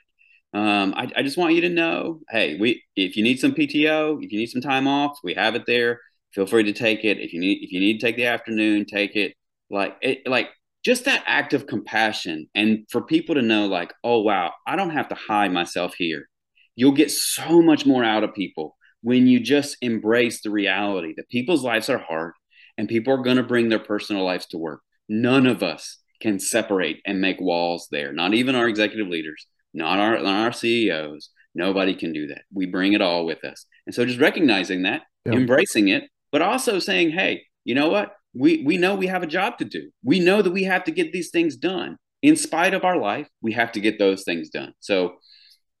Um, 0.53 0.93
I, 0.95 1.11
I 1.17 1.23
just 1.23 1.37
want 1.37 1.55
you 1.55 1.61
to 1.61 1.69
know, 1.69 2.21
hey, 2.29 2.57
we 2.59 2.83
if 2.95 3.17
you 3.17 3.23
need 3.23 3.39
some 3.39 3.53
PTO, 3.53 4.23
if 4.23 4.31
you 4.31 4.37
need 4.39 4.49
some 4.49 4.61
time 4.61 4.87
off, 4.87 5.17
we 5.23 5.33
have 5.33 5.55
it 5.55 5.65
there. 5.65 5.99
Feel 6.33 6.45
free 6.45 6.63
to 6.63 6.73
take 6.73 7.03
it. 7.03 7.19
If 7.19 7.33
you 7.33 7.39
need 7.39 7.63
if 7.63 7.71
you 7.71 7.79
need 7.79 7.99
to 7.99 8.05
take 8.05 8.15
the 8.17 8.27
afternoon, 8.27 8.85
take 8.85 9.15
it 9.15 9.33
like 9.71 9.97
it 10.01 10.27
like 10.27 10.49
just 10.85 11.05
that 11.05 11.23
act 11.25 11.53
of 11.53 11.67
compassion 11.67 12.47
and 12.55 12.85
for 12.89 13.01
people 13.01 13.35
to 13.35 13.41
know 13.41 13.67
like 13.67 13.93
oh 14.03 14.21
wow 14.21 14.53
i 14.65 14.75
don't 14.75 14.91
have 14.91 15.09
to 15.09 15.15
hide 15.15 15.51
myself 15.51 15.93
here 15.97 16.27
you'll 16.75 16.91
get 16.91 17.11
so 17.11 17.61
much 17.61 17.85
more 17.85 18.03
out 18.03 18.23
of 18.23 18.33
people 18.33 18.75
when 19.01 19.27
you 19.27 19.39
just 19.39 19.77
embrace 19.81 20.41
the 20.41 20.49
reality 20.49 21.13
that 21.15 21.29
people's 21.29 21.63
lives 21.63 21.89
are 21.89 21.97
hard 21.97 22.33
and 22.77 22.87
people 22.87 23.13
are 23.13 23.23
going 23.23 23.37
to 23.37 23.43
bring 23.43 23.69
their 23.69 23.79
personal 23.79 24.23
lives 24.23 24.45
to 24.47 24.57
work 24.57 24.81
none 25.07 25.45
of 25.45 25.63
us 25.63 25.97
can 26.21 26.39
separate 26.39 27.01
and 27.05 27.21
make 27.21 27.39
walls 27.39 27.87
there 27.91 28.11
not 28.11 28.33
even 28.33 28.55
our 28.55 28.67
executive 28.67 29.07
leaders 29.07 29.47
not 29.73 29.99
our, 29.99 30.21
not 30.21 30.45
our 30.45 30.51
ceos 30.51 31.29
nobody 31.55 31.95
can 31.95 32.13
do 32.13 32.27
that 32.27 32.41
we 32.53 32.65
bring 32.65 32.93
it 32.93 33.01
all 33.01 33.25
with 33.25 33.43
us 33.43 33.65
and 33.85 33.95
so 33.95 34.05
just 34.05 34.19
recognizing 34.19 34.83
that 34.83 35.01
yeah. 35.25 35.33
embracing 35.33 35.87
it 35.87 36.03
but 36.31 36.41
also 36.41 36.79
saying 36.79 37.09
hey 37.09 37.41
you 37.63 37.75
know 37.75 37.89
what 37.89 38.15
we 38.33 38.63
we 38.63 38.77
know 38.77 38.95
we 38.95 39.07
have 39.07 39.23
a 39.23 39.27
job 39.27 39.57
to 39.57 39.65
do. 39.65 39.89
We 40.03 40.19
know 40.19 40.41
that 40.41 40.51
we 40.51 40.63
have 40.63 40.83
to 40.85 40.91
get 40.91 41.11
these 41.11 41.29
things 41.29 41.55
done. 41.55 41.97
In 42.21 42.35
spite 42.35 42.73
of 42.73 42.83
our 42.83 42.97
life, 42.97 43.27
we 43.41 43.53
have 43.53 43.71
to 43.73 43.79
get 43.79 43.97
those 43.97 44.23
things 44.23 44.49
done. 44.49 44.73
So, 44.79 45.15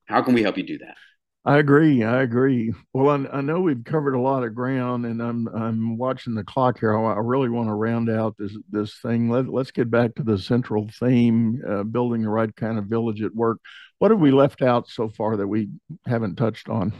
how 0.05 0.21
can 0.21 0.33
we 0.33 0.41
help 0.41 0.57
you 0.57 0.63
do 0.63 0.77
that? 0.79 0.95
I 1.45 1.57
agree. 1.57 2.03
I 2.03 2.21
agree. 2.21 2.73
Well, 2.93 3.09
I, 3.09 3.37
I 3.37 3.41
know 3.41 3.61
we've 3.61 3.83
covered 3.83 4.13
a 4.13 4.19
lot 4.19 4.43
of 4.43 4.53
ground, 4.53 5.05
and 5.05 5.21
I'm 5.21 5.47
I'm 5.47 5.97
watching 5.97 6.35
the 6.35 6.43
clock 6.43 6.79
here. 6.79 6.97
I, 6.97 7.13
I 7.13 7.19
really 7.19 7.49
want 7.49 7.69
to 7.69 7.73
round 7.73 8.09
out 8.09 8.35
this 8.37 8.55
this 8.69 8.99
thing. 9.01 9.29
Let 9.29 9.47
Let's 9.47 9.71
get 9.71 9.89
back 9.89 10.15
to 10.15 10.23
the 10.23 10.37
central 10.37 10.89
theme: 10.99 11.61
uh, 11.67 11.83
building 11.83 12.23
the 12.23 12.29
right 12.29 12.53
kind 12.55 12.77
of 12.77 12.85
village 12.85 13.21
at 13.21 13.33
work. 13.33 13.59
What 13.99 14.11
have 14.11 14.19
we 14.19 14.31
left 14.31 14.61
out 14.61 14.89
so 14.89 15.09
far 15.09 15.37
that 15.37 15.47
we 15.47 15.69
haven't 16.05 16.35
touched 16.35 16.69
on? 16.69 16.93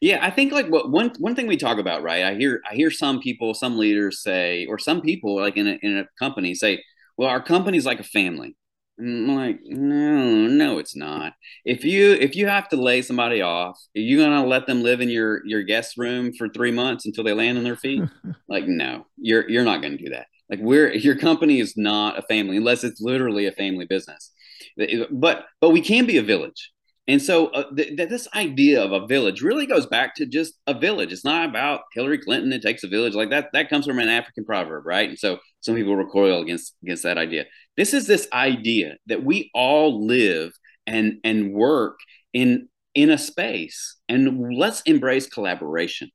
Yeah, 0.00 0.18
I 0.24 0.30
think 0.30 0.52
like 0.52 0.66
what 0.68 0.90
one 0.90 1.12
one 1.18 1.34
thing 1.34 1.46
we 1.46 1.56
talk 1.56 1.78
about, 1.78 2.02
right? 2.02 2.24
I 2.24 2.34
hear 2.34 2.60
I 2.70 2.74
hear 2.74 2.90
some 2.90 3.20
people, 3.20 3.54
some 3.54 3.78
leaders 3.78 4.22
say, 4.22 4.66
or 4.66 4.78
some 4.78 5.00
people 5.00 5.36
like 5.36 5.56
in 5.56 5.66
a 5.66 5.78
in 5.82 5.98
a 5.98 6.04
company 6.18 6.54
say, 6.54 6.82
"Well, 7.16 7.28
our 7.28 7.42
company's 7.42 7.86
like 7.86 8.00
a 8.00 8.04
family." 8.04 8.56
I'm 8.98 9.34
like, 9.34 9.60
no, 9.64 10.46
no, 10.46 10.78
it's 10.78 10.94
not. 10.94 11.32
If 11.64 11.84
you 11.84 12.12
if 12.12 12.36
you 12.36 12.46
have 12.46 12.68
to 12.68 12.76
lay 12.76 13.02
somebody 13.02 13.40
off, 13.40 13.76
are 13.96 14.00
you 14.00 14.18
gonna 14.18 14.46
let 14.46 14.66
them 14.66 14.82
live 14.82 15.00
in 15.00 15.08
your 15.08 15.44
your 15.46 15.62
guest 15.62 15.96
room 15.96 16.32
for 16.32 16.48
three 16.48 16.70
months 16.70 17.04
until 17.04 17.24
they 17.24 17.32
land 17.32 17.58
on 17.58 17.64
their 17.64 17.76
feet? 17.76 18.02
like, 18.48 18.66
no, 18.66 19.06
you're 19.16 19.48
you're 19.48 19.64
not 19.64 19.82
gonna 19.82 19.96
do 19.96 20.10
that. 20.10 20.26
Like, 20.48 20.60
we're 20.60 20.92
your 20.94 21.16
company 21.16 21.58
is 21.60 21.76
not 21.76 22.18
a 22.18 22.22
family 22.22 22.56
unless 22.56 22.84
it's 22.84 23.00
literally 23.00 23.46
a 23.46 23.52
family 23.52 23.86
business. 23.86 24.32
But 25.10 25.44
but 25.60 25.70
we 25.70 25.80
can 25.80 26.06
be 26.06 26.18
a 26.18 26.22
village 26.22 26.72
and 27.06 27.20
so 27.20 27.48
uh, 27.48 27.74
th- 27.74 27.96
th- 27.96 28.08
this 28.08 28.28
idea 28.34 28.82
of 28.82 28.92
a 28.92 29.06
village 29.06 29.42
really 29.42 29.66
goes 29.66 29.84
back 29.84 30.14
to 30.16 30.26
just 30.26 30.54
a 30.66 30.72
village. 30.72 31.12
It's 31.12 31.24
not 31.24 31.48
about 31.48 31.82
Hillary 31.92 32.18
Clinton. 32.18 32.52
It 32.52 32.62
takes 32.62 32.82
a 32.82 32.88
village 32.88 33.14
like 33.14 33.30
that. 33.30 33.50
That 33.52 33.68
comes 33.68 33.86
from 33.86 33.98
an 33.98 34.08
African 34.08 34.44
proverb, 34.44 34.86
right? 34.86 35.10
And 35.10 35.18
so 35.18 35.38
some 35.60 35.74
people 35.74 35.96
recoil 35.96 36.40
against 36.40 36.74
against 36.82 37.02
that 37.02 37.18
idea. 37.18 37.44
This 37.76 37.94
is 37.94 38.06
this 38.06 38.28
idea 38.32 38.96
that 39.06 39.24
we 39.24 39.50
all 39.54 40.06
live 40.06 40.52
and 40.86 41.18
and 41.24 41.52
work 41.52 41.98
in 42.32 42.68
in 42.94 43.10
a 43.10 43.18
space, 43.18 43.96
and 44.08 44.56
let's 44.56 44.80
embrace 44.82 45.26
collaboration. 45.26 46.10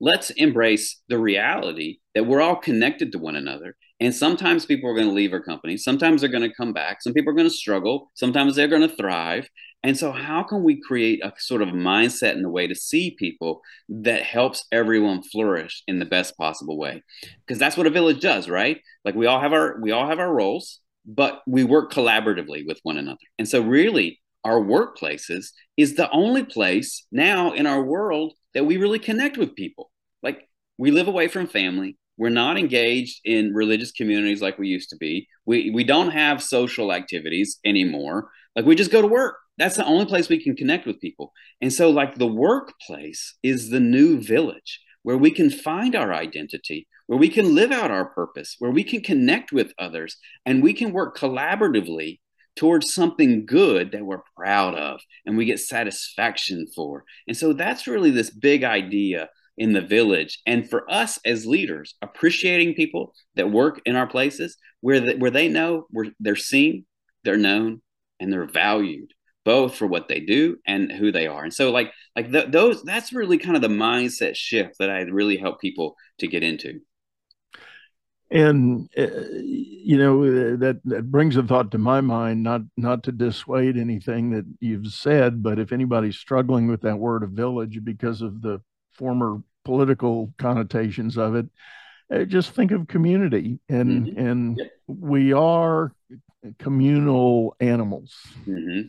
Let's 0.00 0.30
embrace 0.30 1.00
the 1.08 1.18
reality 1.18 1.98
that 2.14 2.24
we're 2.24 2.40
all 2.40 2.56
connected 2.56 3.12
to 3.12 3.18
one 3.18 3.36
another. 3.36 3.76
And 4.00 4.14
sometimes 4.14 4.64
people 4.64 4.88
are 4.88 4.94
going 4.94 5.08
to 5.08 5.12
leave 5.12 5.32
our 5.32 5.42
company. 5.42 5.76
Sometimes 5.76 6.20
they're 6.20 6.30
going 6.30 6.48
to 6.48 6.54
come 6.54 6.72
back. 6.72 7.02
Some 7.02 7.12
people 7.12 7.32
are 7.32 7.36
going 7.36 7.48
to 7.48 7.54
struggle. 7.54 8.10
Sometimes 8.14 8.54
they're 8.54 8.68
going 8.68 8.88
to 8.88 8.96
thrive. 8.96 9.48
And 9.84 9.96
so, 9.96 10.10
how 10.10 10.42
can 10.42 10.64
we 10.64 10.80
create 10.80 11.24
a 11.24 11.32
sort 11.38 11.62
of 11.62 11.68
mindset 11.68 12.32
and 12.32 12.44
a 12.44 12.50
way 12.50 12.66
to 12.66 12.74
see 12.74 13.14
people 13.16 13.60
that 13.88 14.22
helps 14.22 14.64
everyone 14.72 15.22
flourish 15.22 15.82
in 15.86 15.98
the 16.00 16.04
best 16.04 16.36
possible 16.36 16.76
way? 16.76 17.02
Because 17.46 17.58
that's 17.58 17.76
what 17.76 17.86
a 17.86 17.90
village 17.90 18.20
does, 18.20 18.48
right? 18.48 18.80
Like 19.04 19.14
we 19.14 19.26
all 19.26 19.40
have 19.40 19.52
our 19.52 19.80
we 19.80 19.92
all 19.92 20.08
have 20.08 20.18
our 20.18 20.32
roles, 20.32 20.80
but 21.06 21.42
we 21.46 21.62
work 21.64 21.92
collaboratively 21.92 22.66
with 22.66 22.80
one 22.82 22.98
another. 22.98 23.18
And 23.38 23.48
so, 23.48 23.60
really, 23.60 24.20
our 24.44 24.60
workplaces 24.60 25.50
is 25.76 25.94
the 25.94 26.10
only 26.10 26.44
place 26.44 27.06
now 27.12 27.52
in 27.52 27.66
our 27.66 27.82
world 27.82 28.32
that 28.54 28.64
we 28.64 28.76
really 28.76 28.98
connect 28.98 29.36
with 29.36 29.54
people. 29.54 29.90
Like 30.22 30.48
we 30.76 30.90
live 30.90 31.08
away 31.08 31.28
from 31.28 31.46
family. 31.46 31.96
We're 32.16 32.30
not 32.30 32.58
engaged 32.58 33.20
in 33.24 33.54
religious 33.54 33.92
communities 33.92 34.42
like 34.42 34.58
we 34.58 34.68
used 34.68 34.90
to 34.90 34.96
be. 34.96 35.28
We 35.46 35.70
we 35.70 35.84
don't 35.84 36.10
have 36.10 36.42
social 36.42 36.92
activities 36.92 37.58
anymore. 37.64 38.30
Like 38.56 38.64
we 38.64 38.74
just 38.74 38.90
go 38.90 39.00
to 39.00 39.06
work. 39.06 39.36
That's 39.58 39.76
the 39.76 39.84
only 39.84 40.06
place 40.06 40.28
we 40.28 40.42
can 40.42 40.54
connect 40.54 40.86
with 40.86 41.00
people. 41.00 41.32
And 41.60 41.72
so 41.72 41.90
like 41.90 42.14
the 42.14 42.26
workplace 42.26 43.34
is 43.42 43.70
the 43.70 43.80
new 43.80 44.20
village 44.20 44.80
where 45.02 45.18
we 45.18 45.30
can 45.30 45.50
find 45.50 45.96
our 45.96 46.14
identity, 46.14 46.86
where 47.06 47.18
we 47.18 47.28
can 47.28 47.54
live 47.54 47.72
out 47.72 47.90
our 47.90 48.06
purpose, 48.06 48.56
where 48.58 48.70
we 48.70 48.84
can 48.84 49.00
connect 49.00 49.52
with 49.52 49.72
others 49.78 50.16
and 50.46 50.62
we 50.62 50.72
can 50.72 50.92
work 50.92 51.18
collaboratively 51.18 52.20
towards 52.56 52.92
something 52.92 53.46
good 53.46 53.92
that 53.92 54.04
we're 54.04 54.22
proud 54.36 54.74
of 54.74 55.00
and 55.26 55.36
we 55.36 55.44
get 55.44 55.58
satisfaction 55.58 56.66
for. 56.74 57.04
And 57.26 57.36
so 57.36 57.52
that's 57.52 57.86
really 57.86 58.10
this 58.10 58.30
big 58.30 58.62
idea 58.64 59.28
in 59.56 59.72
the 59.72 59.80
village. 59.80 60.40
And 60.46 60.68
for 60.68 60.88
us 60.90 61.18
as 61.24 61.46
leaders, 61.46 61.94
appreciating 62.00 62.74
people 62.74 63.12
that 63.34 63.50
work 63.50 63.80
in 63.86 63.96
our 63.96 64.06
places 64.06 64.56
where, 64.80 65.00
the, 65.00 65.16
where 65.16 65.32
they 65.32 65.48
know 65.48 65.86
we're, 65.90 66.12
they're 66.20 66.36
seen, 66.36 66.84
they're 67.24 67.36
known, 67.36 67.82
and 68.20 68.32
they're 68.32 68.46
valued 68.46 69.12
both 69.48 69.76
for 69.76 69.86
what 69.86 70.08
they 70.08 70.20
do 70.20 70.58
and 70.66 70.92
who 70.92 71.10
they 71.10 71.26
are. 71.26 71.42
And 71.42 71.54
so 71.54 71.70
like 71.70 71.90
like 72.14 72.30
th- 72.30 72.50
those 72.50 72.82
that's 72.82 73.14
really 73.14 73.38
kind 73.38 73.56
of 73.56 73.62
the 73.62 73.68
mindset 73.68 74.36
shift 74.36 74.74
that 74.78 74.90
I 74.90 75.00
really 75.00 75.38
help 75.38 75.58
people 75.58 75.96
to 76.18 76.28
get 76.28 76.42
into 76.42 76.80
and 78.30 78.90
uh, 78.98 79.06
you 79.40 79.96
know 79.96 80.56
that 80.56 80.80
that 80.84 81.10
brings 81.10 81.36
a 81.36 81.42
thought 81.42 81.70
to 81.70 81.78
my 81.78 82.00
mind 82.00 82.42
not 82.42 82.60
not 82.76 83.02
to 83.02 83.12
dissuade 83.12 83.78
anything 83.78 84.30
that 84.30 84.44
you've 84.60 84.88
said 84.88 85.42
but 85.42 85.58
if 85.58 85.72
anybody's 85.72 86.18
struggling 86.18 86.68
with 86.68 86.82
that 86.82 86.98
word 86.98 87.22
of 87.22 87.30
village 87.30 87.82
because 87.82 88.20
of 88.20 88.42
the 88.42 88.60
former 88.92 89.42
political 89.64 90.30
connotations 90.36 91.16
of 91.16 91.34
it 91.34 91.46
uh, 92.12 92.24
just 92.24 92.50
think 92.50 92.70
of 92.70 92.86
community 92.86 93.58
and 93.70 94.06
mm-hmm. 94.06 94.26
and 94.26 94.58
yep. 94.58 94.70
we 94.86 95.32
are 95.32 95.92
communal 96.58 97.56
animals 97.60 98.14
mm-hmm. 98.46 98.88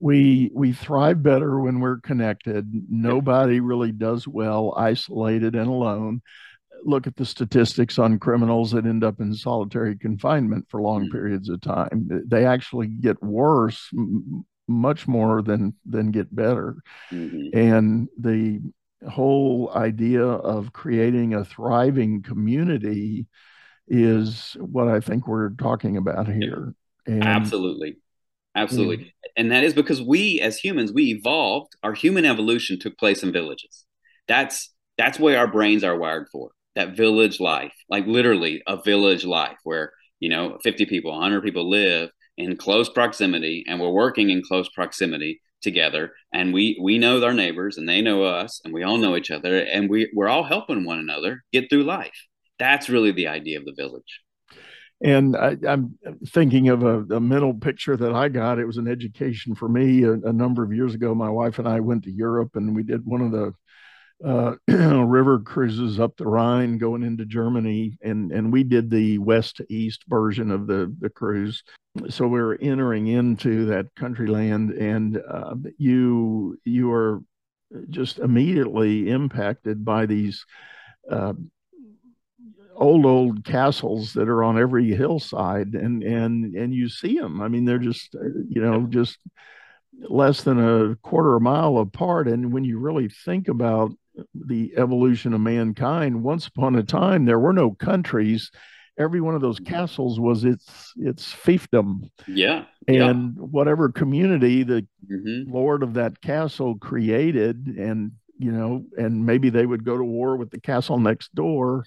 We 0.00 0.50
we 0.54 0.72
thrive 0.72 1.22
better 1.22 1.60
when 1.60 1.80
we're 1.80 2.00
connected 2.00 2.68
nobody 2.90 3.60
really 3.60 3.92
does 3.92 4.26
well 4.26 4.74
isolated 4.76 5.54
and 5.54 5.68
alone 5.68 6.20
look 6.84 7.06
at 7.06 7.16
the 7.16 7.24
statistics 7.24 7.98
on 7.98 8.18
criminals 8.18 8.72
that 8.72 8.86
end 8.86 9.04
up 9.04 9.20
in 9.20 9.34
solitary 9.34 9.96
confinement 9.96 10.66
for 10.68 10.80
long 10.80 11.04
mm-hmm. 11.04 11.12
periods 11.12 11.48
of 11.48 11.60
time. 11.60 12.08
They 12.26 12.44
actually 12.46 12.88
get 12.88 13.22
worse 13.22 13.88
m- 13.92 14.44
much 14.68 15.06
more 15.08 15.42
than 15.42 15.74
than 15.86 16.10
get 16.10 16.34
better. 16.34 16.76
Mm-hmm. 17.10 17.58
And 17.58 18.08
the 18.18 18.60
whole 19.08 19.70
idea 19.74 20.24
of 20.24 20.72
creating 20.72 21.34
a 21.34 21.44
thriving 21.44 22.22
community 22.22 23.26
is 23.86 24.56
what 24.58 24.88
I 24.88 25.00
think 25.00 25.26
we're 25.26 25.50
talking 25.50 25.96
about 25.96 26.26
here. 26.26 26.74
And, 27.06 27.22
Absolutely. 27.22 27.96
Absolutely. 28.54 28.96
Mm-hmm. 28.96 29.08
And 29.36 29.50
that 29.50 29.64
is 29.64 29.74
because 29.74 30.00
we 30.00 30.40
as 30.40 30.58
humans, 30.58 30.92
we 30.92 31.06
evolved, 31.06 31.74
our 31.82 31.92
human 31.92 32.24
evolution 32.24 32.78
took 32.78 32.96
place 32.98 33.22
in 33.22 33.32
villages. 33.32 33.84
That's 34.28 34.72
that's 34.96 35.18
where 35.18 35.38
our 35.38 35.48
brains 35.48 35.82
are 35.82 35.96
wired 35.96 36.28
for 36.30 36.50
that 36.76 36.96
village 36.96 37.40
life, 37.40 37.74
like 37.88 38.06
literally 38.06 38.62
a 38.66 38.80
village 38.80 39.24
life 39.24 39.56
where, 39.64 39.92
you 40.20 40.28
know, 40.28 40.58
50 40.62 40.86
people, 40.86 41.12
100 41.12 41.42
people 41.42 41.68
live 41.68 42.10
in 42.36 42.56
close 42.56 42.88
proximity 42.88 43.64
and 43.68 43.80
we're 43.80 43.90
working 43.90 44.30
in 44.30 44.42
close 44.42 44.68
proximity 44.70 45.40
together 45.62 46.12
and 46.32 46.52
we 46.52 46.78
we 46.82 46.98
know 46.98 47.24
our 47.24 47.32
neighbors 47.32 47.78
and 47.78 47.88
they 47.88 48.02
know 48.02 48.22
us 48.22 48.60
and 48.64 48.74
we 48.74 48.82
all 48.82 48.98
know 48.98 49.16
each 49.16 49.30
other 49.30 49.58
and 49.60 49.88
we 49.88 50.10
we're 50.14 50.28
all 50.28 50.44
helping 50.44 50.84
one 50.84 50.98
another 50.98 51.42
get 51.52 51.70
through 51.70 51.82
life 51.82 52.26
that's 52.58 52.90
really 52.90 53.12
the 53.12 53.26
idea 53.26 53.58
of 53.58 53.64
the 53.64 53.72
village 53.74 54.20
and 55.04 55.36
I, 55.36 55.56
am 55.66 55.98
thinking 56.28 56.70
of 56.70 56.82
a, 56.82 57.00
a, 57.16 57.20
mental 57.20 57.52
picture 57.52 57.94
that 57.94 58.14
I 58.14 58.30
got. 58.30 58.58
It 58.58 58.64
was 58.64 58.78
an 58.78 58.88
education 58.88 59.54
for 59.54 59.68
me 59.68 60.02
a, 60.04 60.12
a, 60.12 60.32
number 60.32 60.64
of 60.64 60.72
years 60.72 60.94
ago. 60.94 61.14
My 61.14 61.28
wife 61.28 61.58
and 61.58 61.68
I 61.68 61.80
went 61.80 62.04
to 62.04 62.10
Europe, 62.10 62.56
and 62.56 62.74
we 62.74 62.82
did 62.82 63.04
one 63.04 63.20
of 63.20 63.30
the 63.30 63.54
uh, 64.26 64.54
river 65.04 65.40
cruises 65.40 66.00
up 66.00 66.16
the 66.16 66.26
Rhine 66.26 66.78
going 66.78 67.02
into 67.02 67.26
Germany, 67.26 67.98
and 68.02 68.32
and 68.32 68.50
we 68.50 68.64
did 68.64 68.88
the 68.88 69.18
west 69.18 69.56
to 69.56 69.72
east 69.72 70.04
version 70.08 70.50
of 70.50 70.66
the 70.66 70.94
the 71.00 71.10
cruise. 71.10 71.62
So 72.08 72.26
we 72.26 72.40
are 72.40 72.54
entering 72.54 73.08
into 73.08 73.66
that 73.66 73.94
country 73.96 74.26
land, 74.26 74.70
and 74.70 75.20
uh, 75.30 75.54
you 75.76 76.58
you 76.64 76.90
are 76.92 77.20
just 77.90 78.20
immediately 78.20 79.10
impacted 79.10 79.84
by 79.84 80.06
these. 80.06 80.46
Uh, 81.10 81.34
old 82.76 83.06
old 83.06 83.44
castles 83.44 84.12
that 84.14 84.28
are 84.28 84.42
on 84.42 84.58
every 84.58 84.94
hillside 84.94 85.74
and 85.74 86.02
and 86.02 86.54
and 86.54 86.74
you 86.74 86.88
see 86.88 87.18
them 87.18 87.40
i 87.40 87.48
mean 87.48 87.64
they're 87.64 87.78
just 87.78 88.14
uh, 88.14 88.24
you 88.48 88.60
know 88.60 88.86
just 88.88 89.18
less 90.08 90.42
than 90.42 90.58
a 90.58 90.96
quarter 90.96 91.36
of 91.36 91.40
a 91.40 91.44
mile 91.44 91.78
apart 91.78 92.26
and 92.26 92.52
when 92.52 92.64
you 92.64 92.78
really 92.78 93.08
think 93.08 93.48
about 93.48 93.92
the 94.34 94.72
evolution 94.76 95.34
of 95.34 95.40
mankind, 95.40 96.22
once 96.22 96.46
upon 96.46 96.76
a 96.76 96.82
time 96.82 97.24
there 97.24 97.38
were 97.38 97.52
no 97.52 97.72
countries. 97.72 98.50
Every 98.96 99.20
one 99.20 99.34
of 99.34 99.40
those 99.40 99.58
castles 99.58 100.20
was 100.20 100.44
its 100.44 100.92
its 100.96 101.32
fiefdom. 101.32 102.10
Yeah. 102.28 102.64
And 102.86 103.34
yeah. 103.36 103.42
whatever 103.42 103.88
community 103.90 104.62
the 104.62 104.86
mm-hmm. 105.10 105.52
lord 105.52 105.82
of 105.82 105.94
that 105.94 106.20
castle 106.20 106.76
created, 106.76 107.66
and 107.66 108.12
you 108.38 108.52
know, 108.52 108.84
and 108.96 109.24
maybe 109.24 109.50
they 109.50 109.66
would 109.66 109.84
go 109.84 109.96
to 109.96 110.04
war 110.04 110.36
with 110.36 110.50
the 110.50 110.60
castle 110.60 110.98
next 110.98 111.34
door 111.34 111.84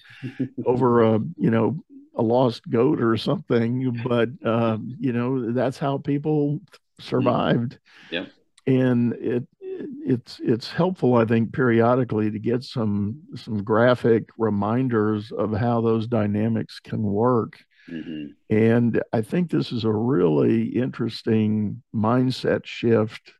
over 0.66 1.02
a 1.02 1.20
you 1.36 1.50
know 1.50 1.82
a 2.14 2.22
lost 2.22 2.68
goat 2.68 3.00
or 3.00 3.16
something. 3.16 4.02
But 4.06 4.30
um, 4.44 4.96
you 4.98 5.12
know, 5.12 5.52
that's 5.52 5.78
how 5.78 5.98
people 5.98 6.60
survived. 7.00 7.78
Yeah. 8.10 8.26
And 8.66 9.14
it 9.14 9.46
it's 9.60 10.40
it's 10.42 10.70
helpful, 10.70 11.14
I 11.14 11.24
think, 11.24 11.52
periodically 11.52 12.30
to 12.30 12.38
get 12.38 12.64
some 12.64 13.20
some 13.36 13.62
graphic 13.62 14.28
reminders 14.36 15.30
of 15.30 15.52
how 15.52 15.80
those 15.80 16.06
dynamics 16.06 16.80
can 16.80 17.02
work. 17.02 17.58
Mm-hmm. 17.90 18.54
And 18.54 19.02
I 19.12 19.22
think 19.22 19.50
this 19.50 19.72
is 19.72 19.84
a 19.84 19.92
really 19.92 20.64
interesting 20.64 21.82
mindset 21.94 22.66
shift 22.66 23.32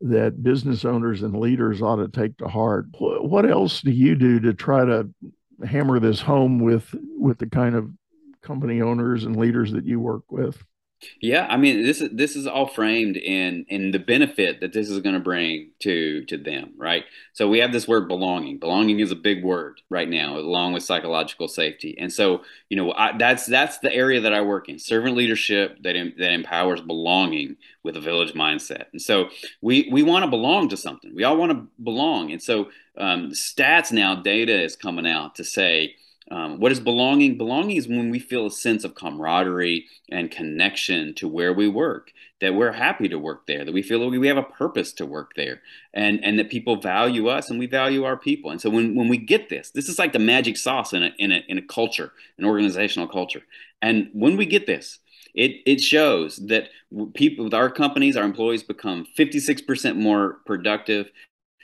that 0.00 0.42
business 0.42 0.84
owners 0.84 1.22
and 1.22 1.38
leaders 1.38 1.82
ought 1.82 1.96
to 1.96 2.08
take 2.08 2.36
to 2.38 2.48
heart. 2.48 2.86
What 2.98 3.48
else 3.48 3.82
do 3.82 3.90
you 3.90 4.14
do 4.14 4.40
to 4.40 4.54
try 4.54 4.84
to 4.84 5.08
hammer 5.66 5.98
this 5.98 6.20
home 6.20 6.60
with 6.60 6.94
with 7.16 7.38
the 7.38 7.48
kind 7.48 7.74
of 7.74 7.90
company 8.42 8.80
owners 8.80 9.24
and 9.24 9.36
leaders 9.36 9.72
that 9.72 9.84
you 9.84 9.98
work 9.98 10.22
with? 10.30 10.62
Yeah, 11.20 11.46
I 11.48 11.56
mean 11.56 11.82
this 11.84 12.00
is 12.00 12.10
this 12.12 12.34
is 12.34 12.46
all 12.46 12.66
framed 12.66 13.16
in 13.16 13.64
in 13.68 13.92
the 13.92 14.00
benefit 14.00 14.60
that 14.60 14.72
this 14.72 14.90
is 14.90 14.98
going 14.98 15.14
to 15.14 15.20
bring 15.20 15.70
to 15.80 16.24
to 16.24 16.36
them, 16.36 16.72
right? 16.76 17.04
So 17.34 17.48
we 17.48 17.60
have 17.60 17.72
this 17.72 17.86
word 17.86 18.08
belonging. 18.08 18.58
Belonging 18.58 18.98
is 18.98 19.12
a 19.12 19.16
big 19.16 19.44
word 19.44 19.80
right 19.90 20.08
now, 20.08 20.36
along 20.36 20.72
with 20.72 20.82
psychological 20.82 21.46
safety. 21.46 21.96
And 21.98 22.12
so 22.12 22.42
you 22.68 22.76
know 22.76 22.92
I, 22.92 23.16
that's 23.16 23.46
that's 23.46 23.78
the 23.78 23.92
area 23.92 24.20
that 24.20 24.34
I 24.34 24.40
work 24.40 24.68
in: 24.68 24.78
servant 24.80 25.16
leadership 25.16 25.80
that 25.82 25.94
that 26.18 26.32
empowers 26.32 26.80
belonging 26.80 27.56
with 27.84 27.96
a 27.96 28.00
village 28.00 28.34
mindset. 28.34 28.86
And 28.92 29.00
so 29.00 29.28
we 29.60 29.88
we 29.92 30.02
want 30.02 30.24
to 30.24 30.30
belong 30.30 30.68
to 30.70 30.76
something. 30.76 31.14
We 31.14 31.22
all 31.22 31.36
want 31.36 31.52
to 31.52 31.68
belong. 31.82 32.32
And 32.32 32.42
so 32.42 32.70
um, 32.96 33.30
stats 33.30 33.92
now, 33.92 34.16
data 34.16 34.60
is 34.60 34.74
coming 34.74 35.06
out 35.06 35.36
to 35.36 35.44
say 35.44 35.94
um, 36.30 36.60
what 36.60 36.72
is 36.72 36.80
belonging? 36.80 37.38
Belonging 37.38 37.76
is 37.76 37.88
when 37.88 38.10
we 38.10 38.18
feel 38.18 38.46
a 38.46 38.50
sense 38.50 38.84
of 38.84 38.94
camaraderie 38.94 39.86
and 40.10 40.30
connection 40.30 41.14
to 41.14 41.26
where 41.26 41.54
we 41.54 41.68
work, 41.68 42.12
that 42.40 42.54
we're 42.54 42.72
happy 42.72 43.08
to 43.08 43.18
work 43.18 43.46
there, 43.46 43.64
that 43.64 43.72
we 43.72 43.82
feel 43.82 44.08
we 44.10 44.28
have 44.28 44.36
a 44.36 44.42
purpose 44.42 44.92
to 44.94 45.06
work 45.06 45.32
there, 45.36 45.62
and, 45.94 46.22
and 46.22 46.38
that 46.38 46.50
people 46.50 46.76
value 46.76 47.28
us 47.28 47.48
and 47.48 47.58
we 47.58 47.66
value 47.66 48.04
our 48.04 48.16
people. 48.16 48.50
And 48.50 48.60
so 48.60 48.68
when, 48.68 48.94
when 48.94 49.08
we 49.08 49.16
get 49.16 49.48
this, 49.48 49.70
this 49.70 49.88
is 49.88 49.98
like 49.98 50.12
the 50.12 50.18
magic 50.18 50.58
sauce 50.58 50.92
in 50.92 51.02
a, 51.02 51.10
in, 51.18 51.32
a, 51.32 51.42
in 51.48 51.56
a 51.56 51.62
culture, 51.62 52.12
an 52.36 52.44
organizational 52.44 53.08
culture. 53.08 53.42
And 53.80 54.10
when 54.12 54.36
we 54.36 54.44
get 54.44 54.66
this, 54.66 54.98
it, 55.34 55.62
it 55.66 55.80
shows 55.80 56.36
that 56.48 56.68
people 57.14 57.44
with 57.44 57.54
our 57.54 57.70
companies, 57.70 58.16
our 58.16 58.24
employees 58.24 58.62
become 58.62 59.06
56% 59.16 59.96
more 59.96 60.40
productive 60.44 61.10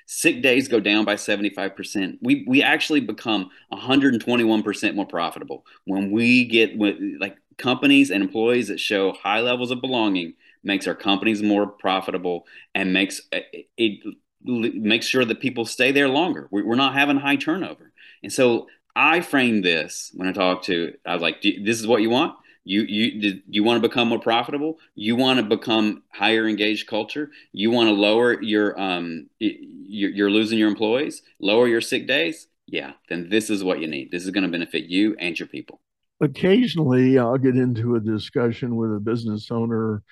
Sick 0.06 0.42
days 0.42 0.68
go 0.68 0.80
down 0.80 1.04
by 1.04 1.14
75%. 1.14 2.18
We, 2.20 2.44
we 2.46 2.62
actually 2.62 3.00
become 3.00 3.50
121% 3.72 4.94
more 4.94 5.06
profitable 5.06 5.64
when 5.84 6.10
we 6.10 6.44
get 6.44 6.78
like 7.20 7.36
companies 7.56 8.10
and 8.10 8.22
employees 8.22 8.68
that 8.68 8.80
show 8.80 9.12
high 9.12 9.40
levels 9.40 9.70
of 9.70 9.80
belonging 9.80 10.34
makes 10.62 10.86
our 10.86 10.94
companies 10.94 11.42
more 11.42 11.66
profitable 11.66 12.46
and 12.74 12.92
makes 12.92 13.20
uh, 13.32 13.40
it, 13.52 14.00
it 14.44 14.74
makes 14.74 15.06
sure 15.06 15.24
that 15.24 15.40
people 15.40 15.64
stay 15.64 15.92
there 15.92 16.08
longer. 16.08 16.48
We're 16.50 16.74
not 16.74 16.94
having 16.94 17.16
high 17.16 17.36
turnover. 17.36 17.92
And 18.22 18.32
so 18.32 18.66
I 18.96 19.20
frame 19.20 19.62
this 19.62 20.10
when 20.14 20.28
I 20.28 20.32
talk 20.32 20.62
to, 20.64 20.94
I 21.06 21.14
was 21.14 21.22
like, 21.22 21.42
this 21.42 21.80
is 21.80 21.86
what 21.86 22.02
you 22.02 22.10
want? 22.10 22.36
You 22.64 22.82
you 22.82 23.42
you 23.46 23.62
want 23.62 23.82
to 23.82 23.88
become 23.88 24.08
more 24.08 24.18
profitable? 24.18 24.78
You 24.94 25.16
want 25.16 25.38
to 25.38 25.44
become 25.44 26.02
higher 26.12 26.48
engaged 26.48 26.86
culture? 26.86 27.30
You 27.52 27.70
want 27.70 27.88
to 27.88 27.94
lower 27.94 28.42
your 28.42 28.78
um 28.80 29.28
you're, 29.38 30.30
losing 30.30 30.58
your 30.58 30.68
employees, 30.68 31.22
lower 31.40 31.68
your 31.68 31.80
sick 31.80 32.06
days? 32.06 32.48
Yeah, 32.66 32.92
then 33.08 33.28
this 33.28 33.50
is 33.50 33.62
what 33.62 33.80
you 33.80 33.86
need. 33.86 34.10
This 34.10 34.24
is 34.24 34.30
going 34.30 34.44
to 34.44 34.50
benefit 34.50 34.84
you 34.84 35.14
and 35.18 35.38
your 35.38 35.46
people. 35.46 35.80
Occasionally, 36.20 37.18
I'll 37.18 37.38
get 37.38 37.56
into 37.56 37.96
a 37.96 38.00
discussion 38.00 38.76
with 38.76 38.94
a 38.94 39.00
business 39.00 39.50
owner 39.50 40.02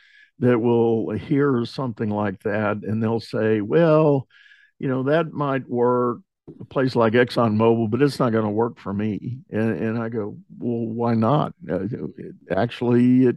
that 0.41 0.59
will 0.59 1.11
hear 1.13 1.65
something 1.65 2.11
like 2.11 2.43
that 2.43 2.79
and 2.83 3.03
they'll 3.03 3.21
say, 3.21 3.61
well, 3.61 4.27
you 4.79 4.89
know, 4.89 5.05
that 5.05 5.33
might 5.33 5.69
work 5.69 6.19
a 6.61 6.65
place 6.65 6.97
like 6.97 7.13
ExxonMobil, 7.13 7.91
but 7.91 8.03
it's 8.03 8.19
not 8.19 8.33
going 8.33 8.45
to 8.45 8.51
work 8.51 8.79
for 8.79 8.93
me. 8.93 9.39
And, 9.51 9.79
and 9.79 9.99
I 9.99 10.09
go, 10.09 10.37
well, 10.59 10.87
why 10.87 11.15
not? 11.15 11.55
Uh, 11.71 11.87
actually, 12.51 13.27
it 13.27 13.37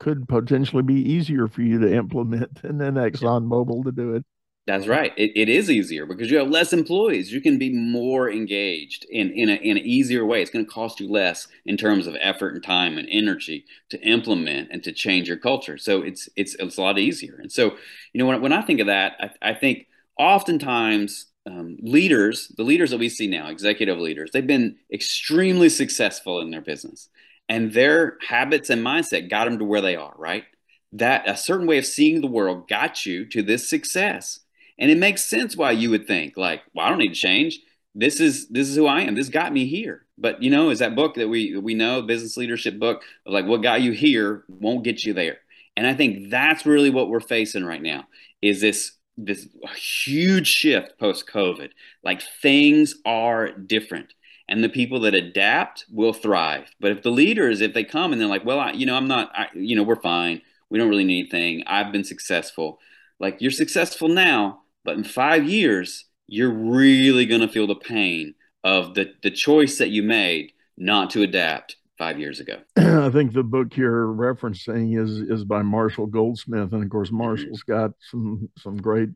could 0.00 0.28
potentially 0.28 0.82
be 0.82 0.94
easier 0.94 1.46
for 1.48 1.62
you 1.62 1.78
to 1.80 1.94
implement 1.94 2.62
than 2.62 2.78
then 2.78 2.94
ExxonMobil 2.94 3.84
to 3.84 3.92
do 3.92 4.14
it. 4.14 4.24
That's 4.66 4.86
right. 4.86 5.12
It, 5.16 5.32
it 5.34 5.48
is 5.48 5.68
easier 5.68 6.06
because 6.06 6.30
you 6.30 6.38
have 6.38 6.48
less 6.48 6.72
employees. 6.72 7.32
You 7.32 7.40
can 7.40 7.58
be 7.58 7.72
more 7.72 8.30
engaged 8.30 9.04
in 9.10 9.32
in, 9.32 9.48
a, 9.48 9.54
in 9.54 9.76
an 9.76 9.84
easier 9.84 10.24
way. 10.24 10.40
It's 10.40 10.52
going 10.52 10.64
to 10.64 10.70
cost 10.70 11.00
you 11.00 11.10
less 11.10 11.48
in 11.66 11.76
terms 11.76 12.06
of 12.06 12.16
effort 12.20 12.54
and 12.54 12.62
time 12.62 12.96
and 12.96 13.08
energy 13.10 13.64
to 13.90 14.00
implement 14.02 14.68
and 14.70 14.80
to 14.84 14.92
change 14.92 15.26
your 15.26 15.36
culture. 15.36 15.78
So 15.78 16.02
it's 16.02 16.28
it's 16.36 16.54
it's 16.60 16.78
a 16.78 16.80
lot 16.80 16.96
easier. 16.96 17.38
And 17.40 17.50
so 17.50 17.76
you 18.12 18.18
know 18.20 18.26
when 18.26 18.40
when 18.40 18.52
I 18.52 18.62
think 18.62 18.78
of 18.78 18.86
that, 18.86 19.14
I, 19.18 19.50
I 19.50 19.54
think 19.54 19.88
oftentimes 20.16 21.26
um, 21.46 21.76
leaders, 21.80 22.52
the 22.56 22.62
leaders 22.62 22.90
that 22.90 23.00
we 23.00 23.08
see 23.08 23.26
now, 23.26 23.48
executive 23.48 23.98
leaders, 23.98 24.30
they've 24.32 24.46
been 24.46 24.76
extremely 24.92 25.68
successful 25.68 26.40
in 26.40 26.50
their 26.50 26.60
business, 26.60 27.08
and 27.48 27.72
their 27.72 28.16
habits 28.26 28.70
and 28.70 28.84
mindset 28.84 29.28
got 29.28 29.46
them 29.46 29.58
to 29.58 29.64
where 29.64 29.80
they 29.80 29.96
are. 29.96 30.14
Right. 30.16 30.44
That 30.92 31.28
a 31.28 31.36
certain 31.36 31.66
way 31.66 31.78
of 31.78 31.86
seeing 31.86 32.20
the 32.20 32.26
world 32.26 32.68
got 32.68 33.06
you 33.06 33.24
to 33.30 33.42
this 33.42 33.68
success 33.68 34.40
and 34.78 34.90
it 34.90 34.98
makes 34.98 35.24
sense 35.24 35.56
why 35.56 35.70
you 35.70 35.90
would 35.90 36.06
think 36.06 36.36
like, 36.36 36.62
well, 36.74 36.86
I 36.86 36.88
don't 36.88 36.98
need 36.98 37.14
to 37.14 37.20
change. 37.20 37.60
This 37.94 38.20
is 38.20 38.48
this 38.48 38.68
is 38.68 38.74
who 38.74 38.86
I 38.86 39.02
am. 39.02 39.14
This 39.14 39.28
got 39.28 39.52
me 39.52 39.66
here. 39.66 40.06
But 40.18 40.42
you 40.42 40.50
know, 40.50 40.70
is 40.70 40.78
that 40.78 40.96
book 40.96 41.14
that 41.14 41.28
we 41.28 41.56
we 41.56 41.74
know, 41.74 42.02
business 42.02 42.36
leadership 42.36 42.78
book, 42.78 43.02
like 43.26 43.46
what 43.46 43.62
got 43.62 43.82
you 43.82 43.92
here 43.92 44.44
won't 44.48 44.82
get 44.82 45.04
you 45.04 45.12
there. 45.12 45.38
And 45.76 45.86
I 45.86 45.94
think 45.94 46.30
that's 46.30 46.66
really 46.66 46.90
what 46.90 47.08
we're 47.08 47.20
facing 47.20 47.64
right 47.64 47.80
now 47.80 48.06
is 48.40 48.60
this 48.60 48.92
this 49.16 49.48
huge 49.76 50.46
shift 50.46 50.98
post 50.98 51.26
COVID. 51.28 51.70
Like 52.02 52.22
things 52.40 52.96
are 53.04 53.52
different. 53.52 54.14
And 54.48 54.62
the 54.62 54.68
people 54.68 55.00
that 55.00 55.14
adapt 55.14 55.84
will 55.90 56.12
thrive. 56.12 56.66
But 56.80 56.92
if 56.92 57.02
the 57.02 57.10
leaders, 57.10 57.60
if 57.60 57.74
they 57.74 57.84
come 57.84 58.12
and 58.12 58.20
they're 58.20 58.28
like, 58.28 58.44
well, 58.44 58.60
I, 58.60 58.72
you 58.72 58.86
know, 58.86 58.96
I'm 58.96 59.08
not, 59.08 59.30
I, 59.34 59.46
you 59.54 59.76
know, 59.76 59.82
we're 59.82 60.00
fine. 60.00 60.42
We 60.68 60.78
don't 60.78 60.88
really 60.88 61.04
need 61.04 61.32
anything. 61.32 61.64
I've 61.66 61.92
been 61.92 62.04
successful. 62.04 62.78
Like 63.20 63.40
you're 63.40 63.50
successful 63.50 64.08
now, 64.08 64.62
but 64.84 64.96
in 64.96 65.04
five 65.04 65.48
years, 65.48 66.06
you're 66.26 66.52
really 66.52 67.26
going 67.26 67.40
to 67.40 67.48
feel 67.48 67.66
the 67.66 67.74
pain 67.74 68.34
of 68.64 68.94
the, 68.94 69.12
the 69.22 69.30
choice 69.30 69.78
that 69.78 69.90
you 69.90 70.02
made 70.02 70.52
not 70.76 71.10
to 71.10 71.22
adapt 71.22 71.76
five 72.02 72.18
years 72.18 72.40
ago. 72.40 72.56
I 72.76 73.10
think 73.10 73.32
the 73.32 73.44
book 73.44 73.76
you're 73.76 74.08
referencing 74.08 75.00
is 75.00 75.18
is 75.20 75.44
by 75.44 75.62
Marshall 75.62 76.06
Goldsmith, 76.06 76.72
and 76.72 76.82
of 76.82 76.90
course 76.90 77.12
Marshall's 77.12 77.62
got 77.62 77.92
some 78.10 78.48
some 78.58 78.76
great 78.76 79.10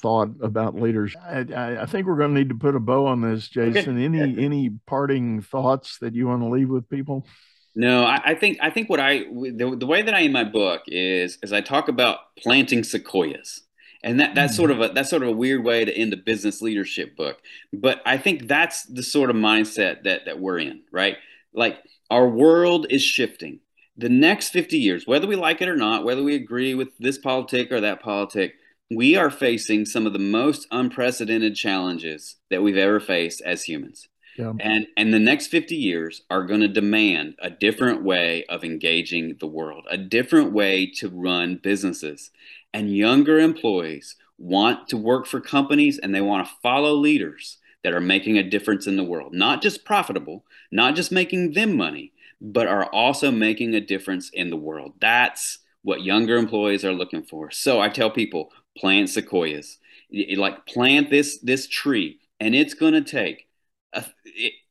thought 0.00 0.30
about 0.42 0.74
leaders. 0.74 1.14
I, 1.24 1.46
I, 1.80 1.86
think 1.86 2.06
we're 2.06 2.18
going 2.18 2.34
to 2.34 2.38
need 2.40 2.48
to 2.50 2.54
put 2.56 2.74
a 2.74 2.80
bow 2.80 3.06
on 3.06 3.22
this, 3.22 3.48
Jason. 3.48 3.94
Okay. 3.94 4.04
Any 4.04 4.44
any 4.44 4.70
parting 4.86 5.42
thoughts 5.42 5.98
that 6.00 6.14
you 6.14 6.26
want 6.26 6.42
to 6.42 6.48
leave 6.48 6.68
with 6.68 6.90
people? 6.90 7.24
No, 7.76 8.04
I, 8.04 8.20
I 8.24 8.34
think 8.34 8.58
I 8.60 8.70
think 8.70 8.90
what 8.90 8.98
I 8.98 9.20
the, 9.20 9.76
the 9.78 9.86
way 9.86 10.02
that 10.02 10.12
I 10.12 10.22
in 10.22 10.32
my 10.32 10.44
book 10.44 10.82
is 10.88 11.38
is 11.40 11.52
I 11.52 11.60
talk 11.60 11.86
about 11.86 12.18
planting 12.36 12.82
sequoias 12.82 13.62
and 14.02 14.18
that 14.18 14.34
that's 14.34 14.56
sort 14.56 14.72
mm-hmm. 14.72 14.82
of 14.82 14.90
a 14.90 14.94
that's 14.94 15.10
sort 15.10 15.22
of 15.22 15.28
a 15.28 15.32
weird 15.32 15.64
way 15.64 15.84
to 15.84 15.96
end 15.96 16.12
a 16.12 16.16
business 16.16 16.60
leadership 16.60 17.16
book 17.16 17.38
but 17.72 18.02
i 18.04 18.18
think 18.18 18.48
that's 18.48 18.82
the 18.86 19.02
sort 19.02 19.30
of 19.30 19.36
mindset 19.36 20.02
that 20.02 20.24
that 20.24 20.40
we're 20.40 20.58
in 20.58 20.82
right 20.90 21.16
like 21.54 21.78
our 22.10 22.28
world 22.28 22.86
is 22.90 23.02
shifting. 23.02 23.60
The 23.96 24.08
next 24.08 24.50
50 24.50 24.78
years 24.78 25.06
whether 25.06 25.26
we 25.26 25.36
like 25.36 25.60
it 25.60 25.68
or 25.68 25.76
not 25.76 26.04
whether 26.04 26.22
we 26.22 26.34
agree 26.34 26.74
with 26.74 26.88
this 26.98 27.18
politic 27.18 27.70
or 27.70 27.80
that 27.80 28.02
politic 28.02 28.54
we 28.94 29.16
are 29.16 29.30
facing 29.30 29.86
some 29.86 30.06
of 30.06 30.12
the 30.12 30.18
most 30.18 30.66
unprecedented 30.70 31.54
challenges 31.54 32.36
that 32.50 32.62
we've 32.62 32.76
ever 32.76 33.00
faced 33.00 33.40
as 33.42 33.64
humans. 33.64 34.08
Yeah. 34.38 34.52
and 34.60 34.86
and 34.96 35.12
the 35.12 35.18
next 35.18 35.48
50 35.48 35.76
years 35.76 36.22
are 36.30 36.44
going 36.44 36.62
to 36.62 36.68
demand 36.68 37.34
a 37.42 37.50
different 37.50 38.02
way 38.02 38.46
of 38.46 38.64
engaging 38.64 39.36
the 39.40 39.46
world 39.46 39.84
a 39.90 39.98
different 39.98 40.52
way 40.52 40.90
to 40.96 41.10
run 41.10 41.60
businesses. 41.62 42.30
And 42.72 42.96
younger 42.96 43.38
employees 43.38 44.16
want 44.38 44.88
to 44.88 44.96
work 44.96 45.26
for 45.26 45.40
companies 45.40 45.98
and 45.98 46.14
they 46.14 46.22
want 46.22 46.46
to 46.46 46.52
follow 46.62 46.94
leaders 46.94 47.58
that 47.84 47.92
are 47.92 48.00
making 48.00 48.38
a 48.38 48.42
difference 48.48 48.86
in 48.86 48.96
the 48.96 49.04
world, 49.04 49.34
not 49.34 49.62
just 49.62 49.84
profitable, 49.84 50.44
not 50.70 50.94
just 50.94 51.12
making 51.12 51.52
them 51.52 51.76
money, 51.76 52.12
but 52.40 52.66
are 52.66 52.86
also 52.86 53.30
making 53.30 53.74
a 53.74 53.80
difference 53.80 54.30
in 54.30 54.50
the 54.50 54.56
world. 54.56 54.94
That's 55.00 55.58
what 55.82 56.02
younger 56.02 56.36
employees 56.36 56.84
are 56.84 56.92
looking 56.92 57.22
for. 57.22 57.50
So 57.50 57.80
I 57.80 57.88
tell 57.88 58.10
people, 58.10 58.50
plant 58.76 59.10
sequoias. 59.10 59.78
Like 60.36 60.66
plant 60.66 61.10
this 61.10 61.38
this 61.38 61.66
tree 61.66 62.18
and 62.38 62.54
it's 62.54 62.74
going 62.74 62.92
to 62.92 63.02
take 63.02 63.46
a, 63.94 64.04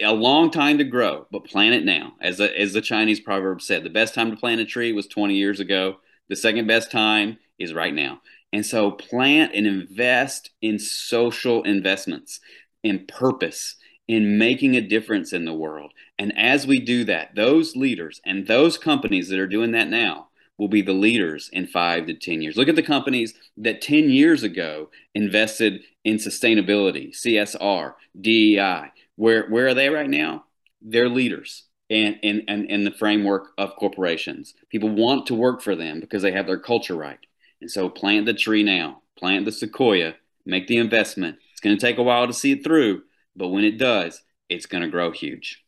a, 0.02 0.14
long 0.14 0.52
time 0.52 0.78
to 0.78 0.84
grow, 0.84 1.26
but 1.32 1.46
plant 1.46 1.74
it 1.74 1.86
now. 1.86 2.14
As 2.22 2.40
a, 2.40 2.60
as 2.60 2.74
the 2.74 2.82
Chinese 2.82 3.20
proverb 3.20 3.62
said, 3.62 3.84
the 3.84 3.90
best 3.90 4.14
time 4.14 4.30
to 4.30 4.38
plant 4.38 4.62
a 4.62 4.66
tree 4.66 4.94
was 4.94 5.08
20 5.08 5.36
years 5.36 5.60
ago. 5.60 5.98
The 6.30 6.36
second 6.36 6.68
best 6.68 6.92
time 6.92 7.38
is 7.58 7.74
right 7.74 7.94
now. 7.94 8.22
And 8.54 8.66
so 8.66 8.92
plant 8.92 9.54
and 9.56 9.66
invest 9.66 10.50
in 10.62 10.78
social 10.80 11.64
investments, 11.64 12.40
in 12.84 13.06
purpose, 13.08 13.76
in 14.08 14.38
making 14.38 14.76
a 14.76 14.82
difference 14.82 15.34
in 15.34 15.46
the 15.46 15.54
world. 15.54 15.94
And 16.18 16.38
as 16.38 16.68
we 16.68 16.80
do 16.80 17.04
that, 17.06 17.36
those 17.36 17.76
leaders 17.76 18.22
and 18.26 18.48
those 18.48 18.78
companies 18.78 19.30
that 19.30 19.40
are 19.40 19.48
doing 19.48 19.72
that 19.72 19.90
now 19.90 20.28
will 20.58 20.68
be 20.68 20.82
the 20.82 20.94
leaders 20.94 21.50
in 21.52 21.66
five 21.66 22.06
to 22.06 22.14
10 22.14 22.42
years. 22.42 22.56
Look 22.56 22.70
at 22.70 22.76
the 22.76 22.84
companies 22.84 23.34
that 23.58 23.82
10 23.82 24.10
years 24.10 24.44
ago 24.44 24.90
invested 25.16 25.82
in 26.04 26.18
sustainability, 26.18 27.16
CSR, 27.16 27.94
DEI. 28.20 28.92
Where, 29.16 29.48
where 29.50 29.68
are 29.68 29.74
they 29.74 29.90
right 29.90 30.10
now? 30.10 30.46
They're 30.82 31.10
leaders 31.10 31.64
in, 31.90 32.14
in, 32.22 32.42
in, 32.42 32.66
in 32.68 32.84
the 32.84 32.92
framework 32.92 33.54
of 33.58 33.76
corporations. 33.76 34.54
People 34.70 34.90
want 34.90 35.26
to 35.28 35.36
work 35.36 35.62
for 35.62 35.76
them 35.76 36.00
because 36.00 36.22
they 36.22 36.32
have 36.32 36.48
their 36.48 36.60
culture 36.60 36.96
right. 36.96 37.20
And 37.60 37.70
so 37.70 37.90
plant 37.90 38.26
the 38.26 38.34
tree 38.34 38.64
now, 38.64 39.02
plant 39.18 39.46
the 39.46 39.52
sequoia, 39.52 40.14
make 40.46 40.68
the 40.68 40.78
investment. 40.78 41.38
It's 41.62 41.68
going 41.68 41.78
to 41.78 41.86
take 41.86 42.00
a 42.00 42.04
while 42.04 42.26
to 42.26 42.34
see 42.34 42.54
it 42.54 42.64
through, 42.64 43.04
but 43.36 43.50
when 43.50 43.64
it 43.64 43.78
does, 43.78 44.20
it's 44.50 44.66
going 44.66 44.82
to 44.82 44.90
grow 44.90 45.12
huge. 45.12 45.64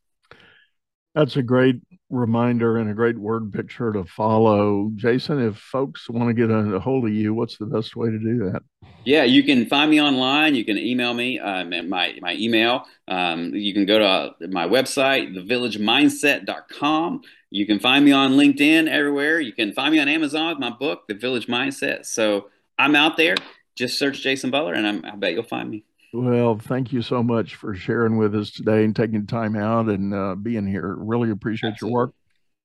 That's 1.13 1.35
a 1.35 1.43
great 1.43 1.75
reminder 2.09 2.79
and 2.79 2.89
a 2.89 2.95
great 2.95 3.19
word 3.19 3.53
picture 3.53 3.93
to 3.93 4.03
follow. 4.03 4.89
Jason, 4.95 5.39
if 5.39 5.57
folks 5.57 6.09
want 6.09 6.29
to 6.29 6.33
get 6.33 6.49
a, 6.49 6.79
hold 6.79 7.05
of 7.05 7.13
you, 7.13 7.35
what's 7.35 7.59
the 7.59 7.67
best 7.67 7.95
way 7.95 8.09
to 8.09 8.17
do 8.17 8.51
that? 8.51 8.63
Yeah, 9.05 9.23
you 9.23 9.43
can 9.43 9.67
find 9.67 9.91
me 9.91 10.01
online. 10.01 10.55
You 10.55 10.65
can 10.65 10.79
email 10.79 11.13
me 11.13 11.37
um, 11.37 11.69
my 11.87 12.17
my 12.19 12.33
email. 12.39 12.85
Um, 13.07 13.53
you 13.53 13.71
can 13.71 13.85
go 13.85 13.99
to 13.99 14.05
uh, 14.05 14.31
my 14.49 14.67
website, 14.67 15.35
thevillagemindset.com. 15.35 17.21
You 17.51 17.67
can 17.67 17.77
find 17.79 18.03
me 18.03 18.13
on 18.13 18.31
LinkedIn 18.31 18.87
everywhere. 18.89 19.39
You 19.39 19.53
can 19.53 19.73
find 19.73 19.93
me 19.93 19.99
on 19.99 20.07
Amazon 20.07 20.49
with 20.49 20.59
my 20.59 20.71
book, 20.71 21.03
The 21.07 21.13
Village 21.13 21.45
Mindset. 21.45 22.07
So 22.07 22.47
I'm 22.79 22.95
out 22.95 23.15
there. 23.15 23.35
Just 23.76 23.97
search 23.97 24.21
Jason 24.21 24.51
Butler, 24.51 24.74
and 24.74 24.88
I'm, 24.88 25.05
I 25.05 25.15
bet 25.15 25.34
you'll 25.34 25.43
find 25.43 25.69
me. 25.69 25.84
Well, 26.13 26.59
thank 26.59 26.93
you 26.93 27.01
so 27.01 27.24
much 27.24 27.55
for 27.55 27.74
sharing 27.74 28.17
with 28.17 28.36
us 28.36 28.51
today 28.51 28.84
and 28.84 28.95
taking 28.95 29.26
time 29.26 29.55
out 29.55 29.88
and 29.88 30.13
uh, 30.13 30.36
being 30.36 30.67
here. 30.67 30.95
Really 30.95 31.32
appreciate 31.32 31.71
Absolutely. 31.71 31.91
your 31.91 31.99
work. 31.99 32.15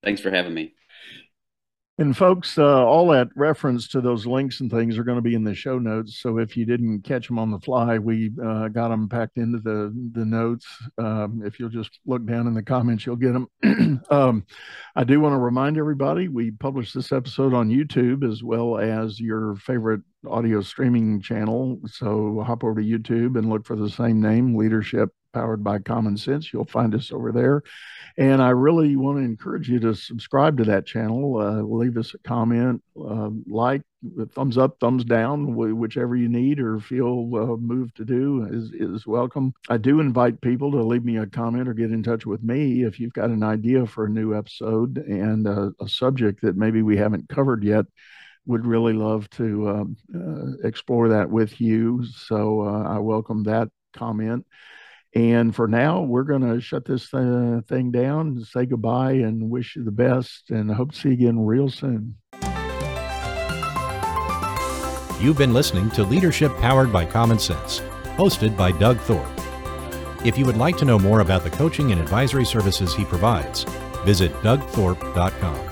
Thanks 0.04 0.20
for 0.20 0.30
having 0.30 0.52
me. 0.52 0.74
And 2.00 2.16
folks, 2.16 2.56
uh, 2.56 2.86
all 2.86 3.08
that 3.08 3.28
reference 3.34 3.88
to 3.88 4.00
those 4.00 4.24
links 4.24 4.60
and 4.60 4.70
things 4.70 4.96
are 4.96 5.02
going 5.02 5.18
to 5.18 5.22
be 5.22 5.34
in 5.34 5.42
the 5.42 5.54
show 5.54 5.80
notes. 5.80 6.20
So 6.20 6.38
if 6.38 6.56
you 6.56 6.64
didn't 6.64 7.02
catch 7.02 7.26
them 7.26 7.40
on 7.40 7.50
the 7.50 7.58
fly, 7.58 7.98
we 7.98 8.30
uh, 8.40 8.68
got 8.68 8.90
them 8.90 9.08
packed 9.08 9.36
into 9.36 9.58
the 9.58 9.92
the 10.12 10.24
notes. 10.24 10.64
Um, 10.96 11.42
if 11.44 11.58
you'll 11.58 11.70
just 11.70 11.98
look 12.06 12.24
down 12.24 12.46
in 12.46 12.54
the 12.54 12.62
comments, 12.62 13.04
you'll 13.04 13.16
get 13.16 13.32
them. 13.32 14.00
um, 14.10 14.46
I 14.94 15.02
do 15.02 15.20
want 15.20 15.32
to 15.32 15.38
remind 15.38 15.76
everybody 15.76 16.28
we 16.28 16.52
publish 16.52 16.92
this 16.92 17.10
episode 17.10 17.52
on 17.52 17.68
YouTube 17.68 18.22
as 18.30 18.44
well 18.44 18.78
as 18.78 19.18
your 19.18 19.56
favorite 19.56 20.02
audio 20.24 20.60
streaming 20.60 21.20
channel. 21.20 21.80
So 21.86 22.44
hop 22.46 22.62
over 22.62 22.80
to 22.80 22.86
YouTube 22.86 23.36
and 23.36 23.50
look 23.50 23.66
for 23.66 23.74
the 23.74 23.90
same 23.90 24.20
name, 24.20 24.54
Leadership 24.56 25.10
powered 25.32 25.62
by 25.62 25.78
Common 25.78 26.16
Sense. 26.16 26.52
You'll 26.52 26.64
find 26.64 26.94
us 26.94 27.12
over 27.12 27.32
there. 27.32 27.62
And 28.16 28.42
I 28.42 28.50
really 28.50 28.96
want 28.96 29.18
to 29.18 29.24
encourage 29.24 29.68
you 29.68 29.78
to 29.80 29.94
subscribe 29.94 30.58
to 30.58 30.64
that 30.64 30.86
channel. 30.86 31.40
Uh, 31.40 31.62
leave 31.62 31.96
us 31.96 32.14
a 32.14 32.18
comment, 32.18 32.82
uh, 32.98 33.30
like, 33.46 33.82
thumbs 34.32 34.58
up, 34.58 34.78
thumbs 34.80 35.04
down, 35.04 35.54
whichever 35.54 36.16
you 36.16 36.28
need 36.28 36.60
or 36.60 36.80
feel 36.80 37.30
uh, 37.34 37.56
moved 37.56 37.96
to 37.96 38.04
do 38.04 38.46
is, 38.50 38.70
is 38.72 39.06
welcome. 39.06 39.52
I 39.68 39.76
do 39.76 40.00
invite 40.00 40.40
people 40.40 40.70
to 40.72 40.82
leave 40.82 41.04
me 41.04 41.18
a 41.18 41.26
comment 41.26 41.68
or 41.68 41.74
get 41.74 41.90
in 41.90 42.02
touch 42.02 42.26
with 42.26 42.42
me 42.42 42.84
if 42.84 42.98
you've 42.98 43.12
got 43.12 43.30
an 43.30 43.42
idea 43.42 43.86
for 43.86 44.06
a 44.06 44.10
new 44.10 44.36
episode 44.36 44.98
and 44.98 45.46
a 45.46 45.72
subject 45.86 46.42
that 46.42 46.56
maybe 46.56 46.82
we 46.82 46.96
haven't 46.96 47.28
covered 47.28 47.64
yet 47.64 47.86
would 48.46 48.66
really 48.66 48.94
love 48.94 49.28
to 49.30 49.68
um, 49.68 49.96
uh, 50.14 50.66
explore 50.66 51.10
that 51.10 51.30
with 51.30 51.60
you. 51.60 52.04
So 52.06 52.62
uh, 52.62 52.82
I 52.84 52.98
welcome 52.98 53.44
that 53.44 53.68
comment. 53.92 54.46
And 55.14 55.54
for 55.54 55.66
now, 55.66 56.02
we're 56.02 56.24
going 56.24 56.42
to 56.42 56.60
shut 56.60 56.84
this 56.84 57.12
uh, 57.14 57.60
thing 57.66 57.90
down, 57.90 58.28
and 58.28 58.46
say 58.46 58.66
goodbye, 58.66 59.12
and 59.12 59.50
wish 59.50 59.76
you 59.76 59.84
the 59.84 59.90
best. 59.90 60.50
And 60.50 60.70
hope 60.70 60.92
to 60.92 60.98
see 60.98 61.08
you 61.08 61.14
again 61.14 61.40
real 61.40 61.70
soon. 61.70 62.16
You've 65.20 65.38
been 65.38 65.52
listening 65.52 65.90
to 65.92 66.04
Leadership 66.04 66.56
Powered 66.58 66.92
by 66.92 67.04
Common 67.04 67.38
Sense, 67.38 67.80
hosted 68.16 68.56
by 68.56 68.70
Doug 68.70 68.98
Thorpe. 69.00 69.26
If 70.24 70.36
you 70.38 70.44
would 70.44 70.56
like 70.56 70.76
to 70.78 70.84
know 70.84 70.98
more 70.98 71.20
about 71.20 71.42
the 71.42 71.50
coaching 71.50 71.90
and 71.90 72.00
advisory 72.00 72.44
services 72.44 72.94
he 72.94 73.04
provides, 73.04 73.64
visit 74.04 74.32
dougthorpe.com. 74.42 75.67